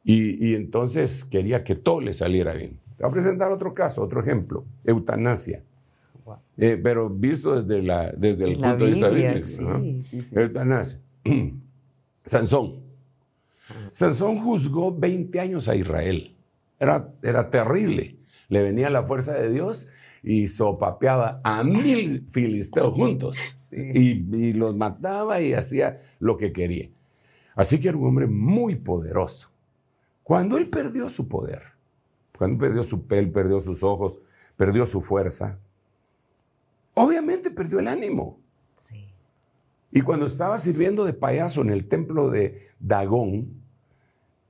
Y, 0.04 0.54
entonces 0.54 1.24
quería 1.24 1.62
que 1.62 1.76
todo 1.76 2.00
le 2.00 2.12
saliera 2.12 2.54
bien. 2.54 2.80
Te 2.96 3.04
voy 3.04 3.10
a 3.10 3.12
presentar 3.12 3.52
otro 3.52 3.72
caso, 3.72 4.02
otro 4.02 4.20
ejemplo, 4.20 4.64
eutanasia. 4.84 5.62
Eh, 6.56 6.78
pero 6.82 7.08
visto 7.08 7.62
desde, 7.62 7.82
la, 7.82 8.12
desde 8.12 8.44
el 8.44 8.54
punto 8.54 8.76
de 8.76 8.86
vista 8.86 9.08
bíblico. 9.10 9.40
Sí, 9.40 10.02
sí, 10.02 10.22
sí. 10.22 10.34
Eutanasia. 10.36 10.98
Sansón. 12.26 12.80
Sansón 13.92 14.38
juzgó 14.38 14.92
20 14.92 15.38
años 15.38 15.68
a 15.68 15.76
Israel. 15.76 16.34
Era, 16.82 17.48
terrible. 17.48 18.16
Le 18.48 18.60
venía 18.60 18.90
la 18.90 19.04
fuerza 19.04 19.34
de 19.34 19.50
Dios 19.50 19.88
y 20.20 20.48
sopapeaba 20.48 21.40
a 21.44 21.62
mil 21.62 22.26
filisteos 22.32 22.92
juntos. 22.92 23.72
Y, 23.72 24.52
los 24.52 24.74
mataba 24.74 25.40
y 25.40 25.54
hacía 25.54 26.02
lo 26.18 26.36
que 26.36 26.52
quería. 26.52 26.90
Así 27.54 27.80
que 27.80 27.88
era 27.88 27.96
un 27.96 28.08
hombre 28.08 28.26
muy 28.26 28.74
poderoso. 28.74 29.48
Cuando 30.24 30.58
él 30.58 30.68
perdió 30.70 31.08
su 31.08 31.28
poder, 31.28 31.62
cuando 32.36 32.58
perdió 32.58 32.82
su 32.82 33.06
piel, 33.06 33.30
perdió 33.30 33.60
sus 33.60 33.84
ojos, 33.84 34.20
perdió 34.56 34.84
su 34.84 35.00
fuerza, 35.00 35.60
obviamente 36.94 37.50
perdió 37.52 37.78
el 37.78 37.86
ánimo. 37.86 38.40
Y 39.92 40.00
cuando 40.00 40.26
estaba 40.26 40.58
sirviendo 40.58 41.04
de 41.04 41.12
payaso 41.12 41.60
en 41.60 41.70
el 41.70 41.86
templo 41.86 42.28
de 42.28 42.70
Dagón, 42.80 43.62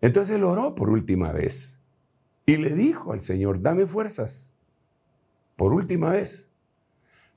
entonces 0.01 0.37
él 0.37 0.45
oró 0.45 0.75
por 0.75 0.89
última 0.89 1.33
vez. 1.33 1.82
Y 2.45 2.57
le 2.57 2.75
dijo 2.75 3.13
al 3.13 3.21
Señor, 3.21 3.63
dame 3.63 3.87
fuerzas, 3.87 4.51
por 5.57 5.73
última 5.73 6.11
vez, 6.11 6.51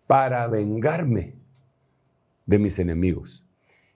para 0.07 0.47
vengarme 0.47 1.35
de 2.45 2.59
mis 2.59 2.79
enemigos. 2.79 3.45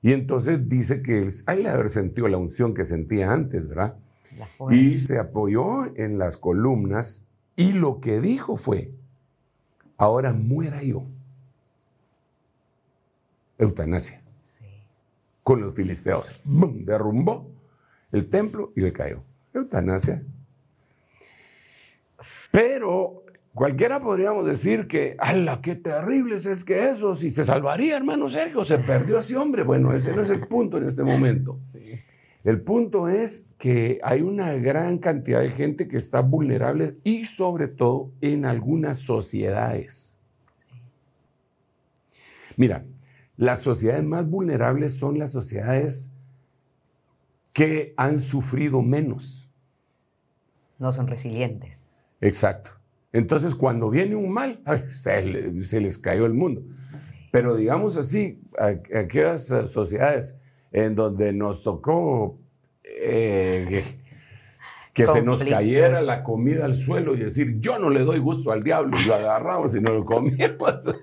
Y 0.02 0.14
entonces 0.14 0.70
dice 0.70 1.02
que 1.02 1.20
él, 1.20 1.32
hay 1.46 1.64
de 1.64 1.70
haber 1.70 1.90
sentido 1.90 2.28
la 2.28 2.38
unción 2.38 2.74
que 2.74 2.84
sentía 2.84 3.32
antes, 3.32 3.68
¿verdad? 3.68 3.98
Y 4.70 4.86
se 4.86 5.18
apoyó 5.18 5.86
en 5.98 6.20
las 6.20 6.38
columnas 6.38 7.26
y 7.56 7.74
lo 7.74 8.00
que 8.00 8.22
dijo 8.22 8.56
fue, 8.56 8.92
ahora 9.98 10.32
muera 10.32 10.82
yo. 10.84 11.04
Eutanasia. 13.58 14.22
Con 15.44 15.62
los 15.62 15.76
filisteos. 15.76 16.40
¡Bum! 16.46 16.86
Derrumbó 16.86 17.52
el 18.12 18.30
templo 18.30 18.72
y 18.76 18.82
le 18.82 18.94
cayó. 18.94 19.24
Eutanasia 19.54 20.24
pero 22.52 23.24
cualquiera 23.54 24.00
podríamos 24.00 24.46
decir 24.46 24.88
que, 24.88 25.16
¡ala, 25.20 25.62
qué 25.62 25.76
terrible 25.76 26.36
es 26.36 26.64
que 26.64 26.90
eso! 26.90 27.16
Si 27.16 27.30
se 27.30 27.44
salvaría, 27.44 27.98
hermano 27.98 28.30
Sergio, 28.30 28.64
se 28.66 28.80
perdió 28.80 29.20
ese 29.20 29.38
hombre. 29.38 29.64
Bueno, 29.64 29.94
ese 29.94 30.14
no 30.16 30.22
es 30.22 30.30
el 30.30 30.48
punto 30.48 30.78
en 30.78 30.88
este 30.88 31.04
momento. 31.04 31.58
El 32.44 32.62
punto 32.62 33.10
es 33.10 33.48
que 33.58 34.00
hay 34.02 34.22
una 34.22 34.54
gran 34.54 34.98
cantidad 35.00 35.42
de 35.42 35.52
gente 35.52 35.88
que 35.88 35.98
está 35.98 36.22
vulnerable 36.22 36.98
y 37.04 37.26
sobre 37.26 37.68
todo 37.68 38.12
en 38.22 38.46
algunas 38.46 39.00
sociedades. 39.00 40.18
Mira, 42.56 42.86
las 43.36 43.62
sociedades 43.62 44.04
más 44.04 44.30
vulnerables 44.30 44.94
son 44.94 45.18
las 45.18 45.32
sociedades 45.32 46.10
que 47.54 47.94
han 47.98 48.20
sufrido 48.20 48.82
menos. 48.82 49.50
No 50.78 50.92
son 50.92 51.08
resilientes. 51.08 52.02
Exacto. 52.22 52.72
Entonces, 53.12 53.56
cuando 53.56 53.90
viene 53.90 54.16
un 54.16 54.32
mal, 54.32 54.60
se, 54.90 55.22
les 55.24 55.98
cayó 55.98 56.26
el 56.26 56.34
mundo. 56.34 56.62
Pero 57.32 57.56
digamos 57.56 57.98
así, 57.98 58.42
aquellas 58.58 59.48
sociedades 59.68 60.36
en 60.72 60.96
donde 60.96 61.34
nos 61.34 61.64
tocó 61.64 62.38
eh, 62.84 63.84
que 64.94 65.08
se 65.08 65.22
nos 65.22 65.44
cayera 65.44 66.02
la 66.02 66.24
comida 66.24 66.66
al 66.66 66.78
suelo 66.78 67.16
y 67.16 67.20
decir, 67.20 67.60
yo 67.60 67.80
no 67.80 67.90
le 67.90 68.02
doy 68.02 68.20
gusto 68.20 68.52
al 68.52 68.64
diablo, 68.64 68.98
y 69.00 69.08
lo 69.08 69.16
agarramos 69.16 69.76
y 69.76 69.82
no 69.82 69.94
lo 69.94 70.06
comíamos. 70.06 70.74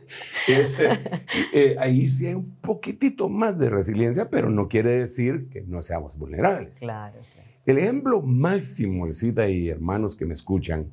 Eh, 1.53 1.77
ahí 1.81 2.07
sí 2.07 2.29
hay 2.29 2.35
un 2.35 2.57
poquitito 2.61 3.29
más 3.29 3.59
de 3.59 3.69
resiliencia, 3.69 4.31
pero 4.31 4.49
no 4.49 4.69
quiere 4.69 4.99
decir 4.99 5.49
que 5.51 5.63
no 5.63 5.83
seamos 5.83 6.17
vulnerables. 6.17 6.79
Claro. 6.79 7.17
El 7.65 7.79
ejemplo 7.79 8.23
máximo, 8.23 9.13
Cita 9.13 9.49
y 9.49 9.69
hermanos 9.69 10.15
que 10.15 10.25
me 10.25 10.35
escuchan, 10.35 10.93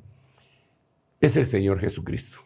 es 1.26 1.36
el 1.36 1.46
Señor 1.46 1.80
Jesucristo. 1.80 2.38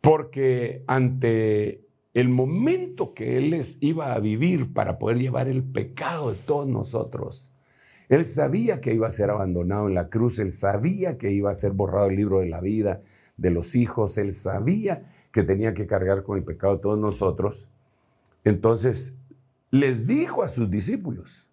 Porque 0.00 0.82
ante 0.86 1.82
el 2.14 2.28
momento 2.28 3.14
que 3.14 3.38
Él 3.38 3.50
les 3.50 3.78
iba 3.80 4.12
a 4.12 4.18
vivir 4.18 4.72
para 4.72 4.98
poder 4.98 5.18
llevar 5.18 5.48
el 5.48 5.62
pecado 5.62 6.32
de 6.32 6.38
todos 6.38 6.66
nosotros, 6.66 7.52
Él 8.08 8.24
sabía 8.24 8.80
que 8.80 8.94
iba 8.94 9.06
a 9.06 9.12
ser 9.12 9.30
abandonado 9.30 9.88
en 9.88 9.94
la 9.94 10.08
cruz, 10.08 10.38
Él 10.38 10.52
sabía 10.52 11.18
que 11.18 11.30
iba 11.32 11.50
a 11.50 11.54
ser 11.54 11.72
borrado 11.72 12.08
el 12.08 12.16
libro 12.16 12.40
de 12.40 12.48
la 12.48 12.60
vida 12.60 13.02
de 13.36 13.50
los 13.50 13.74
hijos, 13.74 14.18
Él 14.18 14.32
sabía 14.32 15.10
que 15.32 15.42
tenía 15.42 15.74
que 15.74 15.86
cargar 15.86 16.22
con 16.22 16.38
el 16.38 16.44
pecado 16.44 16.76
de 16.76 16.82
todos 16.82 16.98
nosotros. 16.98 17.68
Entonces 18.44 19.18
les 19.70 20.06
dijo 20.06 20.42
a 20.42 20.48
sus 20.48 20.70
discípulos, 20.70 21.46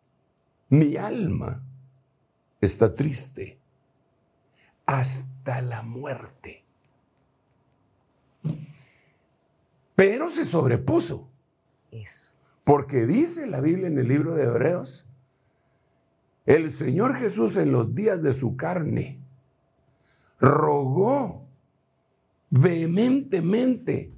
mi 0.69 0.95
alma 0.95 1.61
está 2.61 2.95
triste 2.95 3.59
hasta 4.85 5.61
la 5.61 5.81
muerte. 5.81 6.63
Pero 9.95 10.29
se 10.29 10.45
sobrepuso. 10.45 11.29
Eso. 11.91 12.33
Porque 12.63 13.05
dice 13.05 13.45
la 13.47 13.61
Biblia 13.61 13.87
en 13.87 13.99
el 13.99 14.07
libro 14.07 14.35
de 14.35 14.43
Hebreos, 14.43 15.05
el 16.45 16.71
Señor 16.71 17.15
Jesús 17.15 17.55
en 17.55 17.71
los 17.71 17.93
días 17.93 18.21
de 18.21 18.33
su 18.33 18.57
carne 18.57 19.19
rogó 20.39 21.45
vehementemente 22.49 24.11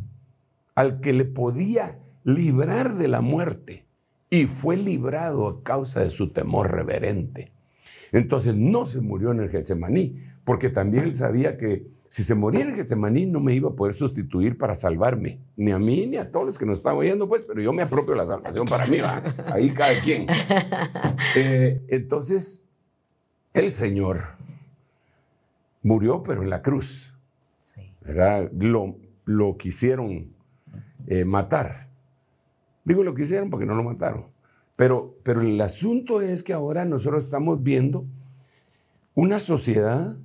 al 0.73 0.99
que 0.99 1.13
le 1.13 1.25
podía 1.25 1.99
librar 2.23 2.95
de 2.95 3.07
la 3.07 3.21
muerte 3.21 3.85
y 4.29 4.47
fue 4.47 4.75
librado 4.75 5.47
a 5.47 5.63
causa 5.63 6.01
de 6.01 6.09
su 6.09 6.31
temor 6.31 6.71
reverente. 6.71 7.51
Entonces 8.11 8.55
no 8.55 8.85
se 8.85 9.01
murió 9.01 9.31
en 9.31 9.41
el 9.41 9.49
Getsemaní, 9.49 10.21
porque 10.45 10.69
también 10.69 11.03
él 11.05 11.15
sabía 11.15 11.57
que 11.57 11.87
si 12.09 12.23
se 12.23 12.33
moría 12.33 12.61
en 12.61 12.75
Getsemaní 12.75 13.25
no 13.25 13.41
me 13.41 13.53
iba 13.53 13.69
a 13.71 13.73
poder 13.73 13.93
sustituir 13.93 14.57
para 14.57 14.73
salvarme, 14.73 15.39
ni 15.57 15.73
a 15.73 15.79
mí 15.79 16.07
ni 16.07 16.15
a 16.15 16.31
todos 16.31 16.45
los 16.45 16.57
que 16.57 16.65
nos 16.65 16.77
están 16.77 16.95
oyendo, 16.95 17.27
pues, 17.27 17.43
pero 17.45 17.61
yo 17.61 17.73
me 17.73 17.81
apropio 17.81 18.15
la 18.15 18.25
salvación 18.25 18.65
para 18.65 18.85
mí, 18.85 18.99
¿va? 18.99 19.21
ahí 19.47 19.73
cada 19.73 19.99
quien. 19.99 20.27
Eh, 21.37 21.81
entonces, 21.89 22.63
el 23.53 23.71
Señor 23.71 24.21
murió, 25.83 26.23
pero 26.23 26.43
en 26.43 26.49
la 26.49 26.61
cruz, 26.61 27.13
¿verdad? 27.99 28.49
Lo, 28.53 28.95
lo 29.25 29.57
quisieron 29.57 30.27
eh, 31.07 31.25
matar. 31.25 31.89
Digo 32.85 33.03
lo 33.03 33.15
quisieron 33.15 33.49
porque 33.49 33.65
no 33.65 33.75
lo 33.75 33.83
mataron. 33.83 34.27
Pero, 34.75 35.17
pero 35.23 35.41
el 35.41 35.59
asunto 35.59 36.21
es 36.21 36.43
que 36.43 36.53
ahora 36.53 36.85
nosotros 36.85 37.25
estamos 37.25 37.61
viendo 37.61 38.05
una 39.13 39.39
sociedad 39.39 40.15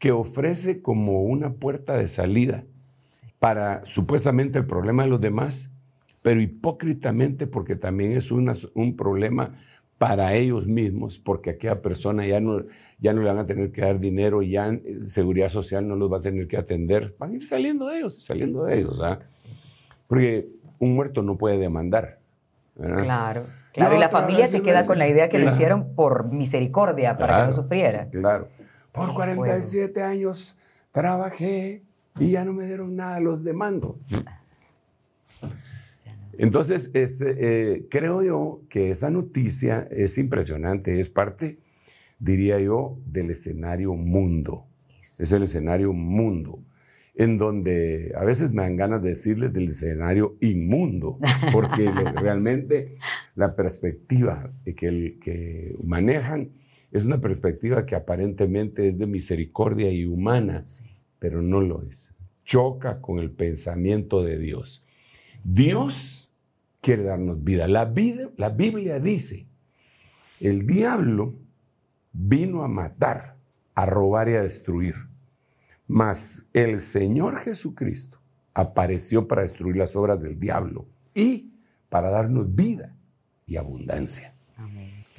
que 0.00 0.10
ofrece 0.10 0.82
como 0.82 1.22
una 1.22 1.52
puerta 1.52 1.96
de 1.96 2.08
salida 2.08 2.64
para 3.38 3.84
supuestamente 3.84 4.58
el 4.58 4.66
problema 4.66 5.04
de 5.04 5.10
los 5.10 5.20
demás, 5.20 5.70
pero 6.22 6.40
hipócritamente 6.40 7.46
porque 7.46 7.76
también 7.76 8.12
es 8.12 8.32
un 8.32 8.96
problema 8.96 9.54
para 9.98 10.32
ellos 10.32 10.66
mismos, 10.66 11.18
porque 11.18 11.50
aquella 11.50 11.82
persona 11.82 12.26
ya 12.26 12.40
no, 12.40 12.64
ya 12.98 13.12
no 13.12 13.20
le 13.20 13.28
van 13.28 13.38
a 13.38 13.44
tener 13.44 13.70
que 13.70 13.82
dar 13.82 14.00
dinero, 14.00 14.40
ya 14.40 14.74
seguridad 15.04 15.50
social 15.50 15.86
no 15.86 15.94
los 15.94 16.10
va 16.10 16.16
a 16.16 16.20
tener 16.22 16.48
que 16.48 16.56
atender, 16.56 17.14
van 17.18 17.32
a 17.32 17.34
ir 17.34 17.46
saliendo 17.46 17.86
de 17.86 17.98
ellos, 17.98 18.22
saliendo 18.22 18.64
de 18.64 18.78
ellos, 18.78 18.98
Porque 20.08 20.48
un 20.78 20.94
muerto 20.94 21.22
no 21.22 21.36
puede 21.36 21.58
demandar. 21.58 22.18
Claro, 22.74 23.44
claro, 23.74 23.96
y 23.96 23.98
la 23.98 24.08
familia 24.08 24.46
se 24.46 24.62
queda 24.62 24.86
con 24.86 24.98
la 24.98 25.06
idea 25.06 25.28
que 25.28 25.38
lo 25.38 25.46
hicieron 25.46 25.94
por 25.94 26.32
misericordia, 26.32 27.18
para 27.18 27.40
que 27.40 27.46
no 27.46 27.52
sufriera. 27.52 28.08
Claro. 28.10 28.48
Por 28.92 29.14
47 29.14 30.02
años 30.02 30.56
trabajé 30.90 31.82
y 32.18 32.32
ya 32.32 32.44
no 32.44 32.52
me 32.52 32.66
dieron 32.66 32.96
nada, 32.96 33.20
los 33.20 33.44
demando. 33.44 33.98
Entonces, 36.36 36.90
eh, 36.94 37.86
creo 37.90 38.22
yo 38.22 38.62
que 38.68 38.90
esa 38.90 39.10
noticia 39.10 39.86
es 39.90 40.16
impresionante, 40.18 40.98
es 40.98 41.10
parte, 41.10 41.58
diría 42.18 42.58
yo, 42.58 42.98
del 43.06 43.30
escenario 43.30 43.94
mundo. 43.94 44.66
Es 45.02 45.32
el 45.32 45.42
escenario 45.42 45.92
mundo, 45.92 46.64
en 47.14 47.36
donde 47.36 48.14
a 48.16 48.24
veces 48.24 48.52
me 48.52 48.62
dan 48.62 48.76
ganas 48.76 49.02
de 49.02 49.10
decirles 49.10 49.52
del 49.52 49.68
escenario 49.68 50.36
inmundo, 50.40 51.18
porque 51.52 51.90
realmente 52.16 52.96
la 53.34 53.54
perspectiva 53.54 54.50
que, 54.64 55.18
que 55.22 55.76
manejan 55.82 56.52
es 56.92 57.04
una 57.04 57.20
perspectiva 57.20 57.86
que 57.86 57.94
aparentemente 57.94 58.88
es 58.88 58.98
de 58.98 59.06
misericordia 59.06 59.90
y 59.90 60.04
humana, 60.04 60.64
pero 61.18 61.42
no 61.42 61.60
lo 61.60 61.82
es. 61.82 62.14
Choca 62.44 63.00
con 63.00 63.18
el 63.18 63.30
pensamiento 63.30 64.22
de 64.22 64.38
Dios. 64.38 64.84
Dios 65.44 66.28
quiere 66.80 67.04
darnos 67.04 67.42
vida. 67.44 67.68
La, 67.68 67.84
vida, 67.84 68.30
la 68.36 68.48
Biblia 68.48 68.98
dice, 68.98 69.46
el 70.40 70.66
diablo 70.66 71.34
vino 72.12 72.64
a 72.64 72.68
matar, 72.68 73.36
a 73.74 73.86
robar 73.86 74.28
y 74.28 74.34
a 74.34 74.42
destruir. 74.42 74.94
Mas 75.86 76.46
el 76.52 76.78
Señor 76.78 77.38
Jesucristo 77.38 78.18
apareció 78.54 79.28
para 79.28 79.42
destruir 79.42 79.76
las 79.76 79.94
obras 79.94 80.20
del 80.20 80.38
diablo 80.38 80.86
y 81.14 81.52
para 81.88 82.10
darnos 82.10 82.54
vida 82.54 82.96
y 83.46 83.56
abundancia. 83.56 84.34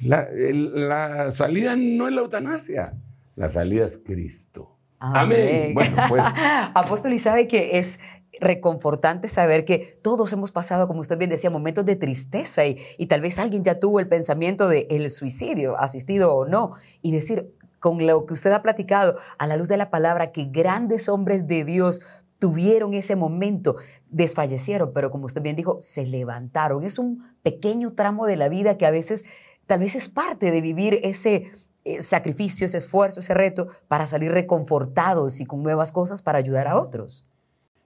La, 0.02 1.30
salida 1.30 1.76
no 1.76 2.08
es 2.08 2.14
la 2.14 2.20
eutanasia, 2.20 2.94
la 3.36 3.48
salida 3.48 3.86
es 3.86 3.98
Cristo. 3.98 4.76
Amén. 4.98 5.74
Bueno, 5.74 5.96
pues. 6.08 6.24
Apóstol, 6.74 7.12
y 7.12 7.18
sabe 7.18 7.46
que 7.46 7.78
es 7.78 8.00
reconfortante 8.40 9.28
saber 9.28 9.64
que 9.64 9.98
todos 10.02 10.32
hemos 10.32 10.52
pasado, 10.52 10.88
como 10.88 11.00
usted 11.00 11.18
bien 11.18 11.30
decía, 11.30 11.50
momentos 11.50 11.84
de 11.84 11.96
tristeza 11.96 12.66
y, 12.66 12.76
y 12.98 13.06
tal 13.06 13.20
vez 13.20 13.38
alguien 13.38 13.62
ya 13.62 13.78
tuvo 13.78 14.00
el 14.00 14.08
pensamiento 14.08 14.68
de 14.68 14.86
el 14.90 15.08
suicidio, 15.10 15.78
asistido 15.78 16.34
o 16.34 16.46
no, 16.46 16.72
y 17.02 17.12
decir, 17.12 17.52
con 17.78 18.06
lo 18.06 18.26
que 18.26 18.34
usted 18.34 18.52
ha 18.52 18.62
platicado, 18.62 19.16
a 19.38 19.46
la 19.46 19.56
luz 19.56 19.68
de 19.68 19.76
la 19.76 19.90
palabra, 19.90 20.32
que 20.32 20.44
grandes 20.44 21.08
hombres 21.08 21.46
de 21.46 21.64
Dios 21.64 22.00
tuvieron 22.38 22.94
ese 22.94 23.14
momento, 23.14 23.76
desfallecieron, 24.08 24.92
pero 24.92 25.12
como 25.12 25.26
usted 25.26 25.42
bien 25.42 25.54
dijo, 25.54 25.78
se 25.80 26.06
levantaron. 26.06 26.84
Es 26.84 26.98
un 26.98 27.24
pequeño 27.42 27.92
tramo 27.92 28.26
de 28.26 28.36
la 28.36 28.48
vida 28.48 28.76
que 28.78 28.86
a 28.86 28.90
veces 28.90 29.24
tal 29.72 29.80
vez 29.80 29.96
es 29.96 30.10
parte 30.10 30.50
de 30.50 30.60
vivir 30.60 31.00
ese 31.02 31.50
eh, 31.86 32.02
sacrificio, 32.02 32.66
ese 32.66 32.76
esfuerzo, 32.76 33.20
ese 33.20 33.32
reto 33.32 33.68
para 33.88 34.06
salir 34.06 34.30
reconfortados 34.30 35.40
y 35.40 35.46
con 35.46 35.62
nuevas 35.62 35.92
cosas 35.92 36.20
para 36.20 36.36
ayudar 36.36 36.68
a 36.68 36.76
otros. 36.76 37.26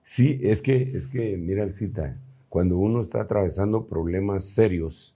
Sí, 0.03 0.37
es 0.43 0.61
que, 0.61 0.91
es 0.93 1.07
que 1.07 1.37
mira, 1.37 1.69
cita, 1.69 2.17
cuando 2.49 2.77
uno 2.77 3.03
está 3.03 3.21
atravesando 3.21 3.87
problemas 3.87 4.43
serios, 4.43 5.15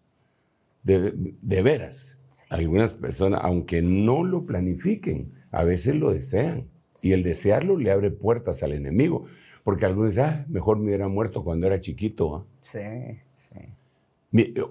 de, 0.83 1.61
veras, 1.61 2.17
algunas 2.49 2.91
personas, 2.91 3.41
aunque 3.43 3.81
no 3.81 4.23
lo 4.23 4.45
planifiquen, 4.45 5.29
a 5.51 5.65
veces 5.65 5.95
lo 5.95 6.13
desean. 6.13 6.69
Y 7.03 7.11
el 7.11 7.21
desearlo 7.21 7.75
le 7.75 7.91
abre 7.91 8.11
puertas 8.11 8.63
al 8.63 8.71
enemigo. 8.71 9.25
Porque 9.65 9.85
algunos 9.85 10.11
dicen, 10.11 10.23
ah, 10.23 10.45
mejor 10.47 10.77
me 10.77 10.85
hubiera 10.85 11.09
muerto 11.09 11.43
cuando 11.43 11.67
era 11.67 11.81
chiquito. 11.81 12.47
Sí, 12.61 12.79
sí. 13.35 13.59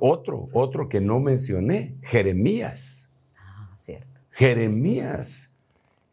Otro, 0.00 0.48
otro 0.52 0.88
que 0.88 1.00
no 1.00 1.20
mencioné, 1.20 1.94
Jeremías. 2.02 3.11
Ah, 3.36 3.70
cierto. 3.74 4.20
Jeremías 4.30 5.52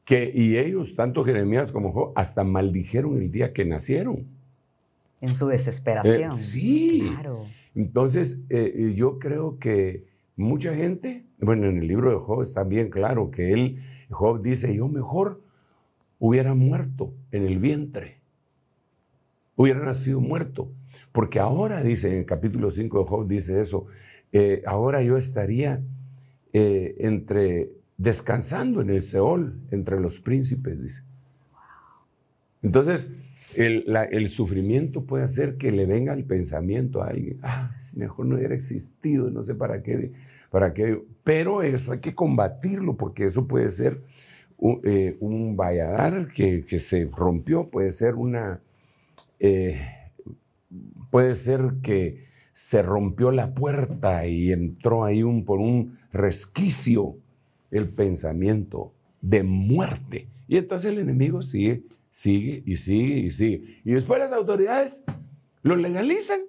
Que, 0.03 0.31
y 0.33 0.57
ellos, 0.57 0.95
tanto 0.95 1.23
Jeremías 1.25 1.71
como 1.71 1.91
Job, 1.91 2.13
hasta 2.15 2.43
maldijeron 2.43 3.17
el 3.17 3.29
día 3.31 3.51
que 3.51 3.65
nacieron. 3.65 4.25
En 5.19 5.33
su 5.33 5.47
desesperación. 5.47 6.31
Eh, 6.31 6.35
sí. 6.35 7.09
Claro. 7.13 7.45
Entonces, 7.75 8.39
eh, 8.49 8.93
yo 8.95 9.19
creo 9.19 9.59
que 9.59 10.05
mucha 10.35 10.73
gente, 10.75 11.25
bueno, 11.39 11.67
en 11.67 11.77
el 11.77 11.87
libro 11.87 12.09
de 12.09 12.17
Job 12.17 12.41
está 12.41 12.63
bien 12.63 12.89
claro 12.89 13.31
que 13.31 13.51
él, 13.51 13.79
Job 14.09 14.41
dice, 14.41 14.73
yo 14.73 14.87
mejor 14.87 15.41
hubiera 16.19 16.53
muerto 16.53 17.13
en 17.31 17.43
el 17.43 17.59
vientre, 17.59 18.17
hubiera 19.55 19.83
nacido 19.83 20.21
muerto, 20.21 20.69
porque 21.17 21.39
ahora, 21.39 21.81
dice 21.81 22.09
en 22.09 22.19
el 22.19 22.25
capítulo 22.27 22.69
5 22.69 22.99
de 22.99 23.09
Job, 23.09 23.27
dice 23.27 23.59
eso, 23.59 23.87
eh, 24.31 24.61
ahora 24.67 25.01
yo 25.01 25.17
estaría 25.17 25.81
eh, 26.53 26.93
entre, 26.99 27.71
descansando 27.97 28.81
en 28.81 28.91
el 28.91 29.01
Seol, 29.01 29.55
entre 29.71 29.99
los 29.99 30.19
príncipes, 30.19 30.79
dice. 30.79 31.01
Entonces, 32.61 33.11
el, 33.55 34.29
sufrimiento 34.29 35.05
puede 35.05 35.23
hacer 35.23 35.57
que 35.57 35.71
le 35.71 35.87
venga 35.87 36.13
el 36.13 36.23
pensamiento 36.23 37.01
a 37.01 37.07
alguien, 37.07 37.39
ah, 37.41 37.75
si 37.79 37.97
mejor 37.97 38.27
no 38.27 38.35
hubiera 38.35 38.53
existido, 38.53 39.31
no 39.31 39.43
sé 39.43 39.55
para 39.55 39.81
qué, 39.81 40.11
para 40.51 40.75
qué, 40.75 41.01
pero 41.23 41.63
eso 41.63 41.93
hay 41.93 41.99
que 41.99 42.13
combatirlo 42.13 42.95
porque 42.95 43.25
eso 43.25 43.47
puede 43.47 43.71
ser 43.71 44.01
un, 44.59 44.81
eh, 44.83 45.17
valladar 45.55 46.27
que, 46.31 46.79
se 46.79 47.09
rompió, 47.11 47.69
puede 47.69 47.89
ser 47.89 48.13
una, 48.13 48.61
eh, 49.39 49.96
puede 51.09 51.35
ser 51.35 51.75
que 51.81 52.27
se 52.53 52.81
rompió 52.81 53.31
la 53.31 53.53
puerta 53.53 54.25
y 54.25 54.51
entró 54.51 55.05
ahí 55.05 55.23
un, 55.23 55.45
por 55.45 55.59
un 55.59 55.99
resquicio 56.11 57.17
el 57.71 57.89
pensamiento 57.89 58.93
de 59.21 59.43
muerte. 59.43 60.27
Y 60.47 60.57
entonces 60.57 60.91
el 60.91 60.99
enemigo 60.99 61.41
sigue 61.41 61.83
sigue 62.17 62.63
y 62.65 62.77
sigue 62.77 63.19
y 63.19 63.31
sigue. 63.31 63.81
Y 63.85 63.91
después 63.91 64.19
las 64.19 64.31
autoridades 64.31 65.03
lo 65.61 65.75
legalizan. 65.75 66.39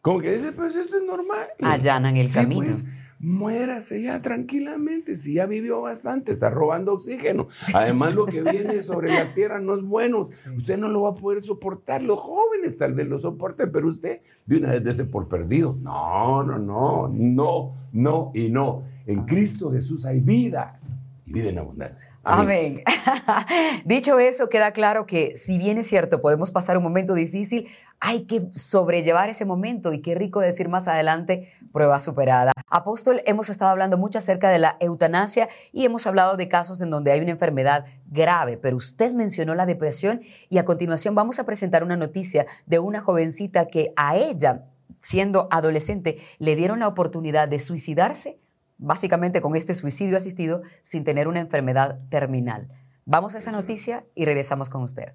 Como 0.00 0.20
que 0.20 0.32
dicen, 0.32 0.54
pues 0.56 0.74
esto 0.74 0.96
es 0.96 1.02
normal. 1.04 1.48
Allanan 1.60 2.16
el 2.16 2.32
camino. 2.32 2.62
Pues, 2.62 2.86
muérase 3.22 4.02
ya 4.02 4.20
tranquilamente, 4.20 5.16
si 5.16 5.34
ya 5.34 5.46
vivió 5.46 5.80
bastante, 5.80 6.32
está 6.32 6.50
robando 6.50 6.92
oxígeno. 6.92 7.48
Además, 7.72 8.14
lo 8.14 8.26
que 8.26 8.42
viene 8.42 8.82
sobre 8.82 9.12
la 9.12 9.32
tierra 9.32 9.60
no 9.60 9.74
es 9.74 9.82
bueno. 9.82 10.18
Usted 10.18 10.76
no 10.76 10.88
lo 10.88 11.02
va 11.02 11.10
a 11.10 11.14
poder 11.14 11.40
soportar. 11.40 12.02
Los 12.02 12.18
jóvenes 12.18 12.76
tal 12.76 12.94
vez 12.94 13.08
lo 13.08 13.18
soporten, 13.18 13.70
pero 13.70 13.88
usted 13.88 14.20
de 14.44 14.56
una 14.56 14.72
vez 14.72 14.84
ese 14.84 15.04
por 15.04 15.28
perdido. 15.28 15.76
No, 15.80 16.42
no, 16.42 16.58
no, 16.58 17.08
no, 17.08 17.74
no 17.92 18.32
y 18.34 18.50
no. 18.50 18.82
En 19.06 19.24
Cristo 19.24 19.70
Jesús 19.72 20.04
hay 20.04 20.20
vida 20.20 20.80
y 21.32 21.40
vida 21.40 21.48
en 21.48 21.58
abundancia. 21.58 22.10
Amén. 22.22 22.82
Dicho 23.84 24.18
eso, 24.18 24.48
queda 24.48 24.72
claro 24.72 25.06
que 25.06 25.34
si 25.34 25.56
bien 25.56 25.78
es 25.78 25.86
cierto, 25.86 26.20
podemos 26.20 26.50
pasar 26.50 26.76
un 26.76 26.82
momento 26.82 27.14
difícil, 27.14 27.68
hay 28.00 28.26
que 28.26 28.48
sobrellevar 28.52 29.30
ese 29.30 29.44
momento 29.44 29.92
y 29.92 30.02
qué 30.02 30.14
rico 30.14 30.40
decir 30.40 30.68
más 30.68 30.88
adelante, 30.88 31.48
prueba 31.72 32.00
superada. 32.00 32.52
Apóstol, 32.68 33.22
hemos 33.24 33.48
estado 33.48 33.70
hablando 33.70 33.96
mucho 33.96 34.18
acerca 34.18 34.50
de 34.50 34.58
la 34.58 34.76
eutanasia 34.80 35.48
y 35.72 35.84
hemos 35.84 36.06
hablado 36.06 36.36
de 36.36 36.48
casos 36.48 36.80
en 36.80 36.90
donde 36.90 37.12
hay 37.12 37.20
una 37.20 37.30
enfermedad 37.30 37.86
grave, 38.06 38.58
pero 38.58 38.76
usted 38.76 39.12
mencionó 39.12 39.54
la 39.54 39.66
depresión 39.66 40.20
y 40.50 40.58
a 40.58 40.64
continuación 40.64 41.14
vamos 41.14 41.38
a 41.38 41.44
presentar 41.44 41.82
una 41.82 41.96
noticia 41.96 42.46
de 42.66 42.78
una 42.78 43.00
jovencita 43.00 43.66
que 43.66 43.92
a 43.96 44.16
ella, 44.16 44.66
siendo 45.00 45.48
adolescente, 45.50 46.18
le 46.38 46.56
dieron 46.56 46.80
la 46.80 46.88
oportunidad 46.88 47.48
de 47.48 47.58
suicidarse 47.58 48.38
básicamente 48.82 49.40
con 49.40 49.56
este 49.56 49.72
suicidio 49.72 50.16
asistido 50.16 50.62
sin 50.82 51.04
tener 51.04 51.28
una 51.28 51.40
enfermedad 51.40 52.00
terminal. 52.10 52.68
Vamos 53.04 53.34
a 53.34 53.38
esa 53.38 53.52
noticia 53.52 54.04
y 54.14 54.24
regresamos 54.24 54.68
con 54.68 54.82
usted. 54.82 55.14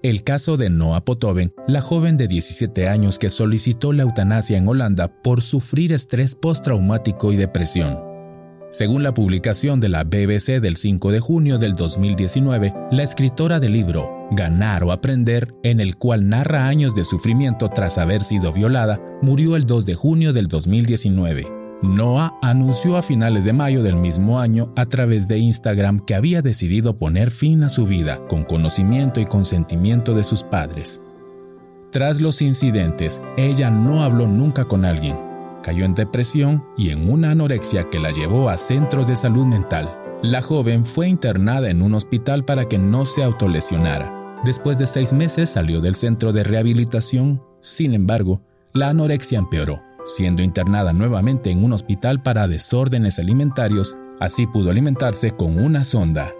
El 0.00 0.22
caso 0.22 0.56
de 0.56 0.70
Noah 0.70 1.04
Potoven, 1.04 1.52
la 1.66 1.80
joven 1.80 2.16
de 2.16 2.28
17 2.28 2.88
años 2.88 3.18
que 3.18 3.30
solicitó 3.30 3.92
la 3.92 4.04
eutanasia 4.04 4.56
en 4.56 4.68
Holanda 4.68 5.08
por 5.08 5.42
sufrir 5.42 5.92
estrés 5.92 6.36
postraumático 6.36 7.32
y 7.32 7.36
depresión. 7.36 8.07
Según 8.70 9.02
la 9.02 9.14
publicación 9.14 9.80
de 9.80 9.88
la 9.88 10.04
BBC 10.04 10.60
del 10.60 10.76
5 10.76 11.10
de 11.10 11.20
junio 11.20 11.56
del 11.56 11.72
2019, 11.72 12.74
la 12.90 13.02
escritora 13.02 13.60
del 13.60 13.72
libro 13.72 14.28
Ganar 14.32 14.84
o 14.84 14.92
Aprender, 14.92 15.54
en 15.62 15.80
el 15.80 15.96
cual 15.96 16.28
narra 16.28 16.66
años 16.68 16.94
de 16.94 17.04
sufrimiento 17.04 17.70
tras 17.70 17.96
haber 17.96 18.22
sido 18.22 18.52
violada, 18.52 19.00
murió 19.22 19.56
el 19.56 19.64
2 19.64 19.86
de 19.86 19.94
junio 19.94 20.34
del 20.34 20.48
2019. 20.48 21.50
Noah 21.80 22.38
anunció 22.42 22.98
a 22.98 23.02
finales 23.02 23.44
de 23.44 23.54
mayo 23.54 23.82
del 23.82 23.96
mismo 23.96 24.38
año 24.38 24.70
a 24.76 24.84
través 24.84 25.28
de 25.28 25.38
Instagram 25.38 26.00
que 26.04 26.14
había 26.14 26.42
decidido 26.42 26.98
poner 26.98 27.30
fin 27.30 27.62
a 27.62 27.70
su 27.70 27.86
vida 27.86 28.20
con 28.28 28.44
conocimiento 28.44 29.18
y 29.18 29.24
consentimiento 29.24 30.12
de 30.12 30.24
sus 30.24 30.42
padres. 30.42 31.00
Tras 31.90 32.20
los 32.20 32.42
incidentes, 32.42 33.22
ella 33.38 33.70
no 33.70 34.02
habló 34.02 34.28
nunca 34.28 34.66
con 34.66 34.84
alguien, 34.84 35.16
cayó 35.62 35.84
en 35.84 35.94
depresión 35.94 36.64
y 36.76 36.90
en 36.90 37.10
una 37.10 37.30
anorexia 37.32 37.88
que 37.90 37.98
la 37.98 38.10
llevó 38.10 38.48
a 38.48 38.56
centros 38.56 39.06
de 39.06 39.16
salud 39.16 39.46
mental. 39.46 39.96
La 40.22 40.42
joven 40.42 40.84
fue 40.84 41.08
internada 41.08 41.70
en 41.70 41.82
un 41.82 41.94
hospital 41.94 42.44
para 42.44 42.66
que 42.66 42.78
no 42.78 43.06
se 43.06 43.22
autolesionara. 43.22 44.14
Después 44.44 44.78
de 44.78 44.86
seis 44.86 45.12
meses 45.12 45.50
salió 45.50 45.80
del 45.80 45.94
centro 45.94 46.32
de 46.32 46.44
rehabilitación, 46.44 47.42
sin 47.60 47.94
embargo, 47.94 48.40
la 48.72 48.88
anorexia 48.88 49.38
empeoró, 49.38 49.82
siendo 50.04 50.42
internada 50.42 50.92
nuevamente 50.92 51.50
en 51.50 51.64
un 51.64 51.72
hospital 51.72 52.22
para 52.22 52.48
desórdenes 52.48 53.18
alimentarios, 53.18 53.96
así 54.20 54.46
pudo 54.46 54.70
alimentarse 54.70 55.30
con 55.32 55.58
una 55.58 55.84
sonda. 55.84 56.30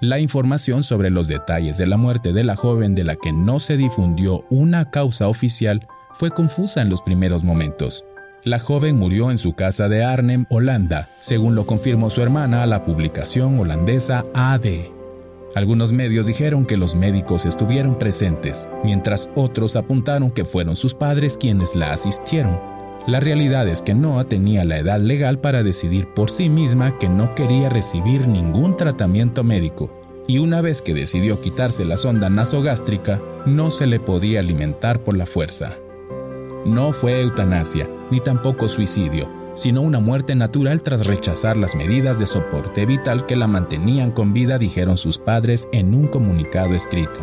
La 0.00 0.18
información 0.18 0.82
sobre 0.82 1.08
los 1.08 1.28
detalles 1.28 1.78
de 1.78 1.86
la 1.86 1.96
muerte 1.96 2.32
de 2.32 2.44
la 2.44 2.56
joven 2.56 2.94
de 2.94 3.04
la 3.04 3.16
que 3.16 3.32
no 3.32 3.60
se 3.60 3.76
difundió 3.76 4.44
una 4.50 4.90
causa 4.90 5.28
oficial 5.28 5.86
fue 6.14 6.30
confusa 6.30 6.82
en 6.82 6.90
los 6.90 7.00
primeros 7.00 7.44
momentos. 7.44 8.04
La 8.44 8.58
joven 8.58 8.98
murió 8.98 9.30
en 9.30 9.38
su 9.38 9.54
casa 9.54 9.88
de 9.88 10.04
Arnhem, 10.04 10.44
Holanda, 10.50 11.08
según 11.18 11.54
lo 11.54 11.66
confirmó 11.66 12.10
su 12.10 12.20
hermana 12.20 12.62
a 12.62 12.66
la 12.66 12.84
publicación 12.84 13.58
holandesa 13.58 14.26
AD. 14.34 14.66
Algunos 15.54 15.94
medios 15.94 16.26
dijeron 16.26 16.66
que 16.66 16.76
los 16.76 16.94
médicos 16.94 17.46
estuvieron 17.46 17.96
presentes, 17.96 18.68
mientras 18.84 19.30
otros 19.34 19.76
apuntaron 19.76 20.30
que 20.30 20.44
fueron 20.44 20.76
sus 20.76 20.92
padres 20.92 21.38
quienes 21.38 21.74
la 21.74 21.92
asistieron. 21.92 22.60
La 23.06 23.18
realidad 23.18 23.66
es 23.66 23.80
que 23.80 23.94
Noah 23.94 24.24
tenía 24.24 24.64
la 24.64 24.78
edad 24.78 25.00
legal 25.00 25.38
para 25.38 25.62
decidir 25.62 26.12
por 26.12 26.30
sí 26.30 26.50
misma 26.50 26.98
que 26.98 27.08
no 27.08 27.34
quería 27.34 27.70
recibir 27.70 28.28
ningún 28.28 28.76
tratamiento 28.76 29.42
médico, 29.42 29.90
y 30.28 30.36
una 30.36 30.60
vez 30.60 30.82
que 30.82 30.92
decidió 30.92 31.40
quitarse 31.40 31.86
la 31.86 31.96
sonda 31.96 32.28
nasogástrica, 32.28 33.22
no 33.46 33.70
se 33.70 33.86
le 33.86 34.00
podía 34.00 34.40
alimentar 34.40 35.02
por 35.02 35.16
la 35.16 35.24
fuerza. 35.24 35.78
No 36.64 36.92
fue 36.92 37.20
eutanasia, 37.20 37.88
ni 38.10 38.20
tampoco 38.20 38.70
suicidio, 38.70 39.30
sino 39.54 39.82
una 39.82 40.00
muerte 40.00 40.34
natural 40.34 40.82
tras 40.82 41.06
rechazar 41.06 41.58
las 41.58 41.76
medidas 41.76 42.18
de 42.18 42.26
soporte 42.26 42.86
vital 42.86 43.26
que 43.26 43.36
la 43.36 43.46
mantenían 43.46 44.10
con 44.10 44.32
vida, 44.32 44.58
dijeron 44.58 44.96
sus 44.96 45.18
padres 45.18 45.68
en 45.72 45.94
un 45.94 46.08
comunicado 46.08 46.74
escrito. 46.74 47.20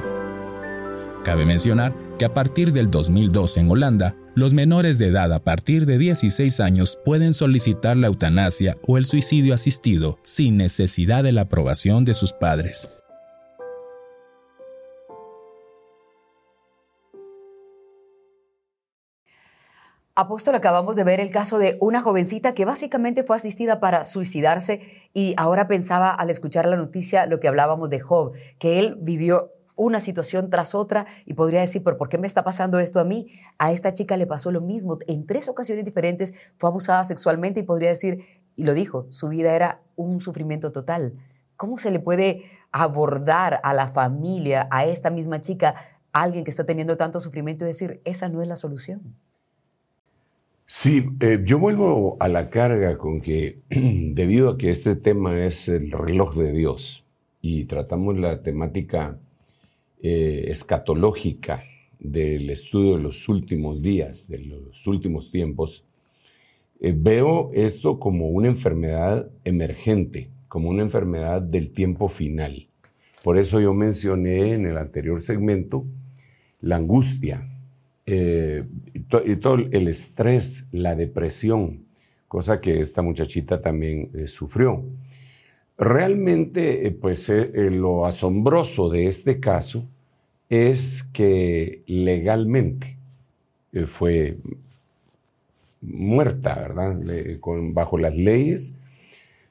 Cabe 1.23 1.45
mencionar 1.45 1.95
que 2.19 2.25
a 2.25 2.33
partir 2.35 2.71
del 2.71 2.91
2002 2.91 3.57
en 3.57 3.71
Holanda, 3.71 4.15
los 4.35 4.53
menores 4.53 4.99
de 4.99 5.07
edad 5.07 5.33
a 5.33 5.43
partir 5.43 5.87
de 5.87 5.97
16 5.97 6.59
años 6.59 6.99
pueden 7.03 7.33
solicitar 7.33 7.97
la 7.97 8.07
eutanasia 8.07 8.77
o 8.83 8.99
el 8.99 9.05
suicidio 9.05 9.55
asistido 9.55 10.19
sin 10.23 10.57
necesidad 10.57 11.23
de 11.23 11.31
la 11.31 11.41
aprobación 11.41 12.05
de 12.05 12.13
sus 12.13 12.31
padres. 12.31 12.89
Apóstol, 20.21 20.53
acabamos 20.53 20.95
de 20.95 21.03
ver 21.03 21.19
el 21.19 21.31
caso 21.31 21.57
de 21.57 21.77
una 21.81 21.99
jovencita 21.99 22.53
que 22.53 22.63
básicamente 22.63 23.23
fue 23.23 23.35
asistida 23.35 23.79
para 23.79 24.03
suicidarse 24.03 24.79
y 25.15 25.33
ahora 25.35 25.67
pensaba 25.67 26.11
al 26.11 26.29
escuchar 26.29 26.67
la 26.67 26.75
noticia 26.75 27.25
lo 27.25 27.39
que 27.39 27.47
hablábamos 27.47 27.89
de 27.89 28.01
Job, 28.01 28.33
que 28.59 28.77
él 28.77 28.97
vivió 29.01 29.51
una 29.75 29.99
situación 29.99 30.51
tras 30.51 30.75
otra 30.75 31.07
y 31.25 31.33
podría 31.33 31.61
decir, 31.61 31.83
¿por 31.83 32.07
qué 32.07 32.19
me 32.19 32.27
está 32.27 32.43
pasando 32.43 32.77
esto 32.77 32.99
a 32.99 33.03
mí? 33.03 33.29
A 33.57 33.71
esta 33.71 33.93
chica 33.93 34.15
le 34.15 34.27
pasó 34.27 34.51
lo 34.51 34.61
mismo. 34.61 34.99
En 35.07 35.25
tres 35.25 35.49
ocasiones 35.49 35.85
diferentes 35.85 36.35
fue 36.59 36.69
abusada 36.69 37.03
sexualmente 37.03 37.61
y 37.61 37.63
podría 37.63 37.89
decir, 37.89 38.23
y 38.55 38.63
lo 38.63 38.75
dijo, 38.75 39.07
su 39.09 39.29
vida 39.29 39.55
era 39.55 39.81
un 39.95 40.21
sufrimiento 40.21 40.71
total. 40.71 41.15
¿Cómo 41.57 41.79
se 41.79 41.89
le 41.89 41.99
puede 41.99 42.43
abordar 42.71 43.59
a 43.63 43.73
la 43.73 43.87
familia, 43.87 44.67
a 44.69 44.85
esta 44.85 45.09
misma 45.09 45.41
chica, 45.41 45.73
a 46.13 46.21
alguien 46.21 46.43
que 46.43 46.51
está 46.51 46.63
teniendo 46.63 46.95
tanto 46.95 47.19
sufrimiento 47.19 47.65
y 47.65 47.69
decir, 47.69 48.03
esa 48.05 48.29
no 48.29 48.43
es 48.43 48.47
la 48.47 48.55
solución? 48.55 49.15
Sí, 50.73 51.03
eh, 51.19 51.43
yo 51.45 51.59
vuelvo 51.59 52.15
a 52.21 52.29
la 52.29 52.49
carga 52.49 52.97
con 52.97 53.19
que 53.19 53.59
debido 53.69 54.49
a 54.49 54.57
que 54.57 54.69
este 54.69 54.95
tema 54.95 55.45
es 55.45 55.67
el 55.67 55.91
reloj 55.91 56.33
de 56.37 56.53
Dios 56.53 57.03
y 57.41 57.65
tratamos 57.65 58.17
la 58.17 58.41
temática 58.41 59.19
eh, 60.01 60.45
escatológica 60.47 61.65
del 61.99 62.49
estudio 62.49 62.95
de 62.95 63.03
los 63.03 63.27
últimos 63.27 63.81
días, 63.81 64.29
de 64.29 64.37
los 64.37 64.87
últimos 64.87 65.29
tiempos, 65.29 65.83
eh, 66.79 66.93
veo 66.95 67.51
esto 67.53 67.99
como 67.99 68.29
una 68.29 68.47
enfermedad 68.47 69.29
emergente, 69.43 70.29
como 70.47 70.69
una 70.69 70.83
enfermedad 70.83 71.41
del 71.41 71.71
tiempo 71.71 72.07
final. 72.07 72.69
Por 73.25 73.37
eso 73.37 73.59
yo 73.59 73.73
mencioné 73.73 74.53
en 74.53 74.65
el 74.67 74.77
anterior 74.77 75.21
segmento 75.21 75.83
la 76.61 76.77
angustia, 76.77 77.45
eh, 78.05 78.63
y, 78.93 79.35
todo 79.35 79.55
el 79.55 79.87
estrés, 79.87 80.67
la 80.71 80.95
depresión, 80.95 81.85
cosa 82.27 82.61
que 82.61 82.81
esta 82.81 83.01
muchachita 83.01 83.61
también 83.61 84.09
eh, 84.13 84.27
sufrió. 84.27 84.83
Realmente, 85.77 86.87
eh, 86.87 86.91
pues 86.91 87.31
lo 87.55 88.05
asombroso 88.05 88.89
de 88.89 89.07
este 89.07 89.39
caso 89.39 89.85
es 90.49 91.03
que 91.13 91.81
legalmente 91.87 92.97
fue 93.87 94.37
muerta, 95.81 96.55
¿verdad? 96.55 96.99
bajo 97.73 97.97
las 97.97 98.15
leyes 98.15 98.75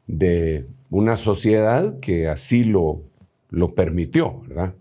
de 0.07 0.67
una 0.91 1.17
sociedad 1.17 1.99
que 2.01 2.29
así 2.29 2.65
lo, 2.65 3.03
lo 3.51 3.75
permitió, 3.75 4.43
¿verdad? 4.47 4.75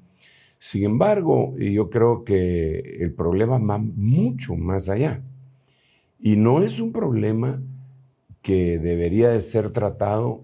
Sin 0.59 0.83
embargo, 0.83 1.57
yo 1.57 1.89
creo 1.89 2.25
que 2.25 2.79
el 2.99 3.13
problema 3.13 3.57
va 3.57 3.77
mucho 3.77 4.55
más 4.55 4.89
allá. 4.89 5.21
Y 6.19 6.35
no 6.35 6.61
es 6.61 6.81
un 6.81 6.91
problema 6.91 7.61
que 8.41 8.77
debería 8.77 9.29
de 9.29 9.39
ser 9.39 9.71
tratado, 9.71 10.41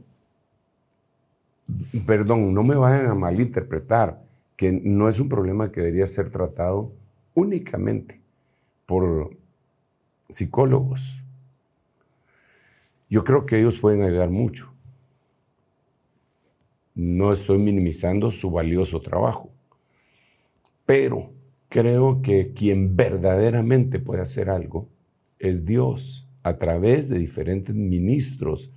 perdón, 2.06 2.54
no 2.54 2.64
me 2.64 2.76
vayan 2.76 3.08
a 3.08 3.16
malinterpretar, 3.16 4.22
que 4.56 4.72
no 4.72 5.10
es 5.10 5.20
un 5.20 5.28
problema 5.28 5.72
que 5.72 5.82
debería 5.82 6.08
ser 6.08 6.30
tratado 6.32 6.94
únicamente 7.34 8.22
por 8.86 9.36
psicólogos. 10.30 11.22
Yo 13.10 13.26
creo 13.26 13.46
que 13.46 13.60
ellos 13.60 13.80
pueden 13.80 14.04
ayudar 14.04 14.30
mucho. 14.30 14.72
No 16.94 17.34
estoy 17.34 17.58
minimizando 17.58 18.32
su 18.32 18.50
valioso 18.50 19.02
trabajo. 19.02 19.55
Pero 20.86 21.32
creo 21.70 22.22
que 22.22 22.52
quien 22.54 22.96
verdaderamente 22.96 24.00
puede 24.00 24.22
hacer 24.22 24.50
algo 24.50 24.88
es 25.40 25.66
Dios 25.66 26.28
a 26.44 26.58
través 26.58 27.10
de 27.10 27.20
diferentes 27.20 27.76
ministros 27.76 28.72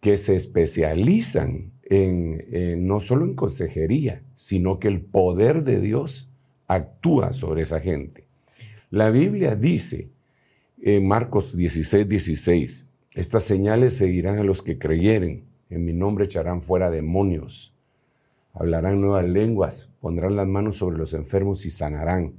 que 0.00 0.16
se 0.16 0.36
especializan 0.36 1.72
en, 1.82 2.86
no 2.86 3.00
solo 3.00 3.24
en 3.24 3.34
consejería, 3.34 4.22
sino 4.34 4.78
que 4.78 4.88
el 4.88 5.00
poder 5.00 5.64
de 5.64 5.80
Dios 5.80 6.28
actúa 6.66 7.32
sobre 7.32 7.62
esa 7.62 7.80
gente. 7.80 8.24
La 8.90 9.10
Biblia 9.10 9.56
dice 9.56 10.08
en 10.82 11.06
Marcos 11.08 11.56
16, 11.56 12.06
16, 12.08 12.88
estas 13.14 13.44
señales 13.44 13.96
seguirán 13.96 14.38
a 14.38 14.44
los 14.44 14.62
que 14.62 14.78
creyeren, 14.78 15.44
en 15.70 15.84
mi 15.84 15.94
nombre 15.94 16.26
echarán 16.26 16.60
fuera 16.62 16.90
demonios 16.90 17.73
hablarán 18.54 19.00
nuevas 19.00 19.28
lenguas, 19.28 19.90
pondrán 20.00 20.36
las 20.36 20.46
manos 20.46 20.76
sobre 20.76 20.96
los 20.96 21.12
enfermos 21.12 21.66
y 21.66 21.70
sanarán. 21.70 22.32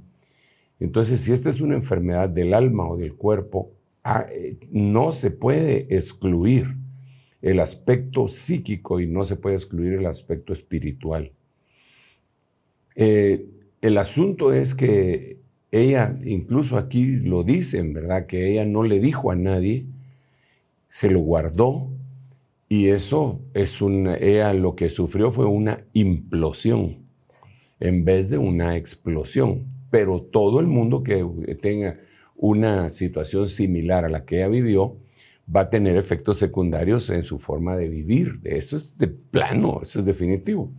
Entonces, 0.80 1.20
si 1.20 1.32
esta 1.32 1.50
es 1.50 1.60
una 1.60 1.74
enfermedad 1.74 2.28
del 2.28 2.54
alma 2.54 2.88
o 2.88 2.96
del 2.96 3.14
cuerpo, 3.14 3.70
ah, 4.02 4.26
eh, 4.30 4.56
no 4.72 5.12
se 5.12 5.30
puede 5.30 5.94
excluir 5.94 6.74
el 7.42 7.60
aspecto 7.60 8.28
psíquico 8.28 8.98
y 9.00 9.06
no 9.06 9.24
se 9.24 9.36
puede 9.36 9.56
excluir 9.56 9.94
el 9.94 10.06
aspecto 10.06 10.52
espiritual. 10.52 11.32
Eh, 12.94 13.46
el 13.82 13.98
asunto 13.98 14.52
es 14.52 14.74
que 14.74 15.36
ella, 15.70 16.18
incluso 16.24 16.78
aquí 16.78 17.04
lo 17.04 17.44
dicen, 17.44 17.92
¿verdad? 17.92 18.26
Que 18.26 18.50
ella 18.50 18.64
no 18.64 18.82
le 18.82 19.00
dijo 19.00 19.30
a 19.30 19.36
nadie, 19.36 19.84
se 20.88 21.10
lo 21.10 21.20
guardó 21.20 21.90
y 22.68 22.88
eso 22.88 23.40
es 23.54 23.80
una, 23.80 24.16
ella 24.16 24.52
lo 24.52 24.74
que 24.74 24.90
sufrió 24.90 25.30
fue 25.30 25.46
una 25.46 25.84
implosión 25.92 27.06
en 27.78 28.04
vez 28.04 28.28
de 28.28 28.38
una 28.38 28.76
explosión. 28.76 29.66
Pero 29.90 30.20
todo 30.20 30.58
el 30.60 30.66
mundo 30.66 31.02
que 31.02 31.24
tenga 31.60 32.00
una 32.34 32.90
situación 32.90 33.48
similar 33.48 34.04
a 34.04 34.08
la 34.08 34.24
que 34.24 34.38
ella 34.38 34.48
vivió 34.48 34.96
va 35.54 35.62
a 35.62 35.70
tener 35.70 35.96
efectos 35.96 36.38
secundarios 36.38 37.08
en 37.10 37.22
su 37.22 37.38
forma 37.38 37.76
de 37.76 37.88
vivir. 37.88 38.40
Eso 38.42 38.76
es 38.76 38.98
de 38.98 39.06
plano, 39.06 39.80
eso 39.82 40.00
es 40.00 40.04
definitivo. 40.04 40.72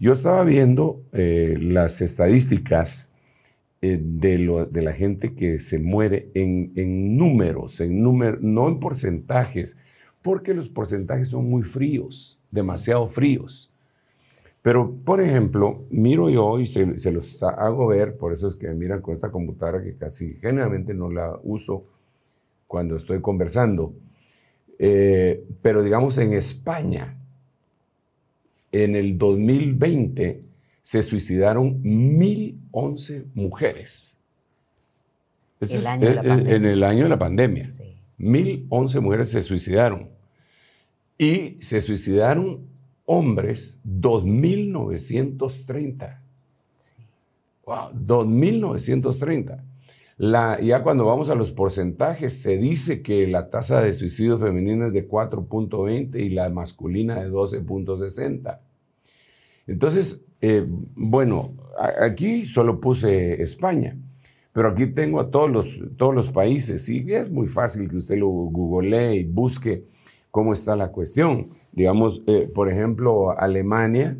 Yo 0.00 0.12
estaba 0.12 0.42
viendo 0.44 1.02
eh, 1.12 1.56
las 1.60 2.00
estadísticas 2.00 3.10
eh, 3.82 4.00
de, 4.02 4.66
de, 4.70 4.82
la 4.82 4.92
gente 4.94 5.34
que 5.34 5.60
se 5.60 5.78
muere 5.78 6.30
en, 6.34 6.72
en 6.76 7.16
números, 7.16 7.80
en 7.80 8.02
número, 8.02 8.38
no 8.40 8.68
en 8.68 8.80
porcentajes, 8.80 9.78
porque 10.26 10.54
los 10.54 10.68
porcentajes 10.68 11.28
son 11.28 11.48
muy 11.48 11.62
fríos, 11.62 12.36
demasiado 12.50 13.06
fríos. 13.06 13.72
Pero, 14.60 14.92
por 15.04 15.20
ejemplo, 15.20 15.84
miro 15.88 16.28
yo 16.28 16.58
y 16.58 16.66
se, 16.66 17.12
los 17.12 17.40
hago 17.44 17.86
ver, 17.86 18.16
por 18.16 18.32
eso 18.32 18.48
es 18.48 18.56
que 18.56 18.66
me 18.66 18.74
miran 18.74 19.00
con 19.00 19.14
esta 19.14 19.30
computadora 19.30 19.84
que 19.84 19.94
casi 19.94 20.34
generalmente 20.40 20.94
no 20.94 21.12
la 21.12 21.38
uso 21.44 21.84
cuando 22.66 22.96
estoy 22.96 23.20
conversando. 23.20 23.94
Eh, 24.80 25.44
pero 25.62 25.84
digamos 25.84 26.18
en 26.18 26.32
España, 26.32 27.16
en 28.72 28.96
el 28.96 29.16
2020 29.16 30.42
se 30.82 31.02
suicidaron 31.04 31.84
1.011 31.84 33.26
mujeres. 33.32 34.18
El 35.60 35.86
año 35.86 36.08
de 36.08 36.14
la 36.16 36.22
pandemia. 36.24 36.56
En 36.56 36.64
el 36.64 36.82
año 36.82 37.02
de 37.04 37.10
la 37.10 37.18
pandemia. 37.20 37.64
1.011 38.18 39.00
mujeres 39.00 39.30
se 39.30 39.44
suicidaron. 39.44 40.15
Y 41.18 41.56
se 41.60 41.80
suicidaron 41.80 42.66
hombres 43.06 43.80
2.930. 43.84 46.18
Sí. 46.78 46.94
Wow, 47.64 47.90
2.930. 47.92 49.62
La, 50.18 50.60
ya 50.60 50.82
cuando 50.82 51.04
vamos 51.04 51.28
a 51.28 51.34
los 51.34 51.52
porcentajes, 51.52 52.40
se 52.40 52.56
dice 52.56 53.02
que 53.02 53.26
la 53.26 53.50
tasa 53.50 53.82
de 53.82 53.92
suicidio 53.92 54.38
femenino 54.38 54.86
es 54.86 54.92
de 54.92 55.08
4.20 55.08 56.18
y 56.18 56.30
la 56.30 56.48
masculina 56.48 57.22
de 57.22 57.30
12.60. 57.30 58.58
Entonces, 59.66 60.24
eh, 60.40 60.64
bueno, 60.66 61.52
aquí 62.00 62.46
solo 62.46 62.80
puse 62.80 63.42
España, 63.42 63.96
pero 64.52 64.70
aquí 64.70 64.86
tengo 64.86 65.20
a 65.20 65.30
todos 65.30 65.50
los, 65.50 65.78
todos 65.96 66.14
los 66.14 66.30
países 66.30 66.88
y 66.88 67.12
es 67.12 67.30
muy 67.30 67.48
fácil 67.48 67.90
que 67.90 67.96
usted 67.96 68.16
lo 68.16 68.28
googlee 68.28 69.16
y 69.16 69.24
busque 69.24 69.84
cómo 70.36 70.52
está 70.52 70.76
la 70.76 70.88
cuestión. 70.88 71.46
Digamos, 71.72 72.20
eh, 72.26 72.46
por 72.54 72.70
ejemplo, 72.70 73.34
Alemania, 73.38 74.18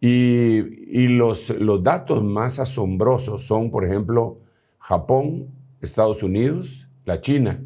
Y, 0.00 1.08
los, 1.08 1.50
los 1.50 1.82
datos 1.82 2.22
más 2.22 2.58
asombrosos 2.58 3.44
son, 3.44 3.70
por 3.70 3.84
ejemplo, 3.84 4.38
Japón, 4.78 5.48
Estados 5.80 6.22
Unidos, 6.22 6.86
la 7.04 7.20
China. 7.20 7.60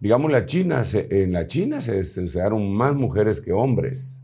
Digamos, 0.00 0.30
la 0.30 0.46
China, 0.46 0.84
en 0.92 1.32
la 1.32 1.46
China 1.46 1.80
se 1.80 2.04
suicidaron 2.04 2.72
más 2.72 2.94
mujeres 2.94 3.40
que 3.40 3.52
hombres. 3.52 4.22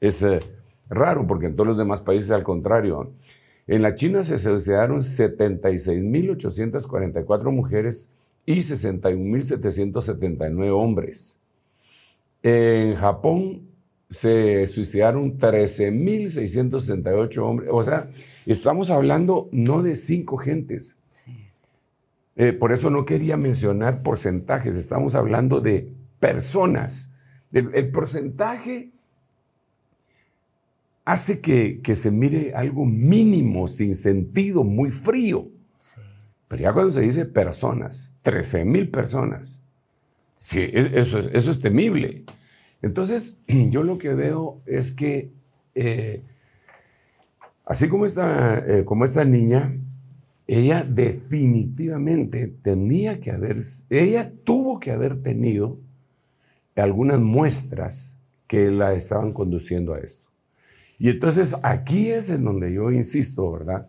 Es 0.00 0.22
eh, 0.22 0.40
raro 0.88 1.26
porque 1.26 1.46
en 1.46 1.56
todos 1.56 1.68
los 1.68 1.78
demás 1.78 2.00
países 2.00 2.30
al 2.30 2.42
contrario. 2.42 3.12
En 3.66 3.82
la 3.82 3.94
China 3.94 4.24
se 4.24 4.38
suicidaron 4.38 5.00
76.844 5.00 7.52
mujeres 7.52 8.10
y 8.44 8.58
61.779 8.58 10.70
hombres. 10.70 11.38
En 12.42 12.96
Japón 12.96 13.69
se 14.10 14.66
suicidaron 14.66 15.38
13.668 15.38 17.38
hombres. 17.38 17.70
O 17.72 17.82
sea, 17.84 18.10
estamos 18.44 18.90
hablando 18.90 19.48
no 19.52 19.82
de 19.82 19.96
cinco 19.96 20.36
gentes. 20.36 20.98
Eh, 22.36 22.52
por 22.52 22.72
eso 22.72 22.90
no 22.90 23.04
quería 23.04 23.36
mencionar 23.36 24.02
porcentajes, 24.02 24.76
estamos 24.76 25.14
hablando 25.14 25.60
de 25.60 25.92
personas. 26.18 27.12
El, 27.52 27.90
porcentaje 27.90 28.90
hace 31.04 31.40
que, 31.40 31.80
se 31.94 32.10
mire 32.10 32.54
algo 32.54 32.86
mínimo, 32.86 33.68
sin 33.68 33.94
sentido, 33.94 34.64
muy 34.64 34.90
frío. 34.90 35.48
Pero 36.48 36.62
ya 36.62 36.72
cuando 36.72 36.90
se 36.92 37.02
dice 37.02 37.26
personas, 37.26 38.10
13 38.22 38.64
mil 38.64 38.88
personas, 38.90 39.62
sí, 40.34 40.66
eso, 40.72 41.18
eso 41.18 41.50
es 41.50 41.60
temible. 41.60 42.24
Entonces, 42.82 43.36
yo 43.46 43.82
lo 43.82 43.98
que 43.98 44.14
veo 44.14 44.60
es 44.66 44.92
que, 44.92 45.30
eh, 45.74 46.22
así 47.64 47.88
como 47.88 48.06
esta, 48.06 48.58
eh, 48.58 48.84
como 48.84 49.04
esta 49.04 49.24
niña, 49.24 49.76
ella 50.46 50.84
definitivamente 50.84 52.52
tenía 52.62 53.20
que 53.20 53.30
haber, 53.30 53.62
ella 53.88 54.32
tuvo 54.44 54.80
que 54.80 54.90
haber 54.90 55.22
tenido 55.22 55.78
algunas 56.74 57.20
muestras 57.20 58.18
que 58.46 58.70
la 58.70 58.94
estaban 58.94 59.32
conduciendo 59.32 59.94
a 59.94 60.00
esto. 60.00 60.28
Y 60.98 61.08
entonces 61.08 61.56
aquí 61.62 62.10
es 62.10 62.30
en 62.30 62.44
donde 62.44 62.72
yo 62.72 62.90
insisto, 62.90 63.50
¿verdad? 63.52 63.86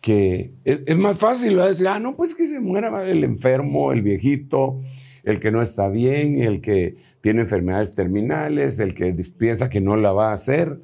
Que 0.00 0.54
es, 0.64 0.96
más 0.96 1.18
fácil 1.18 1.56
decir, 1.56 1.86
ah, 1.86 2.00
no, 2.00 2.16
pues 2.16 2.34
que 2.34 2.46
se 2.46 2.58
muera 2.58 3.08
el 3.08 3.22
enfermo, 3.22 3.92
el 3.92 4.02
viejito, 4.02 4.80
el 5.22 5.40
que 5.40 5.52
no 5.52 5.62
está 5.62 5.88
bien, 5.88 6.42
el 6.42 6.60
que 6.60 6.96
tiene 7.20 7.42
enfermedades 7.42 7.94
terminales, 7.94 8.80
el 8.80 8.94
que 8.94 9.14
piensa 9.36 9.68
que 9.68 9.80
no 9.80 9.96
la 9.96 10.12
va 10.12 10.30
a 10.30 10.34
hacer, 10.34 10.78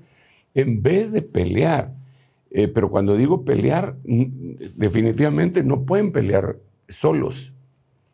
en 0.54 0.82
vez 0.82 1.12
de 1.12 1.22
pelear. 1.22 1.92
Eh, 2.50 2.68
pero 2.68 2.90
cuando 2.90 3.16
digo 3.16 3.44
pelear, 3.44 3.96
definitivamente 4.04 5.64
no 5.64 5.84
pueden 5.84 6.12
pelear 6.12 6.56
solos. 6.88 7.52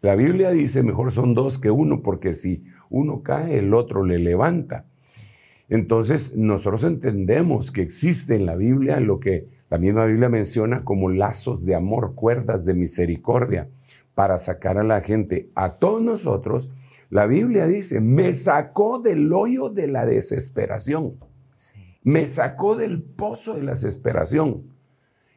La 0.00 0.14
Biblia 0.14 0.50
dice, 0.50 0.82
mejor 0.82 1.12
son 1.12 1.34
dos 1.34 1.58
que 1.58 1.70
uno, 1.70 2.00
porque 2.02 2.32
si 2.32 2.64
uno 2.88 3.22
cae, 3.22 3.58
el 3.58 3.74
otro 3.74 4.04
le 4.04 4.18
levanta. 4.18 4.86
Entonces, 5.68 6.34
nosotros 6.36 6.84
entendemos 6.84 7.70
que 7.70 7.82
existe 7.82 8.34
en 8.34 8.46
la 8.46 8.56
Biblia 8.56 8.98
lo 8.98 9.20
que 9.20 9.46
la 9.70 9.78
misma 9.78 10.06
Biblia 10.06 10.28
menciona 10.28 10.84
como 10.84 11.10
lazos 11.10 11.64
de 11.64 11.76
amor, 11.76 12.14
cuerdas 12.14 12.64
de 12.64 12.74
misericordia 12.74 13.68
para 14.14 14.36
sacar 14.36 14.78
a 14.78 14.82
la 14.82 15.00
gente. 15.00 15.48
A 15.54 15.74
todos 15.74 16.02
nosotros, 16.02 16.70
la 17.10 17.26
Biblia 17.26 17.66
dice, 17.66 18.00
me 18.00 18.32
sacó 18.32 19.00
del 19.00 19.32
hoyo 19.32 19.68
de 19.68 19.88
la 19.88 20.06
desesperación. 20.06 21.16
Me 22.02 22.24
sacó 22.24 22.76
del 22.76 23.02
pozo 23.02 23.54
de 23.54 23.64
la 23.64 23.72
desesperación 23.72 24.62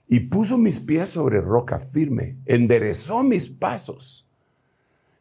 y 0.07 0.21
puso 0.21 0.57
mis 0.57 0.79
pies 0.79 1.09
sobre 1.09 1.41
roca 1.41 1.79
firme, 1.79 2.37
enderezó 2.45 3.23
mis 3.23 3.49
pasos. 3.49 4.27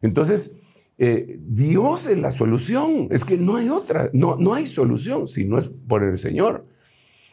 Entonces, 0.03 0.55
eh, 0.99 1.39
Dios 1.41 2.07
es 2.07 2.19
la 2.19 2.31
solución. 2.31 3.09
Es 3.11 3.25
que 3.25 3.39
no 3.39 3.57
hay 3.57 3.71
otra, 3.71 4.11
no, 4.13 4.37
no 4.37 4.55
hay 4.55 4.67
solución 4.67 5.29
si 5.29 5.45
no 5.45 5.59
es 5.59 5.69
por 5.69 6.05
el 6.05 6.19
Señor. 6.19 6.67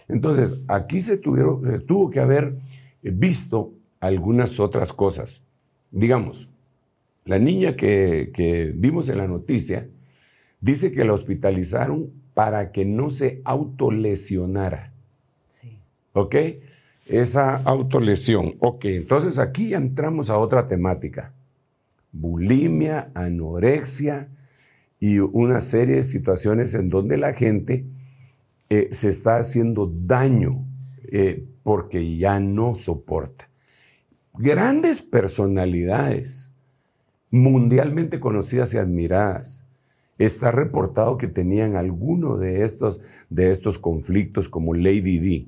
Entonces, 0.08 0.62
aquí 0.68 1.02
se 1.02 1.18
tuvieron, 1.18 1.86
tuvo 1.86 2.10
que 2.10 2.20
haber 2.20 2.56
visto 3.04 3.74
algunas 4.00 4.60
otras 4.60 4.94
cosas. 4.94 5.44
Digamos, 5.92 6.48
la 7.30 7.38
niña 7.38 7.76
que, 7.76 8.32
que 8.34 8.72
vimos 8.76 9.08
en 9.10 9.20
la 9.20 9.28
noticia 9.28 9.88
dice 10.60 10.92
que 10.92 11.06
la 11.06 11.14
hospitalizaron 11.14 12.10
para 12.34 12.72
que 12.72 12.86
no 12.86 13.12
se 13.12 13.42
autolesionara. 13.46 14.94
Sí. 15.48 15.78
¿Ok? 16.14 16.36
Esa 17.06 17.58
autolesión. 17.58 18.56
Ok, 18.60 18.86
entonces 18.86 19.38
aquí 19.38 19.76
entramos 19.76 20.32
a 20.32 20.40
otra 20.40 20.68
temática 20.68 21.34
bulimia, 22.12 23.12
anorexia 23.14 24.30
y 25.00 25.20
una 25.20 25.62
serie 25.62 25.98
de 25.98 26.04
situaciones 26.04 26.74
en 26.74 26.90
donde 26.90 27.18
la 27.18 27.34
gente 27.34 27.86
eh, 28.70 28.90
se 28.92 29.10
está 29.10 29.38
haciendo 29.38 29.86
daño 29.86 30.66
eh, 31.12 31.46
porque 31.62 32.18
ya 32.18 32.40
no 32.40 32.74
soporta. 32.74 33.50
Grandes 34.34 35.04
personalidades 35.04 36.56
mundialmente 37.32 38.20
conocidas 38.20 38.74
y 38.74 38.78
admiradas. 38.78 39.66
Está 40.18 40.52
reportado 40.52 41.18
que 41.18 41.28
tenían 41.28 41.76
alguno 41.76 42.38
de 42.38 42.64
estos, 42.64 43.02
de 43.30 43.52
estos 43.52 43.80
conflictos 43.80 44.50
como 44.50 44.74
Lady 44.74 45.20
D. 45.20 45.48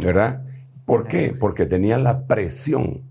¿Verdad? 0.00 0.44
¿Por 0.84 1.06
qué? 1.06 1.32
Porque 1.40 1.66
tenían 1.66 2.04
la 2.04 2.26
presión 2.26 3.02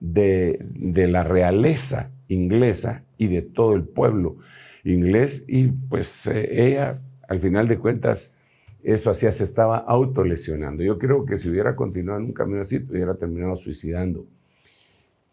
de, 0.00 0.58
de 0.70 1.08
la 1.08 1.24
realeza 1.24 2.10
inglesa 2.28 3.02
y 3.18 3.28
de 3.28 3.42
todo 3.42 3.74
el 3.74 3.84
pueblo 3.84 4.36
inglés 4.84 5.44
y 5.48 5.68
pues 5.68 6.26
eh, 6.26 6.66
ella 6.68 7.00
al 7.28 7.40
final 7.40 7.68
de 7.68 7.78
cuentas 7.78 8.34
eso 8.82 9.10
hacía, 9.10 9.32
se 9.32 9.44
estaba 9.44 9.78
autolesionando. 9.78 10.82
Yo 10.82 10.98
creo 10.98 11.24
que 11.24 11.38
si 11.38 11.48
hubiera 11.48 11.74
continuado 11.74 12.20
en 12.20 12.26
un 12.26 12.32
camino 12.34 12.60
así, 12.60 12.76
hubiera 12.76 13.14
terminado 13.14 13.56
suicidando. 13.56 14.26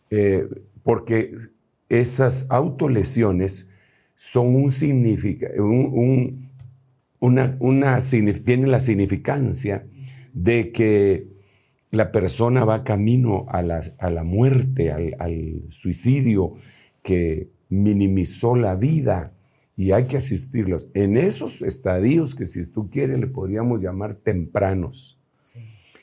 Eh, 0.10 0.48
porque 0.84 1.36
esas 1.92 2.48
autolesiones 2.50 3.70
son 4.16 4.56
un 4.56 4.72
significa, 4.72 5.50
un, 5.58 6.50
una, 7.20 7.58
una, 7.60 8.00
tienen 8.00 8.72
la 8.72 8.80
significancia 8.80 9.86
de 10.34 10.72
que 10.72 11.28
la 11.92 12.14
persona 12.14 12.64
va 12.64 12.86
camino 12.86 13.46
a 13.50 13.62
la, 13.62 13.82
a 13.98 14.10
la 14.10 14.24
muerte, 14.24 14.92
al, 14.92 15.16
al 15.20 15.64
suicidio, 15.70 16.54
que 17.04 17.50
minimizó 17.68 18.56
la 18.56 18.76
vida 18.76 19.34
y 19.76 19.92
hay 19.92 20.06
que 20.06 20.18
asistirlos 20.18 20.90
en 20.94 21.18
esos 21.18 21.62
estadios 21.62 22.36
que 22.36 22.46
si 22.46 22.66
tú 22.68 22.90
quieres 22.90 23.20
le 23.20 23.28
podríamos 23.28 23.82
llamar 23.82 24.16
tempranos. 24.16 25.20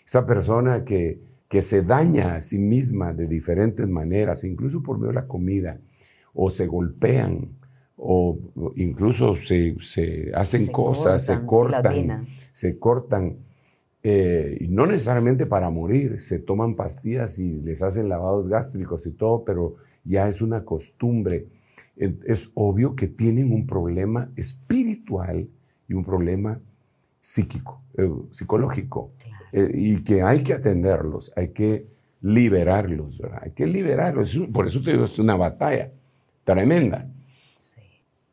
Esa 0.05 0.26
persona 0.26 0.84
que, 0.84 1.20
que 1.49 1.61
se 1.61 1.82
daña 1.82 2.36
a 2.36 2.40
sí 2.40 2.59
misma 2.59 3.12
de 3.12 3.26
diferentes 3.26 3.88
maneras, 3.88 4.44
incluso 4.44 4.82
por 4.82 4.99
medio 4.99 5.09
de 5.09 5.14
la 5.14 5.26
comida, 5.26 5.78
o 6.34 6.51
se 6.51 6.66
golpean, 6.66 7.49
o 7.96 8.38
incluso 8.76 9.34
se, 9.36 9.74
hacen 10.34 10.70
cosas, 10.70 11.24
se 11.24 11.44
cortan, 11.46 12.26
se 12.28 12.78
cortan. 12.78 13.36
Eh, 14.03 14.66
no 14.70 14.86
necesariamente 14.86 15.46
para 15.46 15.70
morir, 15.70 16.20
se 16.20 16.38
toman 16.38 16.76
pastillas 16.76 17.38
y 17.38 17.61
les 17.61 17.82
hacen 17.82 18.09
lavados 18.09 18.49
gástricos 18.49 19.07
y 19.07 19.11
todo, 19.11 19.42
pero 19.44 19.76
ya 20.05 20.28
es 20.28 20.40
una 20.42 20.64
costumbre. 20.64 21.46
Es 21.96 22.53
obvio 22.55 22.94
que 22.94 23.09
tienen 23.09 23.53
un 23.53 23.66
problema 23.66 24.30
espiritual 24.36 25.49
y 25.88 25.94
un 25.94 26.05
problema 26.05 26.61
psíquico, 27.20 27.82
eh, 27.96 28.09
psicológico, 28.30 29.11
eh, 29.53 29.70
y 29.74 30.03
que 30.03 30.22
hay 30.22 30.42
que 30.42 30.55
atenderlos, 30.55 31.32
hay 31.36 31.49
que 31.49 31.86
liberarlos, 32.20 33.20
hay 33.40 33.53
que 33.53 33.66
liberarlos. 33.66 34.38
Por 34.53 34.66
eso 34.66 34.82
te 34.82 34.92
digo, 34.92 35.05
es 35.05 35.18
una 35.18 35.36
batalla 35.36 35.92
tremenda. 36.44 37.09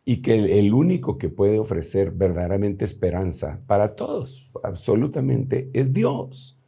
Y 0.07 0.17
que 0.21 0.59
el 0.59 0.73
único 0.73 1.17
que 1.17 1.29
puede 1.29 1.57
ofrecer 1.57 2.11
verdaderamente 2.11 2.85
esperanza 2.85 3.59
para 3.65 3.95
todos, 3.95 4.47
absolutamente, 4.63 5.69
es 5.73 5.91
Dios. 5.91 6.59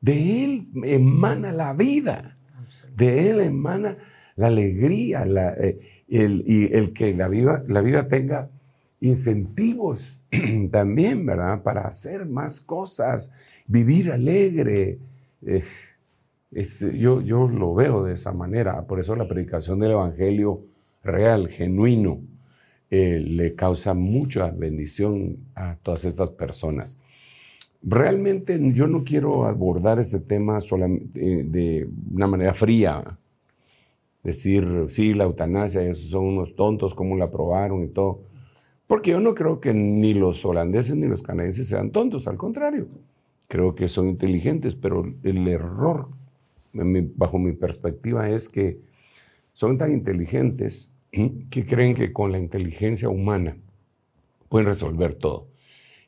De 0.00 0.44
Él 0.44 0.68
emana 0.84 1.52
la 1.52 1.74
vida. 1.74 2.36
De 2.94 3.30
Él 3.30 3.40
emana 3.40 3.98
la 4.36 4.46
alegría 4.46 5.24
eh, 5.58 6.04
el, 6.08 6.44
y 6.46 6.72
el 6.72 6.92
que 6.92 7.12
la 7.14 7.28
vida, 7.28 7.64
la 7.66 7.82
vida 7.82 8.06
tenga 8.06 8.50
incentivos 9.00 10.20
también, 10.70 11.24
¿verdad? 11.24 11.62
Para 11.62 11.82
hacer 11.82 12.26
más 12.26 12.60
cosas, 12.60 13.32
vivir 13.66 14.12
alegre. 14.12 14.98
yo, 16.50 17.20
yo 17.20 17.48
lo 17.48 17.74
veo 17.74 18.04
de 18.04 18.14
esa 18.14 18.32
manera. 18.32 18.82
Por 18.82 18.98
eso 19.00 19.16
la 19.16 19.28
predicación 19.28 19.78
del 19.80 19.92
Evangelio 19.92 20.62
real, 21.02 21.48
genuino, 21.48 22.20
eh, 22.90 23.20
le 23.20 23.54
causa 23.54 23.94
mucha 23.94 24.50
bendición 24.50 25.36
a 25.54 25.76
todas 25.82 26.04
estas 26.04 26.30
personas. 26.30 26.98
Realmente 27.82 28.58
yo 28.74 28.86
no 28.86 29.04
quiero 29.04 29.46
abordar 29.46 30.00
este 30.00 30.18
tema 30.18 30.60
solamente 30.60 31.20
eh, 31.20 31.44
de 31.44 31.88
una 32.12 32.26
manera 32.26 32.52
fría, 32.52 33.16
decir, 34.24 34.86
sí, 34.88 35.14
la 35.14 35.24
eutanasia, 35.24 35.82
esos 35.82 36.10
son 36.10 36.24
unos 36.24 36.54
tontos, 36.56 36.94
cómo 36.94 37.16
la 37.16 37.26
aprobaron 37.26 37.84
y 37.84 37.88
todo. 37.88 38.20
Porque 38.90 39.12
yo 39.12 39.20
no 39.20 39.36
creo 39.36 39.60
que 39.60 39.72
ni 39.72 40.14
los 40.14 40.44
holandeses 40.44 40.96
ni 40.96 41.06
los 41.06 41.22
canadienses 41.22 41.68
sean 41.68 41.92
tontos, 41.92 42.26
al 42.26 42.36
contrario, 42.36 42.88
creo 43.46 43.76
que 43.76 43.86
son 43.86 44.08
inteligentes, 44.08 44.74
pero 44.74 45.14
el 45.22 45.46
error, 45.46 46.08
bajo 46.72 47.38
mi 47.38 47.52
perspectiva, 47.52 48.28
es 48.28 48.48
que 48.48 48.80
son 49.52 49.78
tan 49.78 49.92
inteligentes 49.92 50.92
que 51.12 51.64
creen 51.64 51.94
que 51.94 52.12
con 52.12 52.32
la 52.32 52.40
inteligencia 52.40 53.08
humana 53.08 53.58
pueden 54.48 54.66
resolver 54.66 55.14
todo. 55.14 55.46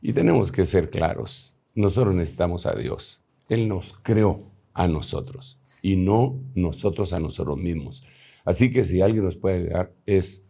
Y 0.00 0.12
tenemos 0.12 0.50
que 0.50 0.66
ser 0.66 0.90
claros, 0.90 1.54
nosotros 1.76 2.16
necesitamos 2.16 2.66
a 2.66 2.74
Dios. 2.74 3.22
Él 3.48 3.68
nos 3.68 3.96
creó 4.02 4.42
a 4.74 4.88
nosotros 4.88 5.56
y 5.84 5.94
no 5.94 6.34
nosotros 6.56 7.12
a 7.12 7.20
nosotros 7.20 7.58
mismos. 7.58 8.04
Así 8.44 8.72
que 8.72 8.82
si 8.82 9.02
alguien 9.02 9.24
nos 9.24 9.36
puede 9.36 9.58
ayudar 9.58 9.92
es 10.04 10.44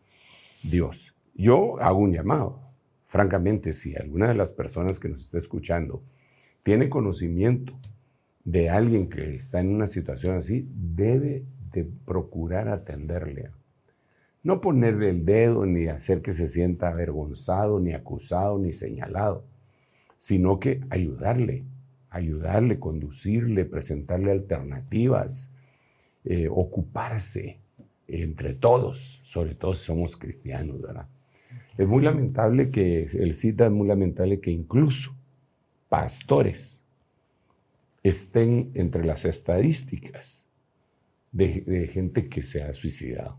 Dios. 0.62 1.12
Yo 1.35 1.80
hago 1.80 1.99
un 1.99 2.12
llamado. 2.12 2.61
Francamente, 3.07 3.72
si 3.72 3.95
alguna 3.95 4.28
de 4.28 4.35
las 4.35 4.53
personas 4.53 4.99
que 4.99 5.09
nos 5.09 5.24
está 5.24 5.39
escuchando 5.39 6.03
tiene 6.62 6.89
conocimiento 6.89 7.78
de 8.45 8.70
alguien 8.70 9.09
que 9.09 9.35
está 9.35 9.61
en 9.61 9.68
una 9.74 9.87
situación 9.87 10.37
así, 10.37 10.66
debe 10.74 11.45
de 11.72 11.85
procurar 11.85 12.68
atenderle. 12.68 13.51
No 14.43 14.61
ponerle 14.61 15.11
el 15.11 15.24
dedo 15.24 15.66
ni 15.66 15.87
hacer 15.87 16.20
que 16.20 16.33
se 16.33 16.49
sienta 16.49 16.89
avergonzado, 16.89 17.78
ni 17.80 17.93
acusado, 17.93 18.59
ni 18.59 18.72
señalado, 18.72 19.45
sino 20.18 20.59
que 20.59 20.80
ayudarle, 20.91 21.64
ayudarle, 22.11 22.78
conducirle, 22.78 23.64
presentarle 23.64 24.33
alternativas, 24.33 25.55
eh, 26.24 26.49
ocuparse 26.51 27.59
entre 28.09 28.55
todos, 28.55 29.20
sobre 29.24 29.55
todo 29.55 29.74
si 29.74 29.85
somos 29.85 30.16
cristianos, 30.16 30.80
¿verdad? 30.80 31.07
Es 31.79 31.89
muy 31.89 32.03
lamentable 32.03 32.70
que, 32.70 33.05
el 33.12 33.35
cita 33.35 33.66
es 33.66 33.73
muy 33.73 33.89
lamentable 33.89 34.41
que 34.41 34.51
incluso 34.51 35.14
pastores 35.89 36.83
estén 38.03 38.70
entre 38.75 39.05
las 39.05 39.25
estadísticas 39.25 40.49
de, 41.31 41.89
gente 41.93 42.29
que 42.29 42.43
se 42.43 42.62
ha 42.62 42.73
suicidado. 42.73 43.39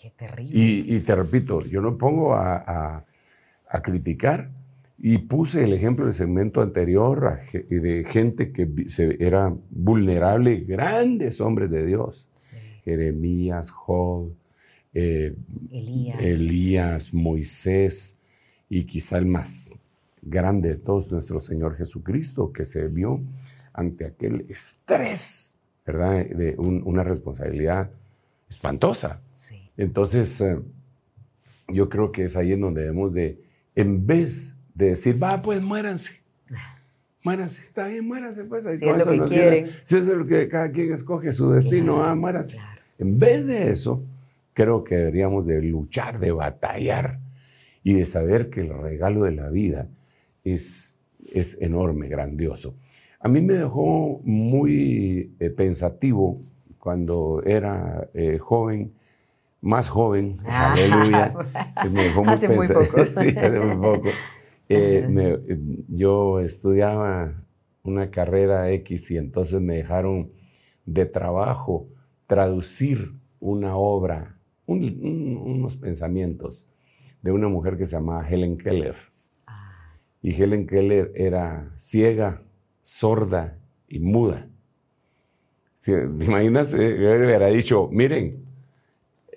Qué 0.00 0.10
terrible. 0.10 0.52
Y, 0.54 1.00
te 1.00 1.14
repito, 1.14 1.62
yo 1.64 1.80
no 1.80 1.96
pongo 1.96 2.34
a, 2.34 3.04
criticar 3.82 4.50
y 4.98 5.16
puse 5.18 5.64
el 5.64 5.72
ejemplo 5.72 6.04
del 6.04 6.12
segmento 6.14 6.60
anterior 6.60 7.40
de 7.70 8.04
gente 8.06 8.52
que 8.52 8.68
se, 8.86 9.16
era 9.24 9.52
vulnerable, 9.70 10.60
grandes 10.60 11.40
hombres 11.40 11.70
de 11.70 11.86
Dios. 11.86 12.28
Jeremías, 12.84 13.70
Job, 13.70 14.32
eh, 14.94 15.34
Elías. 15.70 16.20
Elías, 16.20 17.14
Moisés 17.14 18.18
y 18.68 18.84
quizá 18.84 19.18
el 19.18 19.26
más 19.26 19.70
grande 20.22 20.70
de 20.70 20.76
todos, 20.76 21.10
nuestro 21.10 21.40
Señor 21.40 21.76
Jesucristo, 21.76 22.52
que 22.52 22.64
se 22.64 22.88
vio 22.88 23.20
ante 23.72 24.04
aquel 24.04 24.46
estrés, 24.48 25.54
¿verdad? 25.84 26.26
De 26.26 26.54
una 26.58 27.02
responsabilidad 27.02 27.90
espantosa. 28.48 29.20
Sí. 29.32 29.70
Entonces, 29.76 30.40
eh, 30.40 30.58
yo 31.68 31.88
creo 31.88 32.12
que 32.12 32.24
es 32.24 32.36
ahí 32.36 32.52
en 32.52 32.60
donde 32.60 32.82
debemos 32.82 33.12
de, 33.12 33.38
en 33.74 34.06
vez 34.06 34.54
de 34.74 34.90
decir, 34.90 35.22
va, 35.22 35.40
pues 35.42 35.62
muéranse. 35.62 36.20
Muéranse, 37.24 37.62
está 37.64 37.86
bien, 37.86 38.06
muéranse, 38.06 38.42
pues. 38.44 38.64
Si 38.64 38.88
es 38.88 38.98
lo 38.98 39.06
que 39.06 39.20
quieren. 39.20 39.70
Si 39.84 39.96
es 39.96 40.04
lo 40.04 40.26
que 40.26 40.48
cada 40.48 40.70
quien 40.72 40.92
escoge 40.92 41.32
su 41.32 41.50
destino, 41.52 42.02
ah, 42.02 42.14
muéranse. 42.16 42.58
En 42.98 43.18
vez 43.18 43.46
de 43.46 43.70
eso, 43.70 44.02
creo 44.54 44.84
que 44.84 44.96
deberíamos 44.96 45.46
de 45.46 45.62
luchar, 45.62 46.18
de 46.18 46.32
batallar 46.32 47.18
y 47.82 47.94
de 47.94 48.06
saber 48.06 48.50
que 48.50 48.60
el 48.60 48.74
regalo 48.78 49.24
de 49.24 49.32
la 49.32 49.48
vida 49.48 49.88
es, 50.44 50.96
es 51.32 51.60
enorme, 51.60 52.08
grandioso. 52.08 52.74
A 53.20 53.28
mí 53.28 53.40
me 53.40 53.54
dejó 53.54 54.20
muy 54.24 55.34
eh, 55.38 55.50
pensativo 55.50 56.40
cuando 56.78 57.42
era 57.44 58.08
eh, 58.14 58.38
joven, 58.38 58.92
más 59.60 59.88
joven, 59.88 60.38
ah, 60.46 60.72
aleluya. 60.72 61.30
Me 61.90 62.02
dejó 62.02 62.22
hace 62.26 62.48
muy 62.48 62.66
poco. 62.66 63.04
sí, 63.20 63.28
hace 63.36 63.60
muy 63.60 63.76
poco. 63.76 64.08
Eh, 64.68 65.58
yo 65.88 66.40
estudiaba 66.40 67.32
una 67.84 68.10
carrera 68.10 68.70
X 68.70 69.10
y 69.10 69.18
entonces 69.18 69.60
me 69.60 69.76
dejaron 69.76 70.30
de 70.86 71.06
trabajo 71.06 71.86
traducir 72.26 73.12
una 73.38 73.76
obra 73.76 74.36
unos 74.66 75.76
pensamientos 75.76 76.68
de 77.20 77.32
una 77.32 77.48
mujer 77.48 77.76
que 77.76 77.86
se 77.86 77.96
llamaba 77.96 78.28
Helen 78.28 78.58
Keller. 78.58 78.96
Ah. 79.46 79.96
Y 80.22 80.40
Helen 80.40 80.66
Keller 80.66 81.12
era 81.14 81.70
ciega, 81.76 82.42
sorda 82.82 83.56
y 83.88 83.98
muda. 84.00 84.48
¿Te 85.84 85.92
imaginas? 85.92 86.72
Eh, 86.74 86.94
hubiera 86.94 87.48
dicho, 87.48 87.88
miren, 87.90 88.44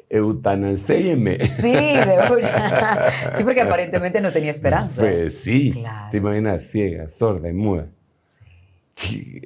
eutanaséyeme. 0.10 1.48
Sí, 1.48 1.74
de 1.74 2.18
Sí, 3.34 3.44
porque 3.44 3.62
aparentemente 3.62 4.22
no 4.22 4.32
tenía 4.32 4.52
esperanza. 4.52 5.02
Pues 5.02 5.40
sí. 5.40 5.74
¿Te 6.12 6.18
imaginas? 6.18 6.64
Ciega, 6.70 7.10
sorda 7.10 7.50
y 7.50 7.54
muda 7.54 7.90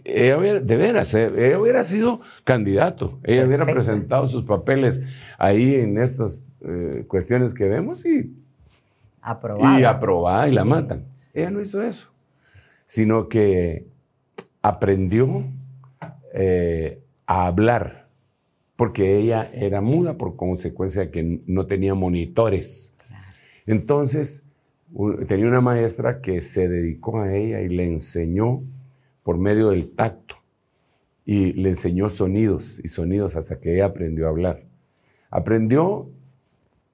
ella 0.04 0.38
hubiera, 0.38 0.60
de 0.60 0.78
veras, 0.78 1.14
eh, 1.14 1.32
ella 1.36 1.60
hubiera 1.60 1.84
sido 1.84 2.22
candidato, 2.44 3.20
ella 3.24 3.46
hubiera 3.46 3.66
presentado 3.66 4.28
sus 4.28 4.44
papeles 4.46 5.02
ahí 5.38 5.76
en 5.76 5.98
estas 5.98 6.40
eh, 6.62 7.06
cuestiones 7.08 7.54
que 7.54 7.66
vemos 7.68 8.06
y 8.06 8.32
aprobada, 9.22 9.80
y, 9.80 9.84
aprobada, 9.84 10.48
y 10.50 10.54
la 10.54 10.66
matan. 10.66 11.06
Ella 11.34 11.50
no 11.50 11.62
hizo 11.62 11.82
eso, 11.82 12.10
sino 12.86 13.28
que 13.28 13.86
aprendió 14.62 15.46
eh, 16.34 17.00
a 17.26 17.48
hablar, 17.48 18.08
porque 18.76 19.18
ella 19.18 19.50
era 19.54 19.82
muda 19.82 20.18
por 20.18 20.36
consecuencia 20.36 21.02
de 21.02 21.12
que 21.12 21.42
no 21.48 21.66
tenía 21.66 21.96
monitores. 21.96 22.96
Entonces, 23.66 24.46
tenía 25.28 25.48
una 25.48 25.62
maestra 25.62 26.22
que 26.22 26.42
se 26.42 26.68
dedicó 26.68 27.20
a 27.20 27.36
ella 27.36 27.62
y 27.62 27.70
le 27.70 27.86
enseñó 27.86 28.64
por 29.30 29.38
medio 29.38 29.70
del 29.70 29.92
tacto 29.92 30.38
y 31.24 31.54
le 31.54 31.70
enseñó 31.70 32.10
sonidos 32.10 32.82
y 32.84 32.88
sonidos 32.88 33.36
hasta 33.36 33.60
que 33.60 33.76
ella 33.76 33.86
aprendió 33.86 34.26
a 34.26 34.30
hablar. 34.30 34.64
Aprendió 35.30 36.10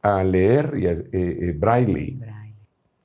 a 0.01 0.21
leer 0.21 0.73
y 0.75 0.85
eh, 0.85 1.05
eh, 1.13 1.55
braille. 1.57 2.17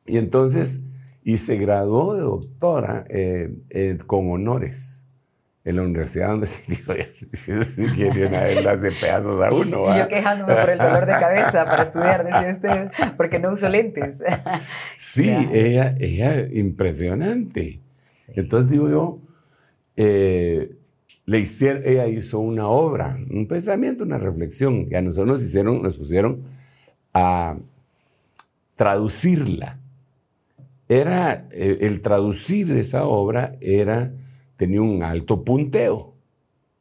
Y 0.05 0.19
entonces, 0.19 0.81
y 1.23 1.37
se 1.37 1.59
graduó 1.59 2.15
de 2.15 2.23
doctora 2.23 3.05
eh, 3.09 3.99
con 4.05 4.33
honores 4.33 5.07
en 5.65 5.77
la 5.77 5.83
universidad 5.83 6.31
donde 6.31 6.49
se 6.49 6.69
dijo, 6.69 6.93
que 7.97 8.27
una 8.27 8.43
vez 8.43 8.65
las 8.65 8.83
de 8.83 8.91
pedazos 8.91 9.41
a 9.41 9.53
uno. 9.53 9.95
Y 9.95 9.99
yo 10.01 10.09
quejándome 10.09 10.57
por 10.57 10.71
el 10.71 10.79
dolor 10.79 11.07
de 11.07 11.13
cabeza 11.13 11.67
para 11.67 11.85
estudiar, 11.85 12.25
decía 12.25 12.51
usted, 12.51 12.91
porque 13.17 13.39
no 13.39 13.53
uso 13.53 13.69
lentes. 13.69 14.25
Sí, 14.97 15.31
ella, 15.53 15.95
ella, 16.01 16.49
impresionante. 16.51 17.79
Entonces 18.35 18.71
digo 18.71 18.89
yo, 18.89 19.19
eh, 19.97 20.77
le 21.27 21.39
hicieron, 21.41 21.83
ella 21.85 22.07
hizo 22.07 22.39
una 22.39 22.69
obra, 22.69 23.19
un 23.31 23.47
pensamiento, 23.47 24.05
una 24.05 24.19
reflexión, 24.19 24.89
y 24.91 24.95
a 24.95 25.03
nosotros 25.03 25.27
nos 25.29 25.43
hicieron, 25.43 25.83
nos 25.83 25.97
pusieron 25.97 26.43
a 27.15 27.57
traducirla. 28.77 29.79
Era, 30.89 31.47
el, 31.53 31.79
el 31.83 32.01
traducir 32.01 32.73
esa 32.73 33.05
obra 33.05 33.57
era, 33.61 34.13
tenía 34.57 34.83
un 34.83 35.03
alto 35.03 35.45
punteo, 35.45 36.15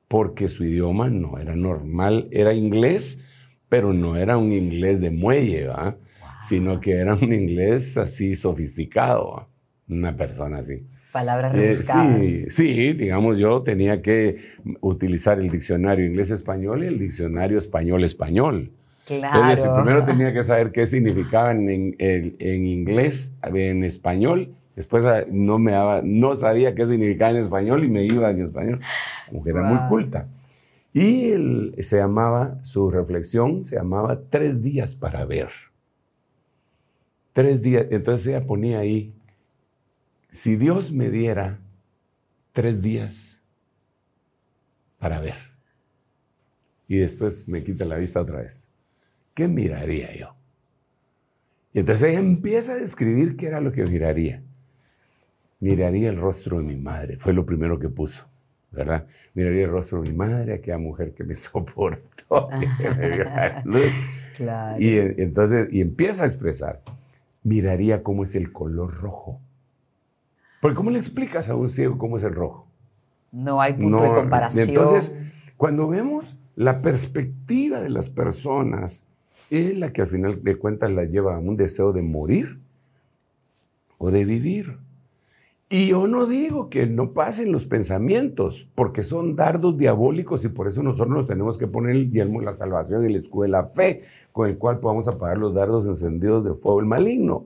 porque 0.08 0.48
su 0.48 0.66
idioma 0.66 1.10
no 1.10 1.38
era 1.38 1.56
normal, 1.56 2.28
era 2.32 2.54
inglés, 2.54 3.22
pero 3.70 3.94
no 3.94 4.16
era 4.18 4.38
un 4.38 4.52
inglés 4.52 5.00
de 5.00 5.12
muelle, 5.12 5.68
¿va? 5.68 5.96
sino 6.42 6.80
que 6.80 6.94
era 6.94 7.14
un 7.14 7.34
inglés 7.34 7.98
así 7.98 8.36
sofisticado, 8.36 9.48
una 9.88 10.16
persona 10.16 10.60
así. 10.60 10.84
Palabras 11.12 11.54
eh, 11.56 11.58
rebuscadas. 11.58 12.28
sí, 12.28 12.50
sí, 12.50 12.94
digamos, 12.94 13.38
yo 13.40 13.64
tenía 13.64 14.02
que 14.02 14.54
utilizar 14.82 15.40
el 15.40 15.50
diccionario 15.50 16.06
inglés-español 16.06 16.84
y 16.84 16.88
el 16.88 17.00
diccionario 17.00 17.58
español-español. 17.58 18.72
Claro. 19.06 19.50
Entonces, 19.50 19.68
primero 19.76 20.06
tenía 20.12 20.34
que 20.34 20.44
saber 20.44 20.72
qué 20.72 20.86
significaban 20.86 21.68
en, 21.70 21.96
en, 21.98 22.68
inglés, 22.68 23.36
en 23.44 23.84
español. 23.84 24.54
Después 24.76 25.04
ah, 25.06 25.24
no, 25.30 25.58
me 25.58 25.72
daba, 25.72 26.02
no 26.04 26.36
sabía 26.36 26.76
qué 26.76 26.86
significaba 26.86 27.32
en 27.32 27.38
español 27.38 27.84
y 27.84 27.90
me 27.90 28.04
iba 28.06 28.30
en 28.30 28.44
español. 28.44 28.80
Mujer 29.32 29.56
era 29.56 29.64
muy 29.64 29.90
culta. 29.90 30.28
Y 30.94 31.32
él, 31.32 31.76
se 31.82 31.98
llamaba, 31.98 32.60
su 32.64 32.90
reflexión 32.92 33.66
se 33.66 33.76
llamaba 33.78 34.22
Tres 34.30 34.62
días 34.62 34.94
para 34.94 35.26
ver. 35.26 35.50
Tres 37.34 37.62
días. 37.62 37.88
Entonces 37.90 38.28
ella 38.28 38.46
ponía 38.46 38.80
ahí 38.80 39.14
si 40.32 40.56
Dios 40.56 40.92
me 40.92 41.10
diera 41.10 41.60
tres 42.54 42.82
días 42.82 43.42
para 45.00 45.20
ver 45.20 45.36
y 46.88 46.98
después 46.98 47.48
me 47.48 47.64
quita 47.64 47.86
la 47.86 47.96
vista 47.96 48.22
otra 48.22 48.40
vez, 48.40 48.68
¿qué 49.34 49.48
miraría 49.48 50.14
yo? 50.16 50.36
Y 51.74 51.80
entonces 51.80 52.10
ella 52.10 52.20
empieza 52.20 52.74
a 52.74 52.76
describir 52.76 53.38
qué 53.38 53.48
era 53.48 53.62
lo 53.62 53.72
que 53.72 53.86
miraría. 53.86 54.42
Miraría 55.60 56.10
el 56.10 56.18
rostro 56.18 56.58
de 56.58 56.64
mi 56.64 56.78
madre, 56.78 57.18
fue 57.18 57.34
lo 57.34 57.46
primero 57.46 57.78
que 57.78 57.90
puso, 57.90 58.26
¿verdad? 58.72 59.06
Miraría 59.34 59.66
el 59.66 59.72
rostro 59.72 60.02
de 60.02 60.10
mi 60.10 60.16
madre, 60.16 60.54
aquella 60.54 60.78
mujer 60.78 61.14
que 61.14 61.24
me 61.24 61.36
soportó, 61.36 62.50
Y 64.80 64.98
entonces, 64.98 65.68
y 65.72 65.82
empieza 65.82 66.24
a 66.24 66.28
expresar, 66.28 66.82
miraría 67.44 68.04
cómo 68.04 68.24
es 68.24 68.36
el 68.36 68.52
color 68.52 68.96
rojo 68.96 69.42
porque 70.62 70.76
¿cómo 70.76 70.90
le 70.90 71.00
explicas 71.00 71.50
a 71.50 71.56
un 71.56 71.70
ciego 71.70 71.98
cómo 71.98 72.18
es 72.18 72.24
el 72.24 72.36
rojo? 72.36 72.68
No 73.32 73.62
hay 73.62 73.74
punto 73.74 74.04
de 74.04 74.12
comparación. 74.12 74.70
Entonces, 74.70 75.16
cuando 75.58 75.88
vemos 75.88 76.38
la 76.56 76.82
perspectiva 76.82 77.80
de 77.82 77.90
las 77.90 78.10
personas, 78.10 79.06
es 79.50 79.78
la 79.78 79.92
que 79.92 80.02
al 80.02 80.08
final 80.08 80.44
de 80.44 80.56
cuentas 80.58 80.92
la 80.92 81.06
lleva 81.06 81.36
a 81.36 81.40
un 81.40 81.58
deseo 81.58 81.94
de 81.94 82.02
morir 82.02 82.60
o 83.98 84.12
de 84.12 84.26
vivir. 84.26 84.78
Y 85.72 85.90
yo 85.90 86.08
no 86.08 86.26
digo 86.26 86.70
que 86.70 86.88
no 86.88 87.12
pasen 87.12 87.52
los 87.52 87.68
pensamientos, 87.68 88.68
porque 88.74 89.04
son 89.04 89.36
dardos 89.36 89.78
diabólicos 89.78 90.44
y 90.44 90.50
por 90.50 90.68
eso 90.68 90.82
nosotros 90.82 91.10
nos 91.10 91.28
tenemos 91.28 91.60
que 91.60 91.68
poner 91.68 91.96
el 91.96 92.12
yelmo 92.12 92.40
de 92.40 92.48
la 92.48 92.56
salvación 92.56 93.04
y 93.04 93.08
el 93.08 93.16
escudo 93.16 93.44
de 93.44 93.50
la 93.50 93.66
fe, 93.66 94.02
con 94.32 94.50
el 94.50 94.58
cual 94.58 94.80
podamos 94.80 95.08
apagar 95.08 95.38
los 95.38 95.54
dardos 95.54 95.86
encendidos 95.86 96.44
de 96.44 96.56
fuego 96.56 96.80
el 96.80 96.88
maligno. 96.88 97.46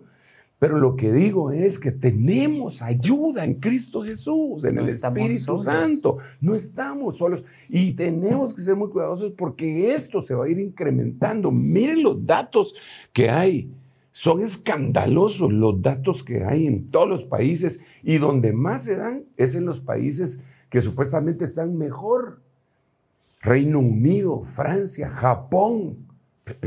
Pero 0.64 0.80
lo 0.80 0.95
que 0.95 1.11
digo 1.11 1.51
es 1.51 1.78
que 1.78 1.91
tenemos 1.91 2.82
ayuda 2.82 3.43
en 3.43 3.55
Cristo 3.55 4.01
Jesús, 4.01 4.64
en 4.64 4.78
el 4.78 4.88
Espíritu 4.88 5.57
Santo. 5.57 6.20
No 6.39 6.55
estamos 6.55 7.18
solos 7.18 7.43
y 7.68 7.91
tenemos 7.91 8.55
que 8.55 8.61
ser 8.61 8.78
muy 8.78 8.88
cuidadosos 8.88 9.34
porque 9.34 9.93
esto 9.93 10.22
se 10.22 10.34
va 10.34 10.45
a 10.45 10.49
ir 10.49 10.59
incrementando. 10.59 11.51
Miren 11.51 12.01
los 12.01 12.26
datos 12.26 12.74
que 13.11 13.30
hay 13.30 13.72
son 14.14 14.39
escandalosos 14.39 15.51
los 15.51 15.82
datos 15.82 16.24
que 16.24 16.45
hay 16.45 16.66
en 16.66 16.89
todos 16.89 17.09
los 17.09 17.24
países 17.26 17.84
y 18.01 18.18
donde 18.18 18.53
más 18.53 18.86
se 18.86 18.95
dan 18.95 19.24
es 19.36 19.55
en 19.55 19.66
los 19.66 19.82
países 19.82 20.43
que 20.70 20.80
supuestamente 20.80 21.43
están 21.43 21.78
mejor. 21.78 22.39
Reino 23.41 23.80
Unido, 23.80 24.45
Francia, 24.45 25.09
Japón, 25.09 25.97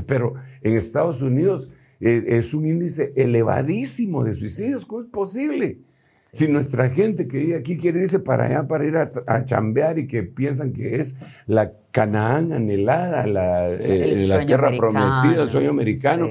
pero 0.06 0.34
en 0.60 0.76
Estados 0.76 1.22
Unidos 1.22 1.70
eh, 2.00 2.24
es 2.28 2.54
un 2.54 2.66
índice 2.66 3.12
elevadísimo 3.16 4.24
de 4.24 4.34
suicidios. 4.34 4.86
¿Cómo 4.86 5.02
es 5.02 5.08
posible? 5.08 5.78
Si 6.10 6.48
nuestra 6.48 6.90
gente 6.90 7.28
que 7.28 7.38
vive 7.38 7.56
aquí 7.56 7.76
quiere 7.76 8.00
irse 8.00 8.18
para 8.18 8.46
allá 8.46 8.66
para 8.66 8.84
ir 8.84 8.96
a, 8.96 9.44
chambear 9.44 9.98
y 9.98 10.08
que 10.08 10.22
piensan 10.24 10.72
que 10.72 10.96
es 10.96 11.16
la 11.46 11.72
Canaán 11.92 12.52
anhelada, 12.52 13.26
la, 13.26 13.70
eh, 13.70 14.12
la 14.28 14.44
tierra 14.44 14.70
prometida, 14.76 15.44
el 15.44 15.50
sueño 15.50 15.70
americano. 15.70 16.30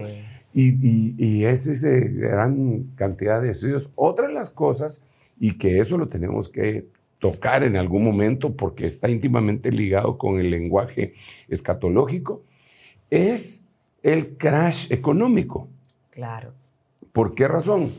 Y, 0.53 1.13
y, 1.17 1.43
es 1.43 1.67
esa 1.67 1.89
gran 1.89 2.91
cantidad 2.95 3.41
de 3.41 3.51
estudios. 3.51 3.91
Otra 3.95 4.27
de 4.27 4.33
las 4.33 4.49
cosas, 4.51 5.03
y 5.37 5.57
que 5.57 5.79
eso 5.79 5.97
lo 5.97 6.07
tenemos 6.07 6.49
que 6.49 6.87
tocar 7.19 7.63
en 7.63 7.75
algún 7.75 8.03
momento 8.03 8.55
porque 8.55 8.85
está 8.85 9.09
íntimamente 9.09 9.71
ligado 9.71 10.17
con 10.17 10.39
el 10.39 10.51
lenguaje 10.51 11.13
escatológico, 11.49 12.43
es 13.09 13.64
el 14.05 14.37
crash 14.37 14.91
económico. 14.91 15.67
Claro. 16.11 16.53
¿Por 17.11 17.33
qué 17.33 17.47
razón? 17.47 17.91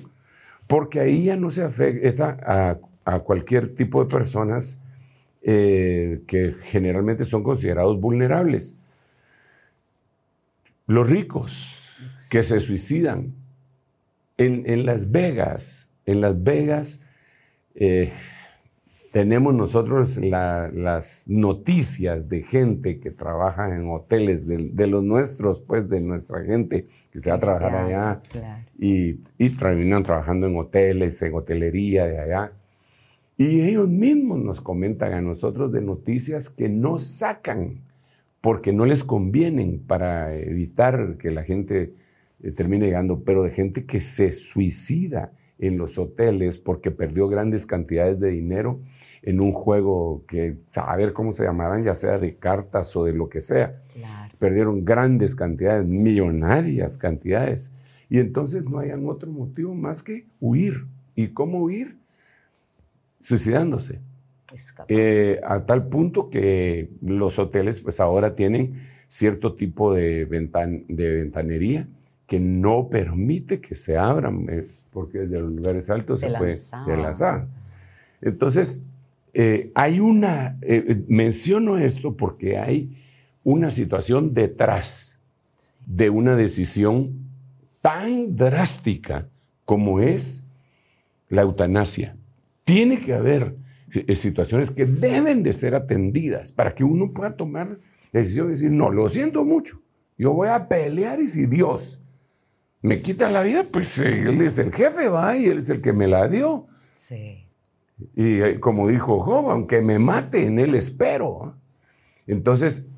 Porque 0.69 1.01
ahí 1.01 1.25
ya 1.25 1.37
no 1.37 1.51
se 1.51 1.65
afecta 1.65 2.79
a, 3.05 3.19
cualquier 3.21 3.75
tipo 3.75 4.03
de 4.05 4.09
personas 4.09 4.81
eh, 5.43 6.23
que 6.29 6.55
generalmente 6.63 7.25
son 7.25 7.43
considerados 7.43 8.01
vulnerables. 8.01 8.79
Los 10.87 11.11
ricos, 11.11 11.75
que 12.31 12.45
se 12.45 12.61
suicidan. 12.61 13.35
En, 14.39 14.87
Las 14.87 15.11
Vegas, 15.11 15.89
en 16.05 16.21
Las 16.21 16.41
Vegas 16.41 17.03
eh, 17.75 18.13
tenemos 19.13 19.55
nosotros 19.55 20.17
las 20.19 21.25
noticias 21.27 22.29
de 22.29 22.43
gente 22.43 22.99
que 23.01 23.11
trabaja 23.11 23.75
en 23.75 23.89
hoteles, 23.89 24.47
de, 24.47 24.87
los 24.87 25.03
nuestros, 25.03 25.61
pues 25.61 25.89
de 25.89 26.01
nuestra 26.01 26.43
gente 26.45 26.87
que 27.11 27.21
se 27.21 27.31
va 27.31 27.37
a 27.37 27.39
trabajar 27.39 27.77
allá 27.77 28.21
y, 28.79 29.21
y 29.39 29.51
terminan 29.51 30.03
trabajando 30.03 30.47
en 30.47 30.57
hoteles, 30.57 31.21
en 31.23 31.35
hotelería 31.35 32.07
de 32.07 32.21
allá. 32.21 32.53
Y 33.39 33.63
ellos 33.63 33.89
mismos 33.89 34.39
nos 34.39 34.61
comentan 34.61 35.13
a 35.13 35.21
nosotros 35.21 35.73
de 35.73 35.83
noticias 35.83 36.49
que 36.49 36.69
no 36.69 36.99
sacan 36.99 37.81
porque 38.41 38.73
no 38.73 38.87
les 38.87 39.03
convienen 39.03 39.81
para 39.81 40.35
evitar 40.37 41.17
que 41.19 41.31
la 41.31 41.43
gente 41.43 41.93
eh, 42.43 42.51
termine 42.53 42.87
llegando, 42.87 43.23
pero 43.25 43.43
de 43.43 43.51
gente 43.51 43.85
que 43.85 44.01
se 44.01 44.31
suicida 44.33 45.33
en 45.59 45.79
los 45.79 45.99
hoteles 45.99 46.59
porque 46.59 46.91
perdió 46.91 47.29
grandes 47.29 47.67
cantidades 47.67 48.21
de 48.21 48.31
dinero 48.31 48.81
en 49.27 49.41
un 49.41 49.53
juego 49.53 50.22
que, 50.29 50.57
a 50.77 50.97
ver 50.97 51.12
cómo 51.12 51.33
se 51.33 51.45
llamarán, 51.45 51.83
ya 51.83 51.95
sea 51.95 52.16
de 52.16 52.37
cartas 52.37 52.95
o 52.95 53.05
de 53.05 53.12
lo 53.12 53.29
que 53.29 53.43
sea. 53.43 53.83
Perdieron 54.39 54.85
grandes 54.85 55.35
cantidades, 55.35 55.85
millonarias 55.85 56.97
cantidades. 56.97 57.72
Y 58.09 58.18
entonces 58.18 58.64
no 58.64 58.79
hayan 58.79 59.07
otro 59.09 59.31
motivo 59.33 59.74
más 59.74 60.05
que 60.05 60.27
huir. 60.41 60.87
¿Y 61.16 61.29
cómo 61.29 61.64
huir? 61.64 61.97
Suicidándose. 63.20 63.99
Eh, 64.87 65.41
a 65.45 65.66
tal 65.66 65.89
punto 65.89 66.31
que 66.31 66.89
los 67.03 67.41
hoteles 67.41 67.81
pues 67.81 67.99
ahora 67.99 68.37
tienen 68.37 68.87
cierto 69.09 69.57
tipo 69.57 69.93
de, 69.93 70.24
de 70.24 71.11
ventanería 71.11 71.89
que 72.29 72.39
no 72.39 72.89
permite 72.89 73.61
que 73.61 73.74
se 73.74 73.97
abran, 73.97 74.47
eh, 74.49 74.68
porque 74.93 75.18
desde 75.18 75.41
los 75.41 75.53
lugares 75.53 75.91
altos 75.91 76.20
se, 76.20 76.31
puede 76.31 76.97
lanzar. 77.03 77.49
Entonces, 78.20 78.85
eh, 79.39 79.70
hay 79.74 80.01
una, 80.01 80.59
menciono 81.09 81.76
esto 81.76 82.16
porque 82.16 82.57
hay 82.57 82.97
una 83.45 83.70
situación 83.70 84.32
detrás 84.32 85.20
de 85.84 86.11
una 86.11 86.34
decisión 86.37 87.26
tan 87.80 88.34
drástica 88.34 89.28
como 89.64 90.01
es 90.01 90.45
la 91.28 91.43
eutanasia. 91.43 92.16
Tiene 92.64 93.01
que 93.01 93.14
haber 93.14 93.55
eh, 93.93 94.14
situaciones 94.16 94.70
que 94.70 94.87
deben 94.87 95.43
de 95.43 95.53
ser 95.53 95.74
atendidas 95.74 96.51
para 96.51 96.74
que 96.74 96.82
uno 96.82 97.12
pueda 97.12 97.37
tomar 97.37 97.78
la 98.12 98.20
decisión 98.20 98.49
de 98.49 98.55
decir, 98.55 98.70
no, 98.70 98.91
lo 98.91 99.09
siento 99.09 99.45
mucho, 99.45 99.80
yo 100.18 100.32
voy 100.32 100.49
a 100.49 100.66
pelear 100.66 101.20
y 101.20 101.28
si 101.28 101.47
Dios 101.47 102.03
me 102.82 103.01
quita 103.01 103.30
la 103.30 103.43
vida, 103.43 103.64
pues 103.70 103.99
eh, 103.99 104.22
Él 104.22 104.41
es 104.43 104.59
el 104.59 104.72
jefe, 104.72 105.09
va, 105.09 105.37
y 105.37 105.47
Él 105.47 105.59
es 105.59 105.70
el 105.70 105.80
que 105.80 105.93
me 105.93 106.09
la 106.09 106.28
dio. 106.28 106.66
Sí. 106.95 107.45
Y 108.14 108.40
eh, 108.40 108.61
como 108.61 108.88
dijo 108.88 109.20
Job, 109.20 109.51
aunque 109.51 109.80
me 109.82 109.99
mate, 109.99 110.47
en 110.47 110.59
Él 110.59 110.74
espero. 110.74 111.55
Entonces, 112.26 112.88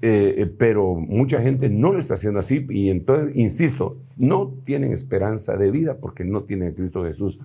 pero 0.57 0.95
mucha 0.95 1.43
gente 1.43 1.69
no 1.69 1.93
lo 1.93 1.99
está 1.99 2.15
haciendo 2.15 2.41
así 2.41 2.65
y 2.71 2.89
entonces, 2.89 3.37
insisto, 3.37 3.99
no 4.17 4.55
tienen 4.65 4.95
esperanza 4.95 5.55
de 5.59 5.71
vida 5.71 5.99
porque 6.01 6.25
no 6.25 6.45
tienen 6.45 6.73
Cristo 6.73 7.05
Jesús. 7.05 7.39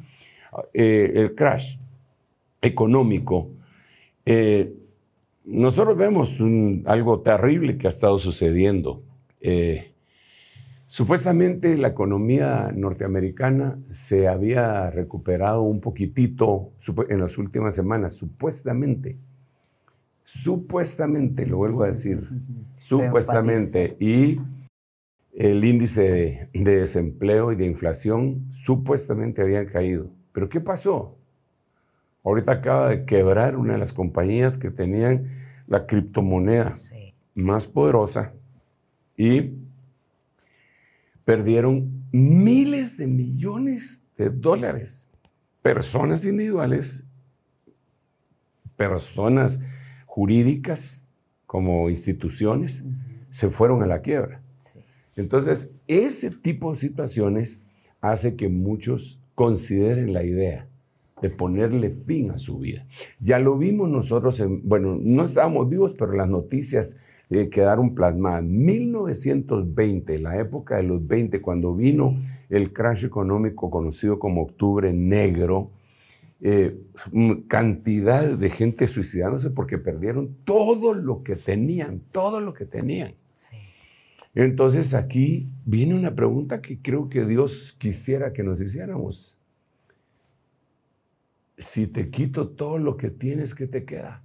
el 0.74 1.36
crash 1.36 1.76
económico, 2.64 3.50
eh, 4.26 4.74
nosotros 5.46 5.98
vemos 5.98 6.42
algo 6.86 7.20
terrible 7.20 7.78
que 7.78 7.88
ha 7.88 7.90
estado 7.90 8.18
sucediendo. 8.18 9.04
Eh, 9.42 9.92
supuestamente 10.94 11.76
la 11.76 11.88
economía 11.88 12.72
norteamericana 12.72 13.80
se 13.90 14.28
había 14.28 14.92
recuperado 14.92 15.64
un 15.64 15.82
poquitito 15.82 16.70
en 17.10 17.20
las 17.20 17.40
últimas 17.40 17.74
semanas, 17.74 18.14
supuestamente. 18.14 19.18
Supuestamente, 20.24 21.48
lo 21.48 21.58
vuelvo 21.58 21.82
a 21.82 21.88
decir, 21.88 22.20
supuestamente. 22.78 23.98
Y 24.00 24.40
el 25.34 25.66
índice 25.66 26.48
de 26.54 26.76
desempleo 26.76 27.52
y 27.52 27.56
de 27.56 27.66
inflación 27.66 28.50
supuestamente 28.52 29.42
habían 29.42 29.66
caído. 29.66 30.12
Pero 30.32 30.48
¿qué 30.48 30.62
pasó? 30.62 31.18
Ahorita 32.24 32.52
acaba 32.52 32.90
de 32.90 33.06
quebrar 33.06 33.56
una 33.56 33.74
de 33.74 33.80
las 33.80 33.94
compañías 33.94 34.60
que 34.60 34.70
tenían 34.70 35.28
la 35.66 35.88
criptomoneda 35.88 36.68
más 37.34 37.66
poderosa 37.66 38.34
y 39.18 39.54
perdieron 41.26 42.06
miles 42.12 42.98
de 42.98 43.08
millones 43.08 44.04
de 44.18 44.30
dólares. 44.30 45.06
Personas 45.62 46.26
individuales, 46.26 47.06
personas 48.76 49.60
jurídicas 50.06 51.08
como 51.46 51.90
instituciones, 51.90 52.84
se 53.30 53.50
fueron 53.50 53.82
a 53.84 53.88
la 53.88 54.02
quiebra. 54.02 54.42
Entonces, 55.16 55.74
ese 55.88 56.32
tipo 56.32 56.72
de 56.72 56.78
situaciones 56.78 57.60
hace 58.02 58.36
que 58.36 58.50
muchos 58.50 59.20
consideren 59.36 60.14
la 60.14 60.24
idea 60.24 60.68
de 61.22 61.30
ponerle 61.30 61.90
fin 61.90 62.32
a 62.32 62.38
su 62.38 62.60
vida. 62.60 62.86
Ya 63.20 63.40
lo 63.40 63.58
vimos 63.58 63.90
nosotros, 63.90 64.40
en, 64.40 64.68
bueno, 64.68 64.98
no 65.02 65.24
estábamos 65.24 65.70
vivos, 65.70 65.96
pero 65.98 66.14
las 66.14 66.28
noticias 66.28 66.98
eh, 67.34 67.50
quedaron 67.50 67.96
plasmadas. 67.96 68.44
1920, 68.44 70.20
la 70.20 70.38
época 70.38 70.78
de 70.78 70.84
los 70.84 71.06
20, 71.08 71.42
cuando 71.42 71.74
vino 71.76 72.18
el 72.50 72.72
crash 72.72 73.06
económico 73.06 73.70
conocido 73.70 74.20
como 74.20 74.44
Octubre 74.44 74.94
Negro, 74.94 75.72
eh, 76.42 76.78
cantidad 77.48 78.26
de 78.26 78.50
gente 78.50 78.88
suicidándose 78.88 79.50
porque 79.50 79.78
perdieron 79.78 80.36
todo 80.44 80.94
lo 80.94 81.24
que 81.24 81.36
tenían, 81.36 82.02
todo 82.12 82.40
lo 82.42 82.54
que 82.54 82.66
tenían. 82.66 83.16
Entonces 84.36 84.94
aquí 84.94 85.48
viene 85.66 85.96
una 85.96 86.16
pregunta 86.16 86.62
que 86.62 86.80
creo 86.82 87.08
que 87.10 87.26
Dios 87.26 87.76
quisiera 87.80 88.34
que 88.34 88.44
nos 88.44 88.62
hiciéramos 88.62 89.38
si 91.58 91.88
te 91.88 92.10
quito 92.10 92.50
todo 92.50 92.78
lo 92.78 92.98
que 92.98 93.10
tienes, 93.10 93.56
¿qué 93.56 93.68
te 93.68 93.86
queda? 93.86 94.24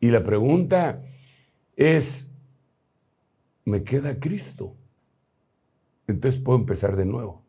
Y 0.00 0.08
la 0.08 0.22
pregunta 0.22 1.02
es, 1.76 2.30
¿me 3.64 3.82
queda 3.82 4.18
Cristo? 4.18 4.74
Entonces 6.06 6.40
puedo 6.40 6.58
empezar 6.58 6.96
de 6.96 7.04
nuevo. 7.04 7.42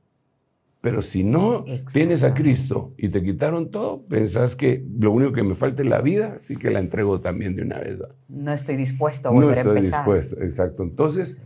Pero 0.82 1.02
si 1.02 1.26
no 1.26 1.66
tienes 1.91 2.24
a 2.24 2.34
Cristo 2.34 2.93
y 2.97 3.10
te 3.10 3.22
quitaron 3.22 3.70
todo, 3.70 4.04
pensás 4.04 4.56
que 4.56 4.86
lo 4.97 5.12
único 5.12 5.34
que 5.34 5.43
me 5.43 5.54
falta 5.54 5.84
es 5.84 5.89
la 5.89 6.02
vida, 6.02 6.36
así 6.38 6.56
que 6.56 6.70
la 6.70 6.80
entrego 6.80 7.20
también 7.20 7.56
de 7.56 7.64
una 7.64 7.80
vez. 7.80 8.00
No 8.30 8.54
estoy 8.54 8.78
dispuesto 8.78 9.28
a 9.28 9.32
volver 9.32 9.58
a 9.58 9.62
empezar. 9.62 10.08
No 10.08 10.16
estoy 10.16 10.30
dispuesto, 10.30 10.41
exacto. 10.41 10.84
Entonces, 10.84 11.43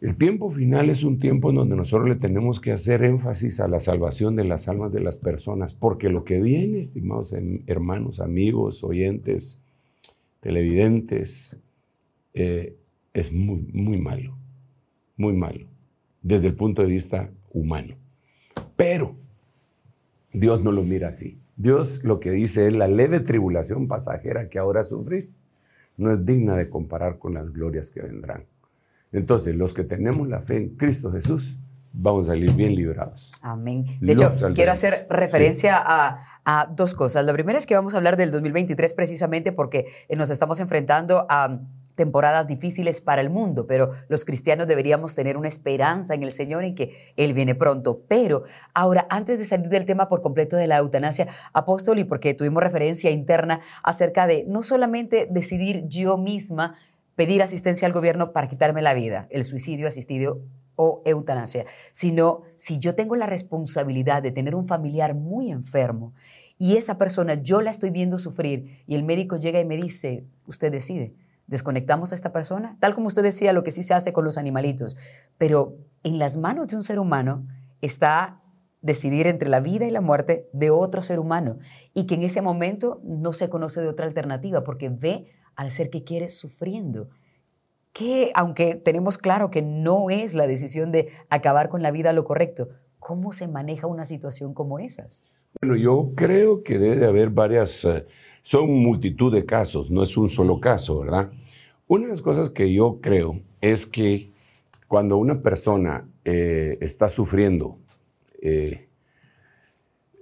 el 0.00 0.14
tiempo 0.14 0.52
final 0.52 0.88
es 0.88 1.02
un 1.02 1.18
tiempo 1.18 1.50
en 1.50 1.56
donde 1.56 1.74
nosotros 1.74 2.08
le 2.08 2.14
tenemos 2.14 2.60
que 2.60 2.70
hacer 2.70 3.02
énfasis 3.02 3.58
a 3.58 3.66
la 3.66 3.80
salvación 3.80 4.36
de 4.36 4.44
las 4.44 4.68
almas 4.68 4.92
de 4.92 5.00
las 5.00 5.18
personas, 5.18 5.74
porque 5.74 6.08
lo 6.08 6.22
que 6.22 6.40
viene, 6.40 6.78
estimados 6.78 7.34
hermanos, 7.66 8.20
amigos, 8.20 8.84
oyentes, 8.84 9.60
televidentes, 10.40 11.56
eh, 12.34 12.76
es 13.12 13.32
muy, 13.32 13.60
muy 13.72 13.98
malo, 13.98 14.36
muy 15.16 15.32
malo, 15.32 15.66
desde 16.22 16.48
el 16.48 16.54
punto 16.54 16.82
de 16.82 16.88
vista 16.88 17.30
humano. 17.50 17.96
Pero 18.76 19.16
Dios 20.32 20.62
no 20.62 20.72
lo 20.72 20.82
mira 20.82 21.08
así. 21.08 21.38
Dios 21.56 22.04
lo 22.04 22.20
que 22.20 22.30
dice 22.30 22.68
es 22.68 22.72
la 22.72 22.86
leve 22.86 23.20
tribulación 23.20 23.88
pasajera 23.88 24.48
que 24.48 24.58
ahora 24.58 24.84
sufrís 24.84 25.40
no 25.96 26.12
es 26.12 26.24
digna 26.24 26.56
de 26.56 26.70
comparar 26.70 27.18
con 27.18 27.34
las 27.34 27.52
glorias 27.52 27.90
que 27.90 28.00
vendrán. 28.00 28.44
Entonces, 29.12 29.56
los 29.56 29.74
que 29.74 29.84
tenemos 29.84 30.28
la 30.28 30.40
fe 30.40 30.56
en 30.56 30.68
Cristo 30.76 31.10
Jesús, 31.10 31.58
vamos 32.00 32.28
a 32.28 32.32
salir 32.32 32.52
bien 32.52 32.74
librados. 32.74 33.32
Amén. 33.42 33.84
De 34.00 34.12
hecho, 34.12 34.32
quiero 34.54 34.72
hacer 34.72 35.06
referencia 35.10 35.76
a, 35.76 36.20
a, 36.44 36.66
dos 36.66 36.94
cosas. 36.94 37.24
La 37.24 37.32
primera 37.32 37.58
es 37.58 37.66
que 37.66 37.74
vamos 37.74 37.94
a 37.94 37.96
hablar 37.96 38.16
del 38.16 38.30
2023 38.30 38.94
precisamente 38.94 39.50
porque 39.52 39.86
nos 40.16 40.30
estamos 40.30 40.60
enfrentando 40.60 41.26
a 41.28 41.60
temporadas 41.96 42.46
difíciles 42.46 43.00
para 43.00 43.20
el 43.20 43.28
mundo, 43.28 43.66
pero 43.66 43.90
los 44.08 44.24
cristianos 44.24 44.68
deberíamos 44.68 45.16
tener 45.16 45.36
una 45.36 45.48
esperanza 45.48 46.14
en 46.14 46.22
el 46.22 46.30
Señor 46.30 46.62
en 46.62 46.76
que 46.76 46.92
Él 47.16 47.34
viene 47.34 47.56
pronto. 47.56 48.02
Pero 48.06 48.44
ahora, 48.72 49.08
antes 49.10 49.40
de 49.40 49.44
salir 49.44 49.68
del 49.68 49.84
tema 49.84 50.08
por 50.08 50.22
completo 50.22 50.56
de 50.56 50.68
la 50.68 50.76
eutanasia, 50.76 51.26
apóstol, 51.52 51.98
y 51.98 52.04
porque 52.04 52.32
tuvimos 52.34 52.62
referencia 52.62 53.10
interna 53.10 53.60
acerca 53.82 54.28
de 54.28 54.44
no 54.46 54.62
solamente 54.62 55.26
decidir 55.28 55.88
yo 55.88 56.16
misma 56.16 56.76
pedir 57.16 57.42
asistencia 57.42 57.86
al 57.86 57.92
gobierno 57.92 58.32
para 58.32 58.46
quitarme 58.46 58.80
la 58.80 58.94
vida, 58.94 59.26
el 59.30 59.42
suicidio 59.42 59.88
asistido 59.88 60.40
o 60.80 61.02
eutanasia, 61.04 61.66
sino 61.90 62.42
si 62.56 62.78
yo 62.78 62.94
tengo 62.94 63.16
la 63.16 63.26
responsabilidad 63.26 64.22
de 64.22 64.30
tener 64.30 64.54
un 64.54 64.68
familiar 64.68 65.16
muy 65.16 65.50
enfermo 65.50 66.14
y 66.56 66.76
esa 66.76 66.98
persona 66.98 67.34
yo 67.34 67.60
la 67.62 67.72
estoy 67.72 67.90
viendo 67.90 68.16
sufrir 68.16 68.84
y 68.86 68.94
el 68.94 69.02
médico 69.02 69.36
llega 69.36 69.58
y 69.58 69.64
me 69.64 69.76
dice, 69.76 70.24
usted 70.46 70.70
decide, 70.70 71.16
desconectamos 71.48 72.12
a 72.12 72.14
esta 72.14 72.32
persona, 72.32 72.76
tal 72.78 72.94
como 72.94 73.08
usted 73.08 73.24
decía, 73.24 73.52
lo 73.52 73.64
que 73.64 73.72
sí 73.72 73.82
se 73.82 73.92
hace 73.92 74.12
con 74.12 74.24
los 74.24 74.38
animalitos, 74.38 74.96
pero 75.36 75.76
en 76.04 76.20
las 76.20 76.36
manos 76.36 76.68
de 76.68 76.76
un 76.76 76.84
ser 76.84 77.00
humano 77.00 77.44
está 77.80 78.40
decidir 78.80 79.26
entre 79.26 79.48
la 79.48 79.58
vida 79.58 79.84
y 79.84 79.90
la 79.90 80.00
muerte 80.00 80.48
de 80.52 80.70
otro 80.70 81.02
ser 81.02 81.18
humano 81.18 81.58
y 81.92 82.06
que 82.06 82.14
en 82.14 82.22
ese 82.22 82.40
momento 82.40 83.00
no 83.02 83.32
se 83.32 83.48
conoce 83.48 83.80
de 83.80 83.88
otra 83.88 84.06
alternativa 84.06 84.62
porque 84.62 84.90
ve 84.90 85.32
al 85.56 85.72
ser 85.72 85.90
que 85.90 86.04
quiere 86.04 86.28
sufriendo. 86.28 87.08
Que, 87.98 88.30
aunque 88.34 88.76
tenemos 88.76 89.18
claro 89.18 89.50
que 89.50 89.60
no 89.60 90.08
es 90.08 90.34
la 90.34 90.46
decisión 90.46 90.92
de 90.92 91.08
acabar 91.30 91.68
con 91.68 91.82
la 91.82 91.90
vida 91.90 92.12
lo 92.12 92.24
correcto, 92.24 92.68
¿cómo 93.00 93.32
se 93.32 93.48
maneja 93.48 93.88
una 93.88 94.04
situación 94.04 94.54
como 94.54 94.78
esas? 94.78 95.26
Bueno, 95.60 95.76
yo 95.76 96.12
creo 96.14 96.62
que 96.62 96.78
debe 96.78 97.06
haber 97.06 97.30
varias, 97.30 97.84
eh, 97.84 98.06
son 98.42 98.70
multitud 98.70 99.32
de 99.34 99.44
casos, 99.44 99.90
no 99.90 100.04
es 100.04 100.16
un 100.16 100.28
solo 100.28 100.60
caso, 100.60 101.00
¿verdad? 101.00 101.28
Una 101.88 102.04
de 102.04 102.10
las 102.10 102.22
cosas 102.22 102.50
que 102.50 102.72
yo 102.72 103.00
creo 103.00 103.40
es 103.60 103.86
que 103.86 104.30
cuando 104.86 105.16
una 105.16 105.42
persona 105.42 106.08
eh, 106.24 106.78
está 106.80 107.08
sufriendo 107.08 107.78
eh, 108.40 108.86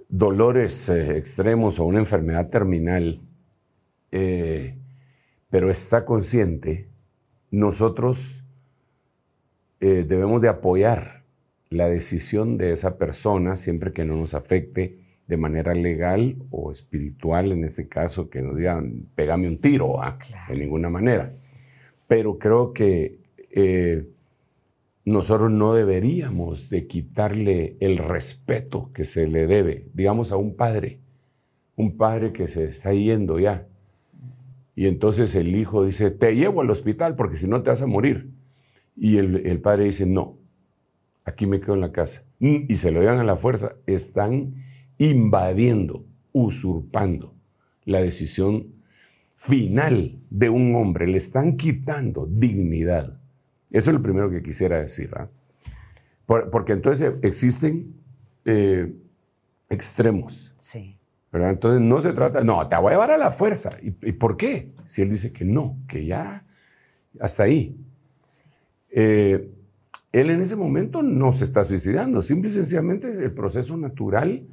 dolores 0.09 0.89
extremos 0.89 1.79
o 1.79 1.83
una 1.83 1.99
enfermedad 1.99 2.49
terminal, 2.49 3.21
pero 4.09 5.69
está 5.69 6.05
consciente, 6.05 6.87
nosotros 7.51 8.43
eh, 9.79 10.05
debemos 10.07 10.41
de 10.41 10.49
apoyar 10.49 11.23
la 11.69 11.87
decisión 11.87 12.57
de 12.57 12.71
esa 12.71 12.97
persona 12.97 13.55
siempre 13.55 13.91
que 13.91 14.05
no 14.05 14.15
nos 14.15 14.33
afecte 14.33 14.99
de 15.27 15.37
manera 15.37 15.73
legal 15.73 16.37
o 16.51 16.71
espiritual, 16.71 17.51
en 17.51 17.65
este 17.65 17.87
caso, 17.87 18.29
que 18.29 18.41
nos 18.41 18.55
digan, 18.55 19.07
pégame 19.13 19.47
un 19.47 19.57
tiro, 19.57 20.01
¿ah? 20.01 20.17
de 20.47 20.55
ninguna 20.55 20.89
manera. 20.89 21.31
Pero 22.07 22.37
creo 22.37 22.71
que 22.71 23.19
eh, 23.51 24.07
nosotros 25.03 25.51
no 25.51 25.73
deberíamos 25.73 26.69
de 26.69 26.87
quitarle 26.87 27.75
el 27.81 27.97
respeto 27.97 28.89
que 28.93 29.03
se 29.03 29.27
le 29.27 29.47
debe, 29.47 29.85
digamos, 29.93 30.31
a 30.31 30.37
un 30.37 30.55
padre, 30.55 30.99
un 31.75 31.97
padre 31.97 32.31
que 32.31 32.47
se 32.47 32.65
está 32.65 32.93
yendo 32.93 33.37
ya, 33.37 33.67
y 34.77 34.85
entonces 34.85 35.33
el 35.33 35.55
hijo 35.55 35.85
dice, 35.85 36.11
te 36.11 36.35
llevo 36.35 36.61
al 36.61 36.69
hospital 36.69 37.15
porque 37.15 37.37
si 37.37 37.47
no 37.47 37.63
te 37.63 37.71
vas 37.71 37.81
a 37.81 37.87
morir. 37.87 38.29
Y 38.95 39.17
el, 39.17 39.59
padre 39.59 39.85
dice, 39.85 40.05
no, 40.05 40.37
aquí 41.25 41.47
me 41.47 41.59
quedo 41.59 41.73
en 41.73 41.81
la 41.81 41.91
casa. 41.91 42.23
Y 42.39 42.75
se 42.75 42.91
lo 42.91 42.99
llevan 43.01 43.17
a 43.17 43.23
la 43.23 43.37
fuerza. 43.37 43.77
Están 43.87 44.53
invadiendo, 44.99 46.05
usurpando 46.31 47.33
la 47.85 48.01
decisión 48.01 48.67
final 49.35 50.19
de 50.29 50.51
un 50.51 50.75
hombre. 50.75 51.07
Le 51.07 51.17
están 51.17 51.57
quitando 51.57 52.27
dignidad. 52.27 53.19
Eso 53.71 53.89
es 53.89 53.95
lo 53.95 54.03
primero 54.03 54.29
que 54.29 54.43
quisiera 54.43 54.79
decir. 54.79 55.09
¿ah? 55.15 55.27
porque 56.51 56.73
entonces 56.73 57.15
existen 57.23 57.95
eh, 58.45 58.93
extremos. 59.71 60.53
Sí. 60.55 60.96
Entonces 61.33 61.81
no 61.81 62.01
se 62.01 62.13
trata, 62.13 62.43
no, 62.43 62.67
te 62.67 62.75
voy 62.77 62.87
a 62.87 62.91
llevar 62.91 63.11
a 63.11 63.17
la 63.17 63.31
fuerza. 63.31 63.71
¿Y, 63.81 63.91
por 63.91 64.37
qué? 64.37 64.71
Si 64.85 65.01
él 65.01 65.09
dice 65.09 65.31
que 65.31 65.45
no, 65.45 65.77
que 65.87 66.05
ya, 66.05 66.45
hasta 67.19 67.43
ahí. 67.43 67.75
Eh, 68.89 69.51
él 70.11 70.29
en 70.29 70.41
ese 70.41 70.55
momento 70.55 71.03
no 71.03 71.33
se 71.33 71.43
está 71.43 71.63
suicidando, 71.63 72.21
simple 72.21 72.49
y 72.49 72.53
sencillamente 72.53 73.07
el 73.07 73.31
proceso 73.31 73.77
natural 73.77 74.47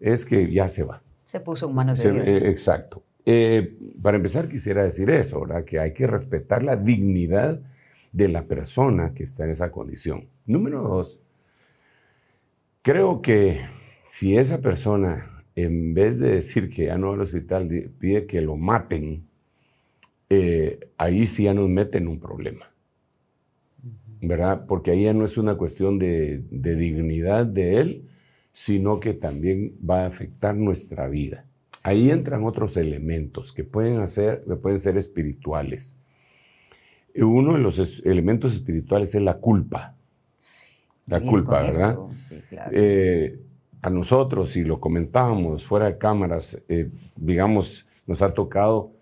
es 0.00 0.26
que 0.26 0.52
ya 0.52 0.68
se 0.68 0.82
va. 0.82 1.02
Se 1.24 1.40
puso 1.40 1.68
en 1.68 1.74
manos 1.74 2.02
de 2.02 2.12
Dios. 2.12 2.42
Eh, 2.42 2.50
exacto. 2.50 3.02
Eh, 3.24 3.76
para 4.02 4.16
empezar 4.16 4.48
quisiera 4.48 4.82
decir 4.82 5.10
eso, 5.10 5.40
¿verdad? 5.40 5.64
Que 5.64 5.80
hay 5.80 5.92
que 5.92 6.06
respetar 6.06 6.62
la 6.62 6.76
dignidad 6.76 7.60
de 8.12 8.28
la 8.28 8.44
persona 8.44 9.14
que 9.14 9.24
está 9.24 9.44
en 9.44 9.50
esa 9.50 9.70
condición. 9.70 10.28
Número 10.46 10.82
dos, 10.82 11.20
creo 12.82 13.22
que 13.22 13.62
si 14.08 14.36
esa 14.36 14.58
persona 14.58 15.35
en 15.56 15.94
vez 15.94 16.18
de 16.18 16.32
decir 16.32 16.68
que 16.68 16.86
ya 16.86 16.98
no 16.98 17.08
va 17.08 17.14
al 17.14 17.22
hospital, 17.22 17.90
pide 17.98 18.26
que 18.26 18.42
lo 18.42 18.56
maten, 18.56 19.24
eh, 20.28 20.90
ahí 20.98 21.26
sí 21.26 21.44
ya 21.44 21.54
nos 21.54 21.68
mete 21.68 21.96
en 21.96 22.08
un 22.08 22.20
problema. 22.20 22.70
¿Verdad? 24.20 24.66
Porque 24.66 24.90
ahí 24.90 25.04
ya 25.04 25.14
no 25.14 25.24
es 25.24 25.38
una 25.38 25.56
cuestión 25.56 25.98
de, 25.98 26.42
dignidad 26.50 27.46
de 27.46 27.80
él, 27.80 28.08
sino 28.52 29.00
que 29.00 29.14
también 29.14 29.72
va 29.88 30.02
a 30.02 30.06
afectar 30.06 30.54
nuestra 30.54 31.08
vida. 31.08 31.44
Ahí 31.82 32.10
entran 32.10 32.44
otros 32.44 32.76
elementos 32.76 33.52
que 33.52 33.64
pueden, 33.64 34.00
hacer, 34.00 34.42
pueden 34.60 34.78
ser 34.78 34.98
espirituales. 34.98 35.96
Uno 37.14 37.54
de 37.54 37.60
los 37.60 38.02
elementos 38.04 38.54
espirituales 38.54 39.14
es 39.14 39.22
la 39.22 39.38
culpa. 39.38 39.94
la 41.06 41.20
culpa, 41.20 41.62
¿verdad? 41.62 41.96
Sí, 42.16 42.42
claro. 42.50 42.72
Eh, 42.74 43.38
a 43.82 43.90
nosotros, 43.90 44.56
y 44.56 44.64
lo 44.64 44.80
comentábamos 44.80 45.64
fuera 45.64 45.86
de 45.86 45.98
cámaras, 45.98 46.62
eh, 46.68 46.90
digamos, 47.16 47.86
nos 48.06 48.22
ha 48.22 48.34
tocado 48.34 48.92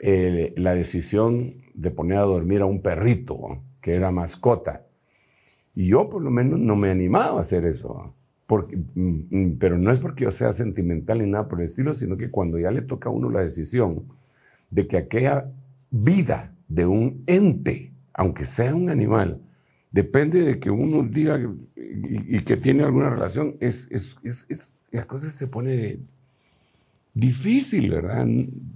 eh, 0.00 0.54
la 0.56 0.74
decisión 0.74 1.54
de 1.74 1.90
poner 1.90 2.18
a 2.18 2.22
dormir 2.22 2.60
a 2.60 2.66
un 2.66 2.82
perrito, 2.82 3.62
que 3.80 3.94
era 3.94 4.10
mascota. 4.10 4.86
Y 5.74 5.88
yo 5.88 6.08
por 6.08 6.22
lo 6.22 6.30
menos 6.30 6.58
no 6.58 6.76
me 6.76 6.88
he 6.88 6.90
animado 6.90 7.38
a 7.38 7.40
hacer 7.40 7.64
eso. 7.64 8.14
Porque, 8.46 8.76
mm, 8.76 9.18
mm, 9.30 9.58
pero 9.58 9.78
no 9.78 9.92
es 9.92 9.98
porque 9.98 10.24
yo 10.24 10.32
sea 10.32 10.52
sentimental 10.52 11.18
ni 11.18 11.30
nada 11.30 11.48
por 11.48 11.60
el 11.60 11.66
estilo, 11.66 11.94
sino 11.94 12.16
que 12.16 12.30
cuando 12.30 12.58
ya 12.58 12.70
le 12.70 12.82
toca 12.82 13.08
a 13.08 13.12
uno 13.12 13.30
la 13.30 13.40
decisión 13.40 14.04
de 14.70 14.86
que 14.86 14.96
aquella 14.96 15.50
vida 15.90 16.54
de 16.66 16.86
un 16.86 17.22
ente, 17.26 17.92
aunque 18.12 18.44
sea 18.44 18.74
un 18.74 18.90
animal, 18.90 19.40
depende 19.90 20.42
de 20.42 20.58
que 20.58 20.70
uno 20.70 21.02
diga 21.02 21.38
y, 21.76 22.40
que 22.42 22.56
tiene 22.56 22.84
alguna 22.84 23.10
relación, 23.10 23.56
es, 23.60 23.88
es, 23.90 24.16
es, 24.22 24.84
la 24.90 25.04
cosa 25.04 25.30
se 25.30 25.46
pone 25.46 25.98
difícil, 27.14 27.90
¿verdad? 27.90 28.26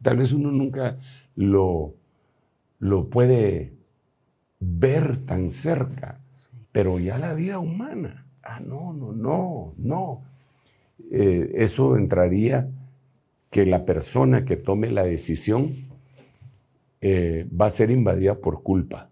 Tal 0.03 0.17
vez 0.17 0.33
uno 0.33 0.51
nunca 0.51 0.99
lo, 1.37 1.95
lo 2.79 3.09
puede 3.09 3.73
ver 4.61 5.19
tan 5.19 5.51
cerca, 5.51 6.19
pero 6.71 6.99
ya 6.99 7.19
la 7.19 7.35
vida 7.35 7.59
humana, 7.59 8.27
ah, 8.43 8.61
no, 8.61 8.93
no, 8.93 9.13
no, 9.13 9.75
no. 9.77 10.23
Eh, 11.11 11.53
eso 11.57 11.97
entraría 11.97 12.69
que 13.51 13.67
la 13.67 13.85
persona 13.85 14.47
que 14.47 14.57
tome 14.57 14.91
la 14.91 15.05
decisión 15.05 15.75
eh, 17.03 17.47
va 17.61 17.67
a 17.67 17.71
ser 17.71 17.91
invadida 17.91 18.37
por 18.37 18.63
culpa 18.63 19.12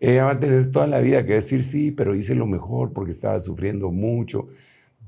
Ella 0.00 0.24
va 0.24 0.30
a 0.32 0.38
tener 0.38 0.70
toda 0.70 0.86
la 0.86 1.00
vida 1.00 1.24
que 1.24 1.34
decir 1.34 1.64
sí, 1.64 1.90
pero 1.90 2.14
hice 2.14 2.34
lo 2.34 2.46
mejor 2.46 2.92
porque 2.92 3.12
estaba 3.12 3.40
sufriendo 3.40 3.90
mucho. 3.90 4.48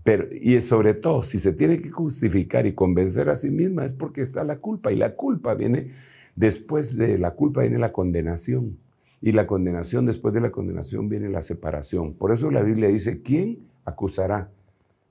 Pero, 0.02 0.26
y 0.34 0.60
sobre 0.60 0.94
todo, 0.94 1.22
si 1.22 1.38
se 1.38 1.52
tiene 1.52 1.80
que 1.80 1.90
justificar 1.90 2.66
y 2.66 2.72
convencer 2.72 3.28
a 3.28 3.36
sí 3.36 3.50
misma 3.50 3.84
es 3.84 3.92
porque 3.92 4.22
está 4.22 4.44
la 4.44 4.56
culpa. 4.56 4.92
Y 4.92 4.96
la 4.96 5.14
culpa 5.14 5.54
viene, 5.54 5.92
después 6.34 6.96
de 6.96 7.18
la 7.18 7.32
culpa 7.32 7.60
viene 7.62 7.78
la 7.78 7.92
condenación. 7.92 8.78
Y 9.22 9.32
la 9.32 9.46
condenación, 9.46 10.06
después 10.06 10.32
de 10.32 10.40
la 10.40 10.50
condenación 10.50 11.08
viene 11.08 11.28
la 11.28 11.42
separación. 11.42 12.14
Por 12.14 12.32
eso 12.32 12.50
la 12.50 12.62
Biblia 12.62 12.88
dice, 12.88 13.22
¿quién 13.22 13.58
acusará 13.84 14.50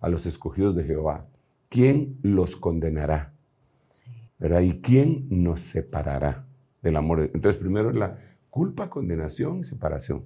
a 0.01 0.09
los 0.09 0.25
escogidos 0.25 0.75
de 0.75 0.83
Jehová? 0.83 1.27
¿Quién 1.69 2.17
los 2.23 2.55
condenará? 2.55 3.33
¿Verdad? 4.39 4.61
¿Y 4.61 4.79
quién 4.79 5.27
nos 5.29 5.61
separará 5.61 6.45
del 6.81 6.95
amor? 6.95 7.29
Entonces, 7.33 7.61
primero 7.61 7.91
la 7.91 8.17
culpa, 8.49 8.89
condenación 8.89 9.59
y 9.59 9.63
separación. 9.63 10.23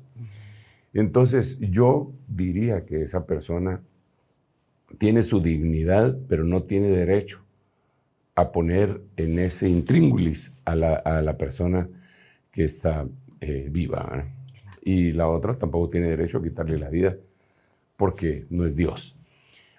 Entonces, 0.93 1.59
yo 1.59 2.11
diría 2.28 2.86
que 2.86 3.01
esa 3.01 3.26
persona 3.26 3.82
tiene 4.97 5.24
su 5.24 5.41
dignidad, 5.41 6.17
pero 6.28 6.43
no 6.43 6.63
tiene 6.63 6.88
derecho 6.88 7.43
a 8.36 8.51
poner 8.51 9.01
en 9.17 9.39
ese 9.39 9.69
intríngulis 9.69 10.55
a 10.65 10.76
la, 10.76 11.38
persona 11.38 11.88
que 12.51 12.63
está 12.63 13.05
eh, 13.41 13.67
viva. 13.71 14.26
Y 14.84 15.11
la 15.11 15.28
otra 15.28 15.57
tampoco 15.57 15.89
tiene 15.89 16.09
derecho 16.09 16.39
a 16.39 16.43
quitarle 16.43 16.78
la 16.78 16.89
vida 16.89 17.15
porque 17.97 18.45
no 18.49 18.65
es 18.65 18.76
Dios. 18.76 19.17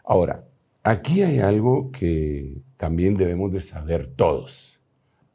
Ahora, 0.04 0.44
aquí 0.82 1.22
hay 1.22 1.40
algo 1.40 1.90
que 1.90 2.58
también 2.76 3.16
debemos 3.16 3.52
de 3.52 3.60
saber 3.60 4.06
todos. 4.14 4.78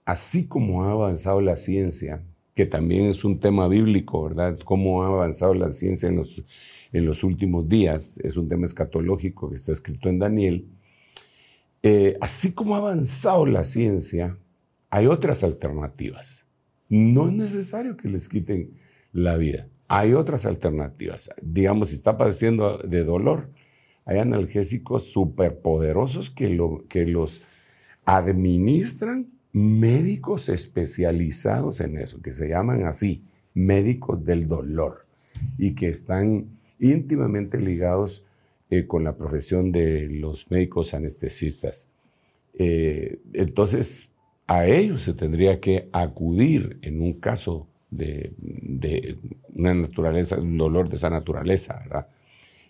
Así 0.05 0.47
como 0.47 0.83
ha 0.83 0.91
avanzado 0.91 1.41
la 1.41 1.57
ciencia, 1.57 2.21
que 2.59 2.65
también 2.65 3.05
es 3.05 3.23
un 3.23 3.39
tema 3.39 3.69
bíblico, 3.69 4.25
¿verdad? 4.25 4.59
Cómo 4.65 5.01
ha 5.01 5.07
avanzado 5.07 5.53
la 5.53 5.71
ciencia 5.71 6.09
en 6.09 6.17
los 6.17 6.43
en 6.91 7.05
los 7.05 7.23
últimos 7.23 7.69
días, 7.69 8.19
es 8.21 8.35
un 8.35 8.49
tema 8.49 8.65
escatológico 8.65 9.49
que 9.49 9.55
está 9.55 9.71
escrito 9.71 10.09
en 10.09 10.19
Daniel, 10.19 10.67
eh, 11.83 12.17
así 12.19 12.53
como 12.53 12.75
ha 12.75 12.79
avanzado 12.79 13.45
la 13.45 13.63
ciencia, 13.63 14.37
hay 14.89 15.05
otras 15.05 15.45
alternativas. 15.45 16.45
No 16.89 17.29
es 17.29 17.33
necesario 17.33 17.95
que 17.95 18.09
les 18.09 18.27
quiten 18.27 18.71
la 19.13 19.37
vida. 19.37 19.69
Hay 19.87 20.13
otras 20.13 20.45
alternativas. 20.45 21.29
Digamos, 21.41 21.89
si 21.89 21.95
está 21.95 22.17
padeciendo 22.17 22.79
de 22.79 23.05
dolor, 23.05 23.51
hay 24.03 24.17
analgésicos 24.17 25.03
superpoderosos 25.05 26.29
que, 26.29 26.49
lo, 26.49 26.83
que 26.89 27.05
los 27.05 27.41
administran 28.03 29.38
médicos 29.51 30.49
especializados 30.49 31.79
en 31.81 31.97
eso, 31.97 32.21
que 32.21 32.33
se 32.33 32.49
llaman 32.49 32.85
así, 32.85 33.23
médicos 33.53 34.23
del 34.25 34.47
dolor, 34.47 35.05
y 35.57 35.73
que 35.73 35.89
están 35.89 36.45
íntimamente 36.79 37.59
ligados 37.59 38.23
eh, 38.69 38.85
con 38.85 39.03
la 39.03 39.15
profesión 39.15 39.71
de 39.71 40.07
los 40.07 40.49
médicos 40.51 40.93
anestesistas. 40.93 41.89
Eh, 42.53 43.19
entonces, 43.33 44.11
a 44.45 44.67
ellos 44.67 45.03
se 45.03 45.13
tendría 45.13 45.59
que 45.59 45.89
acudir 45.91 46.77
en 46.81 47.01
un 47.01 47.13
caso 47.13 47.67
de, 47.89 48.33
una 49.55 49.73
naturaleza, 49.73 50.39
un 50.39 50.57
dolor 50.57 50.89
de 50.89 50.97
esa 50.97 51.09
naturaleza, 51.09 51.79
¿verdad? 51.79 52.07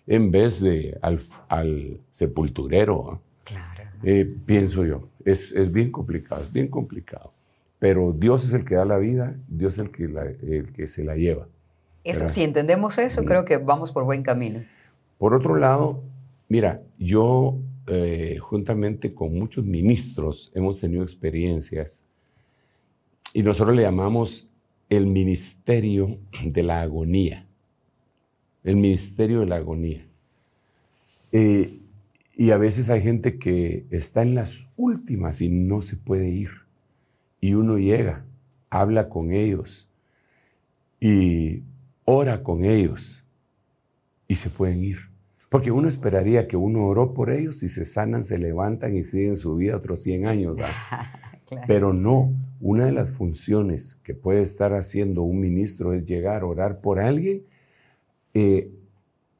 En 0.06 0.30
vez 0.30 0.60
de 0.60 0.98
al, 1.02 2.00
sepulturero. 2.10 3.20
Claro. 3.44 3.90
Eh, 4.02 4.34
pienso 4.46 4.86
yo, 4.86 5.09
es, 5.24 5.72
bien 5.72 5.90
complicado, 5.90 6.42
es 6.42 6.52
bien 6.52 6.68
complicado. 6.68 7.32
Pero 7.78 8.12
Dios 8.12 8.44
es 8.44 8.52
el 8.52 8.64
que 8.64 8.74
da 8.74 8.84
la 8.84 8.98
vida, 8.98 9.34
Dios 9.48 9.74
es 9.74 9.80
el 9.80 9.90
que, 9.90 10.04
el 10.04 10.72
que 10.72 10.86
se 10.86 11.04
la 11.04 11.16
lleva. 11.16 11.46
Eso, 12.04 12.28
si 12.28 12.42
entendemos 12.42 12.98
eso, 12.98 13.24
creo 13.24 13.44
que 13.44 13.58
vamos 13.58 13.92
por 13.92 14.04
buen 14.04 14.22
camino. 14.22 14.60
Por 15.18 15.34
otro 15.34 15.56
lado, 15.56 16.02
mira, 16.48 16.82
yo 16.98 17.56
eh, 17.86 18.38
juntamente 18.40 19.12
con 19.12 19.34
muchos 19.34 19.64
ministros 19.64 20.50
hemos 20.54 20.78
tenido 20.78 21.02
experiencias 21.02 22.02
y 23.32 23.42
nosotros 23.42 23.76
le 23.76 23.82
llamamos 23.82 24.48
el 24.88 25.06
ministerio 25.06 26.18
de 26.44 26.62
la 26.62 26.82
agonía. 26.82 27.46
El 28.64 28.76
ministerio 28.76 29.40
de 29.40 29.46
la 29.46 29.56
agonía. 29.56 30.04
Eh, 31.32 31.79
y 32.40 32.52
a 32.52 32.56
veces 32.56 32.88
hay 32.88 33.02
gente 33.02 33.38
que 33.38 33.84
está 33.90 34.22
en 34.22 34.34
las 34.34 34.66
últimas 34.78 35.42
y 35.42 35.50
no 35.50 35.82
se 35.82 35.96
puede 35.96 36.30
ir. 36.30 36.48
Y 37.38 37.52
uno 37.52 37.76
llega, 37.76 38.24
habla 38.70 39.10
con 39.10 39.32
ellos 39.32 39.90
y 40.98 41.62
ora 42.06 42.42
con 42.42 42.64
ellos 42.64 43.26
y 44.26 44.36
se 44.36 44.48
pueden 44.48 44.82
ir. 44.82 45.10
Porque 45.50 45.70
uno 45.70 45.86
esperaría 45.86 46.48
que 46.48 46.56
uno 46.56 46.86
oró 46.86 47.12
por 47.12 47.28
ellos 47.28 47.62
y 47.62 47.68
se 47.68 47.84
sanan, 47.84 48.24
se 48.24 48.38
levantan 48.38 48.96
y 48.96 49.04
siguen 49.04 49.36
su 49.36 49.56
vida 49.56 49.76
otros 49.76 50.02
100 50.02 50.26
años. 50.26 50.56
Pero 51.66 51.92
no, 51.92 52.32
una 52.58 52.86
de 52.86 52.92
las 52.92 53.10
funciones 53.10 54.00
que 54.02 54.14
puede 54.14 54.40
estar 54.40 54.72
haciendo 54.72 55.24
un 55.24 55.40
ministro 55.40 55.92
es 55.92 56.06
llegar 56.06 56.40
a 56.40 56.46
orar 56.46 56.80
por 56.80 57.00
alguien, 57.00 57.42
eh, 58.32 58.70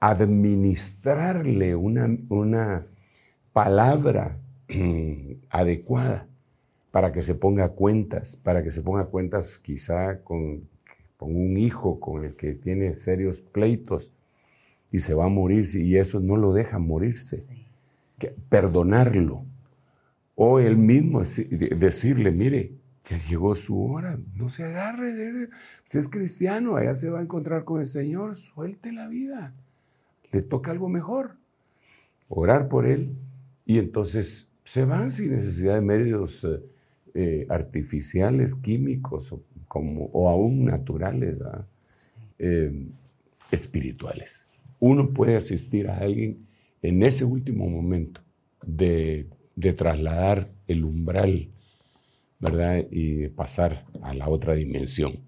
administrarle 0.00 1.76
una, 1.76 2.08
una 2.28 2.86
palabra 3.52 4.38
mm, 4.68 5.32
adecuada 5.50 6.26
para 6.90 7.12
que 7.12 7.22
se 7.22 7.34
ponga 7.34 7.68
cuentas, 7.70 8.36
para 8.36 8.62
que 8.62 8.72
se 8.72 8.82
ponga 8.82 9.04
cuentas 9.04 9.58
quizá 9.58 10.22
con 10.24 10.68
con 11.20 11.36
un 11.36 11.58
hijo 11.58 12.00
con 12.00 12.24
el 12.24 12.34
que 12.34 12.54
tiene 12.54 12.94
serios 12.94 13.42
pleitos 13.42 14.10
y 14.90 15.00
se 15.00 15.12
va 15.12 15.26
a 15.26 15.28
morir 15.28 15.68
y 15.74 15.98
eso 15.98 16.18
no 16.18 16.38
lo 16.38 16.54
deja 16.54 16.78
morirse. 16.78 17.66
Que, 18.18 18.28
perdonarlo. 18.48 19.44
O 20.34 20.60
él 20.60 20.78
mismo 20.78 21.20
decirle, 21.20 22.30
mire, 22.30 22.72
ya 23.04 23.18
llegó 23.18 23.54
su 23.54 23.84
hora, 23.84 24.18
no 24.34 24.48
se 24.48 24.64
agarre, 24.64 25.50
usted 25.84 26.00
es 26.00 26.08
cristiano, 26.08 26.76
allá 26.76 26.96
se 26.96 27.10
va 27.10 27.18
a 27.18 27.22
encontrar 27.22 27.64
con 27.64 27.80
el 27.80 27.86
Señor, 27.86 28.34
suelte 28.34 28.90
la 28.90 29.06
vida, 29.06 29.52
le 30.32 30.42
toca 30.42 30.70
algo 30.70 30.88
mejor. 30.88 31.32
Orar 32.28 32.68
por 32.68 32.86
él 32.86 33.16
y 33.66 33.78
entonces 33.78 34.50
se 34.64 34.84
van 34.84 35.10
sin 35.10 35.32
necesidad 35.32 35.74
de 35.74 35.80
medios 35.80 36.44
eh, 36.44 36.60
eh, 37.14 37.46
artificiales, 37.48 38.54
químicos 38.54 39.32
o 39.32 39.42
como, 39.66 40.06
o 40.12 40.28
aún 40.28 40.64
naturales, 40.64 41.36
eh, 42.38 42.86
espirituales. 43.50 44.46
Uno 44.78 45.10
puede 45.10 45.36
asistir 45.36 45.88
a 45.88 45.98
alguien 45.98 46.46
en 46.82 47.02
ese 47.02 47.24
último 47.24 47.68
momento 47.68 48.20
de, 48.64 49.26
de 49.56 49.72
trasladar 49.72 50.48
el 50.66 50.84
umbral, 50.84 51.48
¿verdad? 52.38 52.86
Y 52.90 53.14
de 53.14 53.28
pasar 53.28 53.84
a 54.02 54.14
la 54.14 54.28
otra 54.28 54.54
dimensión. 54.54 55.18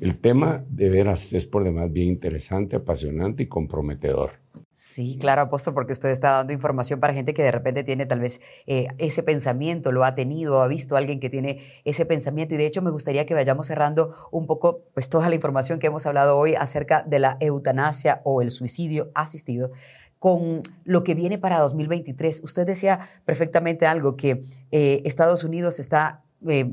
El 0.00 0.18
tema 0.18 0.64
de 0.68 0.88
veras 0.88 1.32
es 1.32 1.46
por 1.46 1.64
demás 1.64 1.92
bien 1.92 2.08
interesante, 2.08 2.76
apasionante 2.76 3.42
y 3.42 3.46
comprometedor. 3.46 4.32
Sí, 4.72 5.18
claro, 5.20 5.42
apóstol, 5.42 5.74
porque 5.74 5.92
usted 5.92 6.08
está 6.10 6.30
dando 6.30 6.52
información 6.52 7.00
para 7.00 7.12
gente 7.12 7.34
que 7.34 7.42
de 7.42 7.50
repente 7.50 7.82
tiene 7.82 8.06
tal 8.06 8.20
vez 8.20 8.40
eh, 8.66 8.86
ese 8.98 9.24
pensamiento, 9.24 9.90
lo 9.90 10.04
ha 10.04 10.14
tenido, 10.14 10.62
ha 10.62 10.68
visto 10.68 10.94
a 10.94 10.98
alguien 10.98 11.18
que 11.18 11.28
tiene 11.28 11.58
ese 11.84 12.06
pensamiento. 12.06 12.54
Y 12.54 12.58
de 12.58 12.66
hecho 12.66 12.80
me 12.80 12.90
gustaría 12.90 13.26
que 13.26 13.34
vayamos 13.34 13.66
cerrando 13.66 14.14
un 14.30 14.46
poco 14.46 14.84
pues 14.94 15.08
toda 15.08 15.28
la 15.28 15.34
información 15.34 15.80
que 15.80 15.88
hemos 15.88 16.06
hablado 16.06 16.36
hoy 16.36 16.54
acerca 16.54 17.02
de 17.02 17.18
la 17.18 17.36
eutanasia 17.40 18.20
o 18.24 18.40
el 18.40 18.50
suicidio 18.50 19.10
asistido 19.14 19.70
con 20.18 20.62
lo 20.84 21.04
que 21.04 21.14
viene 21.14 21.38
para 21.38 21.58
2023. 21.58 22.42
Usted 22.44 22.66
decía 22.66 23.00
perfectamente 23.24 23.86
algo, 23.86 24.16
que 24.16 24.42
eh, 24.70 25.02
Estados 25.04 25.44
Unidos 25.44 25.78
está 25.80 26.22
eh, 26.46 26.72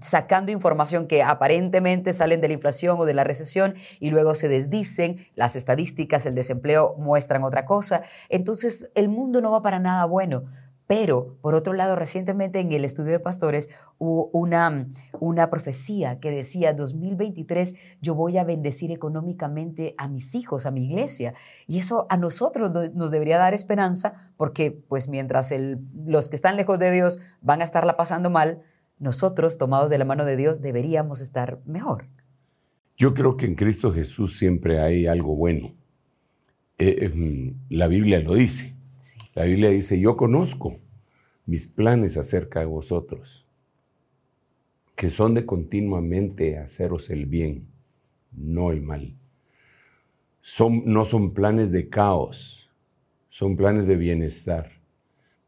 sacando 0.00 0.52
información 0.52 1.06
que 1.06 1.22
aparentemente 1.22 2.12
salen 2.12 2.40
de 2.40 2.48
la 2.48 2.54
inflación 2.54 2.98
o 2.98 3.04
de 3.04 3.14
la 3.14 3.24
recesión 3.24 3.74
y 4.00 4.10
luego 4.10 4.34
se 4.34 4.48
desdicen, 4.48 5.26
las 5.34 5.56
estadísticas, 5.56 6.26
el 6.26 6.34
desempleo 6.34 6.94
muestran 6.98 7.44
otra 7.44 7.66
cosa. 7.66 8.02
Entonces, 8.28 8.90
el 8.94 9.08
mundo 9.08 9.40
no 9.40 9.50
va 9.50 9.62
para 9.62 9.78
nada 9.78 10.04
bueno. 10.06 10.44
Pero, 10.86 11.36
por 11.40 11.54
otro 11.54 11.72
lado, 11.72 11.96
recientemente 11.96 12.60
en 12.60 12.70
el 12.70 12.84
estudio 12.84 13.10
de 13.10 13.18
pastores 13.18 13.68
hubo 13.98 14.30
una, 14.32 14.86
una 15.18 15.50
profecía 15.50 16.20
que 16.20 16.30
decía, 16.30 16.74
2023 16.74 17.74
yo 18.00 18.14
voy 18.14 18.38
a 18.38 18.44
bendecir 18.44 18.92
económicamente 18.92 19.96
a 19.98 20.06
mis 20.08 20.36
hijos, 20.36 20.64
a 20.64 20.70
mi 20.70 20.84
iglesia. 20.84 21.34
Y 21.66 21.80
eso 21.80 22.06
a 22.08 22.16
nosotros 22.16 22.70
nos 22.94 23.10
debería 23.10 23.36
dar 23.36 23.52
esperanza 23.52 24.14
porque, 24.36 24.70
pues, 24.70 25.08
mientras 25.08 25.52
los 26.04 26.28
que 26.28 26.36
están 26.36 26.56
lejos 26.56 26.78
de 26.78 26.92
Dios 26.92 27.18
van 27.40 27.62
a 27.62 27.64
estarla 27.64 27.96
pasando 27.96 28.30
mal, 28.30 28.62
nosotros, 28.98 29.58
tomados 29.58 29.90
de 29.90 29.98
la 29.98 30.04
mano 30.04 30.24
de 30.24 30.36
Dios, 30.36 30.62
deberíamos 30.62 31.20
estar 31.20 31.60
mejor. 31.66 32.06
Yo 32.96 33.12
creo 33.12 33.36
que 33.36 33.44
en 33.44 33.54
Cristo 33.54 33.92
Jesús 33.92 34.38
siempre 34.38 34.80
hay 34.80 35.06
algo 35.06 35.36
bueno. 35.36 35.74
Eh, 36.78 36.98
em, 37.02 37.54
la 37.68 37.88
Biblia 37.88 38.20
lo 38.20 38.34
dice. 38.34 38.74
La 39.34 39.44
Biblia 39.44 39.68
dice, 39.68 40.00
yo 40.00 40.16
conozco 40.16 40.78
mis 41.44 41.66
planes 41.66 42.16
acerca 42.16 42.60
de 42.60 42.66
vosotros, 42.66 43.44
que 44.96 45.10
son 45.10 45.34
de 45.34 45.44
continuamente 45.44 46.58
haceros 46.58 47.10
el 47.10 47.26
bien, 47.26 47.66
no 48.32 48.72
el 48.72 48.80
mal. 48.80 49.12
Son, 50.40 50.82
no 50.86 51.04
son 51.04 51.34
planes 51.34 51.70
de 51.70 51.88
caos, 51.88 52.70
son 53.28 53.56
planes 53.56 53.86
de 53.86 53.96
bienestar 53.96 54.72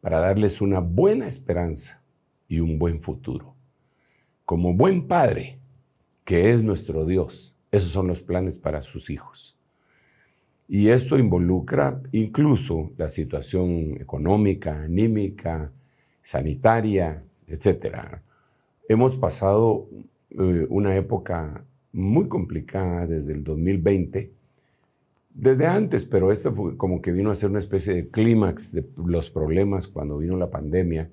para 0.02 0.20
darles 0.20 0.60
una 0.60 0.80
buena 0.80 1.26
esperanza 1.26 1.97
y 2.48 2.60
un 2.60 2.78
buen 2.78 3.00
futuro. 3.00 3.54
Como 4.44 4.74
buen 4.74 5.06
padre, 5.06 5.58
que 6.24 6.52
es 6.52 6.62
nuestro 6.62 7.04
Dios, 7.04 7.56
esos 7.70 7.90
son 7.90 8.06
los 8.06 8.22
planes 8.22 8.58
para 8.58 8.80
sus 8.80 9.10
hijos. 9.10 9.56
Y 10.68 10.88
esto 10.88 11.18
involucra 11.18 12.00
incluso 12.12 12.90
la 12.96 13.08
situación 13.08 13.98
económica, 14.00 14.82
anímica, 14.82 15.70
sanitaria, 16.22 17.22
etc. 17.46 18.20
Hemos 18.88 19.16
pasado 19.16 19.86
eh, 20.30 20.66
una 20.68 20.94
época 20.96 21.64
muy 21.92 22.28
complicada 22.28 23.06
desde 23.06 23.32
el 23.32 23.44
2020, 23.44 24.30
desde 25.32 25.66
antes, 25.66 26.04
pero 26.04 26.32
esto 26.32 26.54
fue 26.54 26.76
como 26.76 27.00
que 27.00 27.12
vino 27.12 27.30
a 27.30 27.34
ser 27.34 27.48
una 27.50 27.60
especie 27.60 27.94
de 27.94 28.08
clímax 28.08 28.72
de 28.72 28.84
los 28.96 29.30
problemas 29.30 29.88
cuando 29.88 30.18
vino 30.18 30.36
la 30.36 30.50
pandemia. 30.50 31.08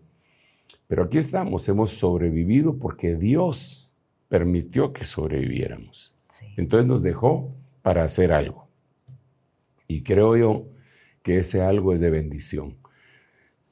Pero 0.88 1.04
aquí 1.04 1.18
estamos, 1.18 1.68
hemos 1.70 1.92
sobrevivido 1.92 2.78
porque 2.78 3.16
Dios 3.16 3.94
permitió 4.28 4.94
que 4.94 5.04
sobreviviéramos. 5.04 6.14
Entonces 6.58 6.88
nos 6.88 7.02
dejó 7.02 7.52
para 7.82 8.04
hacer 8.04 8.32
algo. 8.32 8.68
Y 9.88 10.04
creo 10.04 10.36
yo 10.36 10.66
que 11.24 11.40
ese 11.40 11.62
algo 11.62 11.94
es 11.94 12.00
de 12.00 12.10
bendición. 12.10 12.76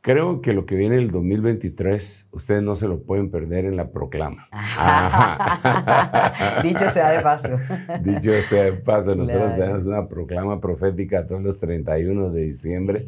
Creo 0.01 0.41
que 0.41 0.51
lo 0.51 0.65
que 0.65 0.75
viene 0.75 0.97
el 0.97 1.11
2023, 1.11 2.27
ustedes 2.31 2.61
no 2.61 2.75
se 2.75 2.89
lo 2.89 3.03
pueden 3.03 3.31
perder 3.31 3.63
en 3.63 3.77
la 3.77 3.89
proclama. 3.89 4.49
Dicho 6.63 6.89
sea 6.89 7.11
de 7.11 7.21
paso. 7.21 7.57
Dicho 8.03 8.33
sea 8.41 8.65
de 8.65 8.73
paso, 8.73 9.15
nosotros 9.15 9.55
tenemos 9.55 9.85
una 9.85 10.09
proclama 10.09 10.59
profética 10.59 11.25
todos 11.25 11.41
los 11.41 11.57
31 11.57 12.31
de 12.31 12.41
diciembre, 12.41 13.07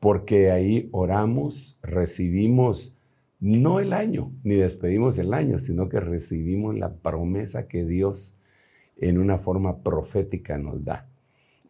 porque 0.00 0.50
ahí 0.50 0.88
oramos, 0.92 1.78
recibimos 1.82 2.96
no 3.40 3.80
el 3.80 3.92
año, 3.92 4.32
ni 4.42 4.56
despedimos 4.56 5.18
el 5.18 5.32
año, 5.32 5.58
sino 5.58 5.88
que 5.88 6.00
recibimos 6.00 6.76
la 6.76 6.94
promesa 6.94 7.68
que 7.68 7.84
Dios 7.84 8.36
en 8.96 9.18
una 9.18 9.38
forma 9.38 9.82
profética 9.82 10.58
nos 10.58 10.84
da 10.84 11.06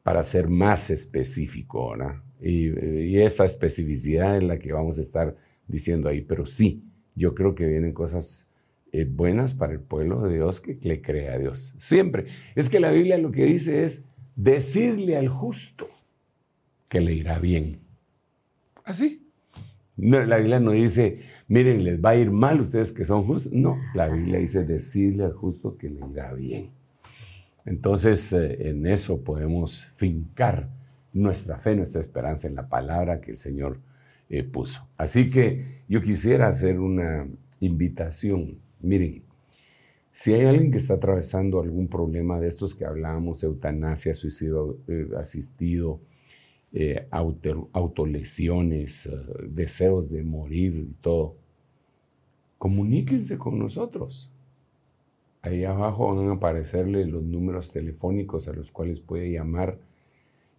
para 0.02 0.22
ser 0.22 0.48
más 0.48 0.88
específico, 0.90 1.90
¿verdad? 1.90 2.16
Y, 2.40 3.18
esa 3.18 3.44
especificidad 3.44 4.36
es 4.36 4.42
la 4.42 4.58
que 4.58 4.72
vamos 4.72 4.98
a 4.98 5.02
estar 5.02 5.36
diciendo 5.66 6.08
ahí. 6.08 6.22
Pero 6.22 6.46
sí, 6.46 6.82
yo 7.14 7.34
creo 7.34 7.54
que 7.54 7.66
vienen 7.66 7.92
cosas 7.92 8.48
eh, 8.92 9.04
buenas 9.04 9.52
para 9.52 9.74
el 9.74 9.80
pueblo 9.80 10.22
de 10.22 10.34
Dios 10.36 10.60
que 10.60 10.78
le 10.80 11.02
cree 11.02 11.28
a 11.28 11.38
Dios. 11.38 11.74
Siempre. 11.78 12.26
Es 12.54 12.70
que 12.70 12.80
la 12.80 12.90
Biblia 12.90 13.18
lo 13.18 13.32
que 13.32 13.44
dice 13.44 13.82
es 13.82 14.04
decirle 14.34 15.16
al 15.16 15.28
justo 15.28 15.88
que 16.88 17.00
le 17.00 17.12
irá 17.12 17.38
bien. 17.38 17.80
Así. 18.88 19.22
la 19.98 20.38
Biblia 20.38 20.60
no 20.60 20.70
dice, 20.70 21.20
miren, 21.46 21.84
les 21.84 22.02
va 22.02 22.10
a 22.10 22.16
ir 22.16 22.30
mal 22.30 22.62
ustedes 22.62 22.90
que 22.92 23.04
son 23.04 23.26
justos. 23.26 23.52
No, 23.52 23.78
la 23.92 24.08
Biblia 24.08 24.38
dice 24.38 24.64
decirle 24.64 25.24
al 25.24 25.34
justo 25.34 25.76
que 25.76 25.90
le 25.90 26.00
irá 26.10 26.32
bien. 26.32 26.70
Entonces, 27.66 28.32
eh, 28.32 28.70
en 28.70 28.86
eso 28.86 29.22
podemos 29.22 29.84
fincar 29.96 30.70
nuestra 31.12 31.58
fe, 31.58 31.76
nuestra 31.76 32.00
esperanza 32.00 32.48
en 32.48 32.54
la 32.54 32.66
palabra 32.66 33.20
que 33.20 33.32
el 33.32 33.36
Señor 33.36 33.78
eh, 34.30 34.42
puso. 34.42 34.88
Así 34.96 35.28
que 35.28 35.82
yo 35.86 36.00
quisiera 36.00 36.48
hacer 36.48 36.80
una 36.80 37.26
invitación. 37.60 38.56
Miren, 38.80 39.22
si 40.12 40.32
hay 40.32 40.46
alguien 40.46 40.72
que 40.72 40.78
está 40.78 40.94
atravesando 40.94 41.60
algún 41.60 41.88
problema 41.88 42.40
de 42.40 42.48
estos 42.48 42.74
que 42.74 42.86
hablábamos, 42.86 43.42
eutanasia, 43.42 44.14
suicidio 44.14 44.78
eh, 44.88 45.08
asistido, 45.18 46.00
autolesiones, 47.72 49.10
deseos 49.48 50.10
de 50.10 50.22
morir 50.22 50.74
y 50.76 50.94
todo, 51.00 51.36
comuníquense 52.58 53.38
con 53.38 53.58
nosotros. 53.58 54.32
Ahí 55.42 55.64
abajo 55.64 56.14
van 56.14 56.28
a 56.28 56.32
aparecerle 56.32 57.06
los 57.06 57.22
números 57.22 57.70
telefónicos 57.70 58.48
a 58.48 58.52
los 58.52 58.72
cuales 58.72 59.00
puede 59.00 59.30
llamar, 59.30 59.78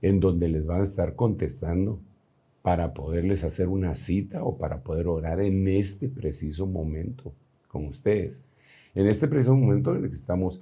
en 0.02 0.19
donde 0.19 0.48
les 0.48 0.65
van 0.65 0.81
a 0.81 0.84
estar 0.84 1.15
contestando 1.15 1.99
para 2.61 2.94
poderles 2.94 3.44
hacer 3.44 3.68
una 3.68 3.95
cita 3.95 4.44
o 4.44 4.57
para 4.57 4.81
poder 4.81 5.07
orar 5.07 5.41
en 5.41 5.68
este 5.68 6.07
preciso 6.07 6.65
momento 6.65 7.34
con 7.68 7.86
ustedes. 7.86 8.44
En 8.95 9.07
este 9.07 9.27
preciso 9.27 9.56
momento 9.56 9.95
en 9.95 10.06
el 10.06 10.10
que 10.10 10.15
estamos 10.15 10.61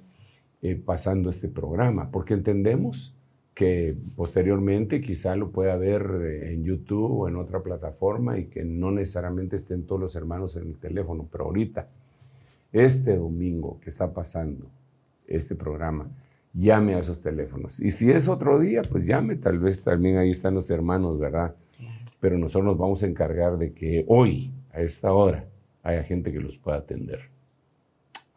eh, 0.60 0.74
pasando 0.74 1.30
este 1.30 1.48
programa, 1.48 2.10
porque 2.10 2.34
entendemos 2.34 3.14
que 3.58 3.96
posteriormente 4.14 5.00
quizá 5.00 5.34
lo 5.34 5.50
pueda 5.50 5.76
ver 5.76 6.08
eh, 6.22 6.52
en 6.52 6.62
YouTube 6.62 7.10
o 7.10 7.28
en 7.28 7.34
otra 7.34 7.60
plataforma 7.60 8.38
y 8.38 8.44
que 8.44 8.62
no 8.62 8.92
necesariamente 8.92 9.56
estén 9.56 9.82
todos 9.82 10.00
los 10.00 10.14
hermanos 10.14 10.54
en 10.54 10.68
el 10.68 10.76
teléfono, 10.76 11.26
pero 11.28 11.46
ahorita 11.46 11.88
este 12.72 13.16
domingo 13.16 13.80
que 13.82 13.90
está 13.90 14.14
pasando 14.14 14.66
este 15.26 15.56
programa, 15.56 16.06
llame 16.54 16.94
a 16.94 17.00
esos 17.00 17.20
teléfonos. 17.20 17.80
Y 17.80 17.90
si 17.90 18.12
es 18.12 18.28
otro 18.28 18.60
día, 18.60 18.82
pues 18.88 19.04
llame, 19.04 19.34
tal 19.34 19.58
vez 19.58 19.82
también 19.82 20.18
ahí 20.18 20.30
están 20.30 20.54
los 20.54 20.70
hermanos, 20.70 21.18
¿verdad? 21.18 21.56
Pero 22.20 22.38
nosotros 22.38 22.64
nos 22.64 22.78
vamos 22.78 23.02
a 23.02 23.08
encargar 23.08 23.58
de 23.58 23.72
que 23.72 24.04
hoy, 24.06 24.52
a 24.72 24.82
esta 24.82 25.12
hora, 25.12 25.46
haya 25.82 26.04
gente 26.04 26.32
que 26.32 26.38
los 26.38 26.58
pueda 26.58 26.78
atender. 26.78 27.22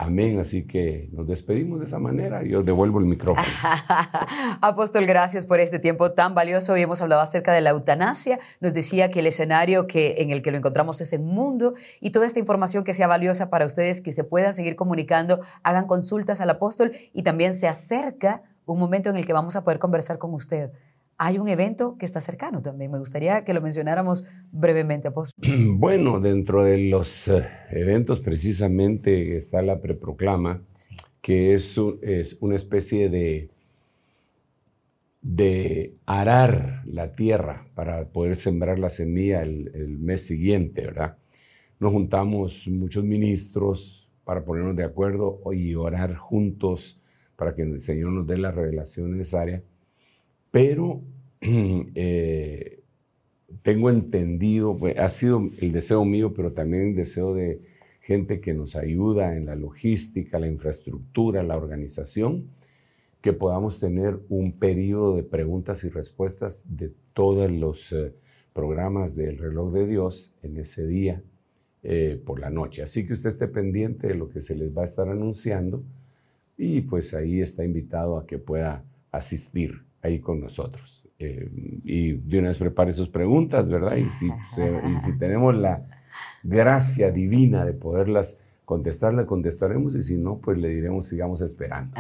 Amén. 0.02 0.40
Así 0.40 0.66
que 0.66 1.10
nos 1.12 1.28
despedimos 1.28 1.80
de 1.80 1.86
esa 1.86 2.00
manera. 2.00 2.42
Yo 2.44 2.64
devuelvo 2.64 2.98
el 2.98 3.06
micrófono. 3.06 3.48
Apóstol, 4.62 5.06
gracias 5.06 5.46
por 5.46 5.60
este 5.60 5.78
tiempo 5.78 6.14
tan 6.14 6.34
valioso. 6.34 6.74
Hoy 6.74 6.82
hemos 6.82 7.04
hablado 7.04 7.22
acerca 7.22 7.54
de 7.54 7.62
la 7.62 7.70
eutanasia. 7.70 8.40
Nos 8.62 8.74
decía 8.74 9.12
que 9.12 9.20
el 9.20 9.28
escenario 9.28 9.86
que, 9.86 10.16
en 10.18 10.32
el 10.32 10.42
que 10.42 10.50
lo 10.50 10.58
encontramos 10.58 11.02
es 11.02 11.14
el 11.14 11.22
mundo 11.22 11.76
y 12.00 12.10
toda 12.10 12.26
esta 12.26 12.40
información 12.40 12.84
que 12.84 12.96
sea 12.96 13.06
valiosa 13.06 13.52
para 13.52 13.64
ustedes, 13.64 14.02
que 14.02 14.12
se 14.12 14.24
puedan 14.24 14.54
seguir 14.54 14.76
comunicando, 14.76 15.42
hagan 15.62 15.86
consultas 15.86 16.42
al 16.42 16.50
apóstol 16.50 16.94
y 17.14 17.22
también 17.22 17.54
se 17.54 17.68
acerca 17.68 18.42
un 18.66 18.80
momento 18.80 19.12
en 19.12 19.18
el 19.18 19.26
que 19.28 19.34
vamos 19.34 19.56
a 19.56 19.64
poder 19.64 19.78
conversar 19.78 20.18
con 20.18 20.34
usted 20.34 20.72
hay 21.24 21.38
un 21.38 21.48
evento 21.48 21.98
que 22.00 22.06
está 22.08 22.20
cercano 22.20 22.64
también. 22.64 22.90
Me 22.90 22.98
gustaría 22.98 23.44
que 23.44 23.54
lo 23.54 23.62
mencionáramos 23.62 24.26
brevemente, 24.52 25.08
apóstol. 25.08 25.46
Bueno, 25.78 26.20
dentro 26.20 26.64
de 26.64 26.80
los 26.80 27.28
eh, 27.28 27.48
eventos 27.70 28.22
precisamente 28.22 29.38
está 29.38 29.62
la 29.62 29.80
preproclama, 29.82 30.64
que 31.22 31.54
es, 31.54 31.80
es, 32.02 32.40
una 32.42 32.56
especie 32.56 33.10
de, 33.10 33.52
de 35.22 35.94
arar 36.08 36.82
la 36.88 37.12
tierra 37.12 37.68
para 37.76 38.06
poder 38.06 38.36
sembrar 38.36 38.80
la 38.80 38.90
semilla 38.90 39.44
el, 39.44 39.70
el 39.76 40.00
mes 40.00 40.26
siguiente, 40.26 40.82
¿verdad? 40.88 41.18
Nos 41.80 41.92
juntamos 41.92 42.68
muchos 42.68 43.04
ministros 43.04 44.10
para 44.24 44.44
ponernos 44.44 44.76
de 44.76 44.86
acuerdo 44.86 45.40
y 45.54 45.76
orar 45.76 46.16
juntos 46.16 47.00
para 47.36 47.54
que 47.54 47.62
el 47.62 47.80
Señor 47.80 48.10
nos 48.10 48.26
dé 48.26 48.40
la 48.40 48.50
revelación 48.50 49.12
necesaria 49.12 49.62
pero 50.52 51.02
eh, 51.42 52.82
tengo 53.64 53.90
entendido, 53.90 54.78
pues, 54.78 54.98
ha 54.98 55.10
sido 55.10 55.50
el 55.60 55.72
deseo 55.72 56.06
mío, 56.06 56.34
pero 56.34 56.52
también 56.52 56.90
el 56.90 56.96
deseo 56.96 57.34
de 57.34 57.62
gente 58.02 58.42
que 58.42 58.54
nos 58.54 58.76
ayuda 58.76 59.36
en 59.36 59.46
la 59.46 59.56
logística, 59.56 60.40
la 60.40 60.48
infraestructura, 60.48 61.44
la 61.44 61.58
organización, 61.58 62.50
que 63.22 63.34
podamos 63.34 63.80
tener 63.80 64.20
un 64.30 64.54
periodo 64.54 65.16
de 65.16 65.24
preguntas 65.24 65.84
y 65.84 65.90
respuestas 65.90 66.64
de 66.66 66.92
todos 67.14 67.50
los 67.52 67.92
eh, 67.92 68.14
programas 68.54 69.16
del 69.16 69.38
reloj 69.38 69.74
de 69.74 69.88
Dios 69.88 70.34
en 70.42 70.58
ese 70.58 70.88
día 70.88 71.22
eh, 71.84 72.20
por 72.26 72.40
la 72.40 72.50
noche. 72.50 72.82
Así 72.82 73.06
que 73.06 73.14
usted 73.14 73.30
esté 73.30 73.48
pendiente 73.48 74.08
de 74.08 74.16
lo 74.16 74.30
que 74.30 74.42
se 74.42 74.56
les 74.56 74.76
va 74.76 74.82
a 74.82 74.86
estar 74.86 75.08
anunciando 75.08 75.84
y 76.58 76.82
pues 76.82 77.14
ahí 77.14 77.42
está 77.42 77.64
invitado 77.64 78.18
a 78.18 78.26
que 78.26 78.40
pueda 78.40 78.84
asistir 79.12 79.84
ahí 80.02 80.20
con 80.20 80.40
nosotros. 80.42 81.08
Eh, 81.20 81.50
y 81.84 82.14
de 82.14 82.40
una 82.40 82.48
vez 82.50 82.58
prepare 82.58 82.94
sus 82.94 83.10
preguntas, 83.10 83.68
¿verdad? 83.68 83.96
Y 83.96 84.06
si, 84.10 84.28
y 84.28 84.96
si 84.98 85.18
tenemos 85.18 85.56
la 85.56 85.86
gracia 86.44 87.12
divina 87.12 87.66
de 87.66 87.74
poderlas 87.74 88.40
contestar, 88.72 89.14
le 89.14 89.26
contestaremos 89.26 89.98
y 89.98 90.02
si 90.02 90.16
no, 90.16 90.38
pues 90.38 90.58
le 90.58 90.70
diremos 90.70 91.06
sigamos 91.08 91.42
esperando. 91.42 91.94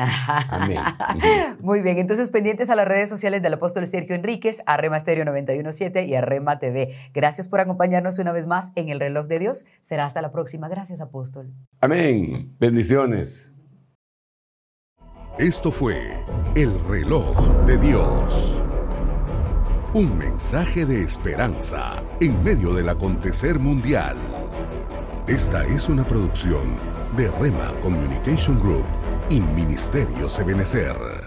Amén. 0.47 0.79
Muy 1.59 1.81
bien, 1.81 1.97
entonces 1.97 2.29
pendientes 2.29 2.69
a 2.69 2.75
las 2.75 2.87
redes 2.87 3.09
sociales 3.09 3.41
del 3.41 3.55
apóstol 3.55 3.85
Sergio 3.87 4.15
Enríquez, 4.15 4.63
Arrema 4.65 4.97
Stereo 4.97 5.25
917 5.25 6.05
y 6.05 6.15
Arrema 6.15 6.59
TV. 6.59 6.93
Gracias 7.13 7.49
por 7.49 7.59
acompañarnos 7.59 8.19
una 8.19 8.31
vez 8.31 8.47
más 8.47 8.71
en 8.75 8.87
el 8.87 9.01
reloj 9.01 9.27
de 9.27 9.39
Dios. 9.39 9.65
Será 9.81 10.05
hasta 10.05 10.21
la 10.21 10.31
próxima. 10.31 10.69
Gracias, 10.69 11.01
apóstol. 11.01 11.51
Amén. 11.81 12.55
Bendiciones. 12.57 13.50
Esto 15.41 15.71
fue 15.71 16.23
El 16.53 16.79
reloj 16.87 17.35
de 17.65 17.75
Dios. 17.79 18.61
Un 19.95 20.15
mensaje 20.15 20.85
de 20.85 21.01
esperanza 21.01 22.03
en 22.19 22.43
medio 22.43 22.71
del 22.75 22.87
acontecer 22.89 23.57
mundial. 23.57 24.17
Esta 25.25 25.65
es 25.65 25.89
una 25.89 26.05
producción 26.05 26.77
de 27.17 27.31
Rema 27.31 27.73
Communication 27.81 28.59
Group 28.59 28.85
y 29.31 29.41
Ministerio 29.41 30.27
Ebenecer. 30.39 31.20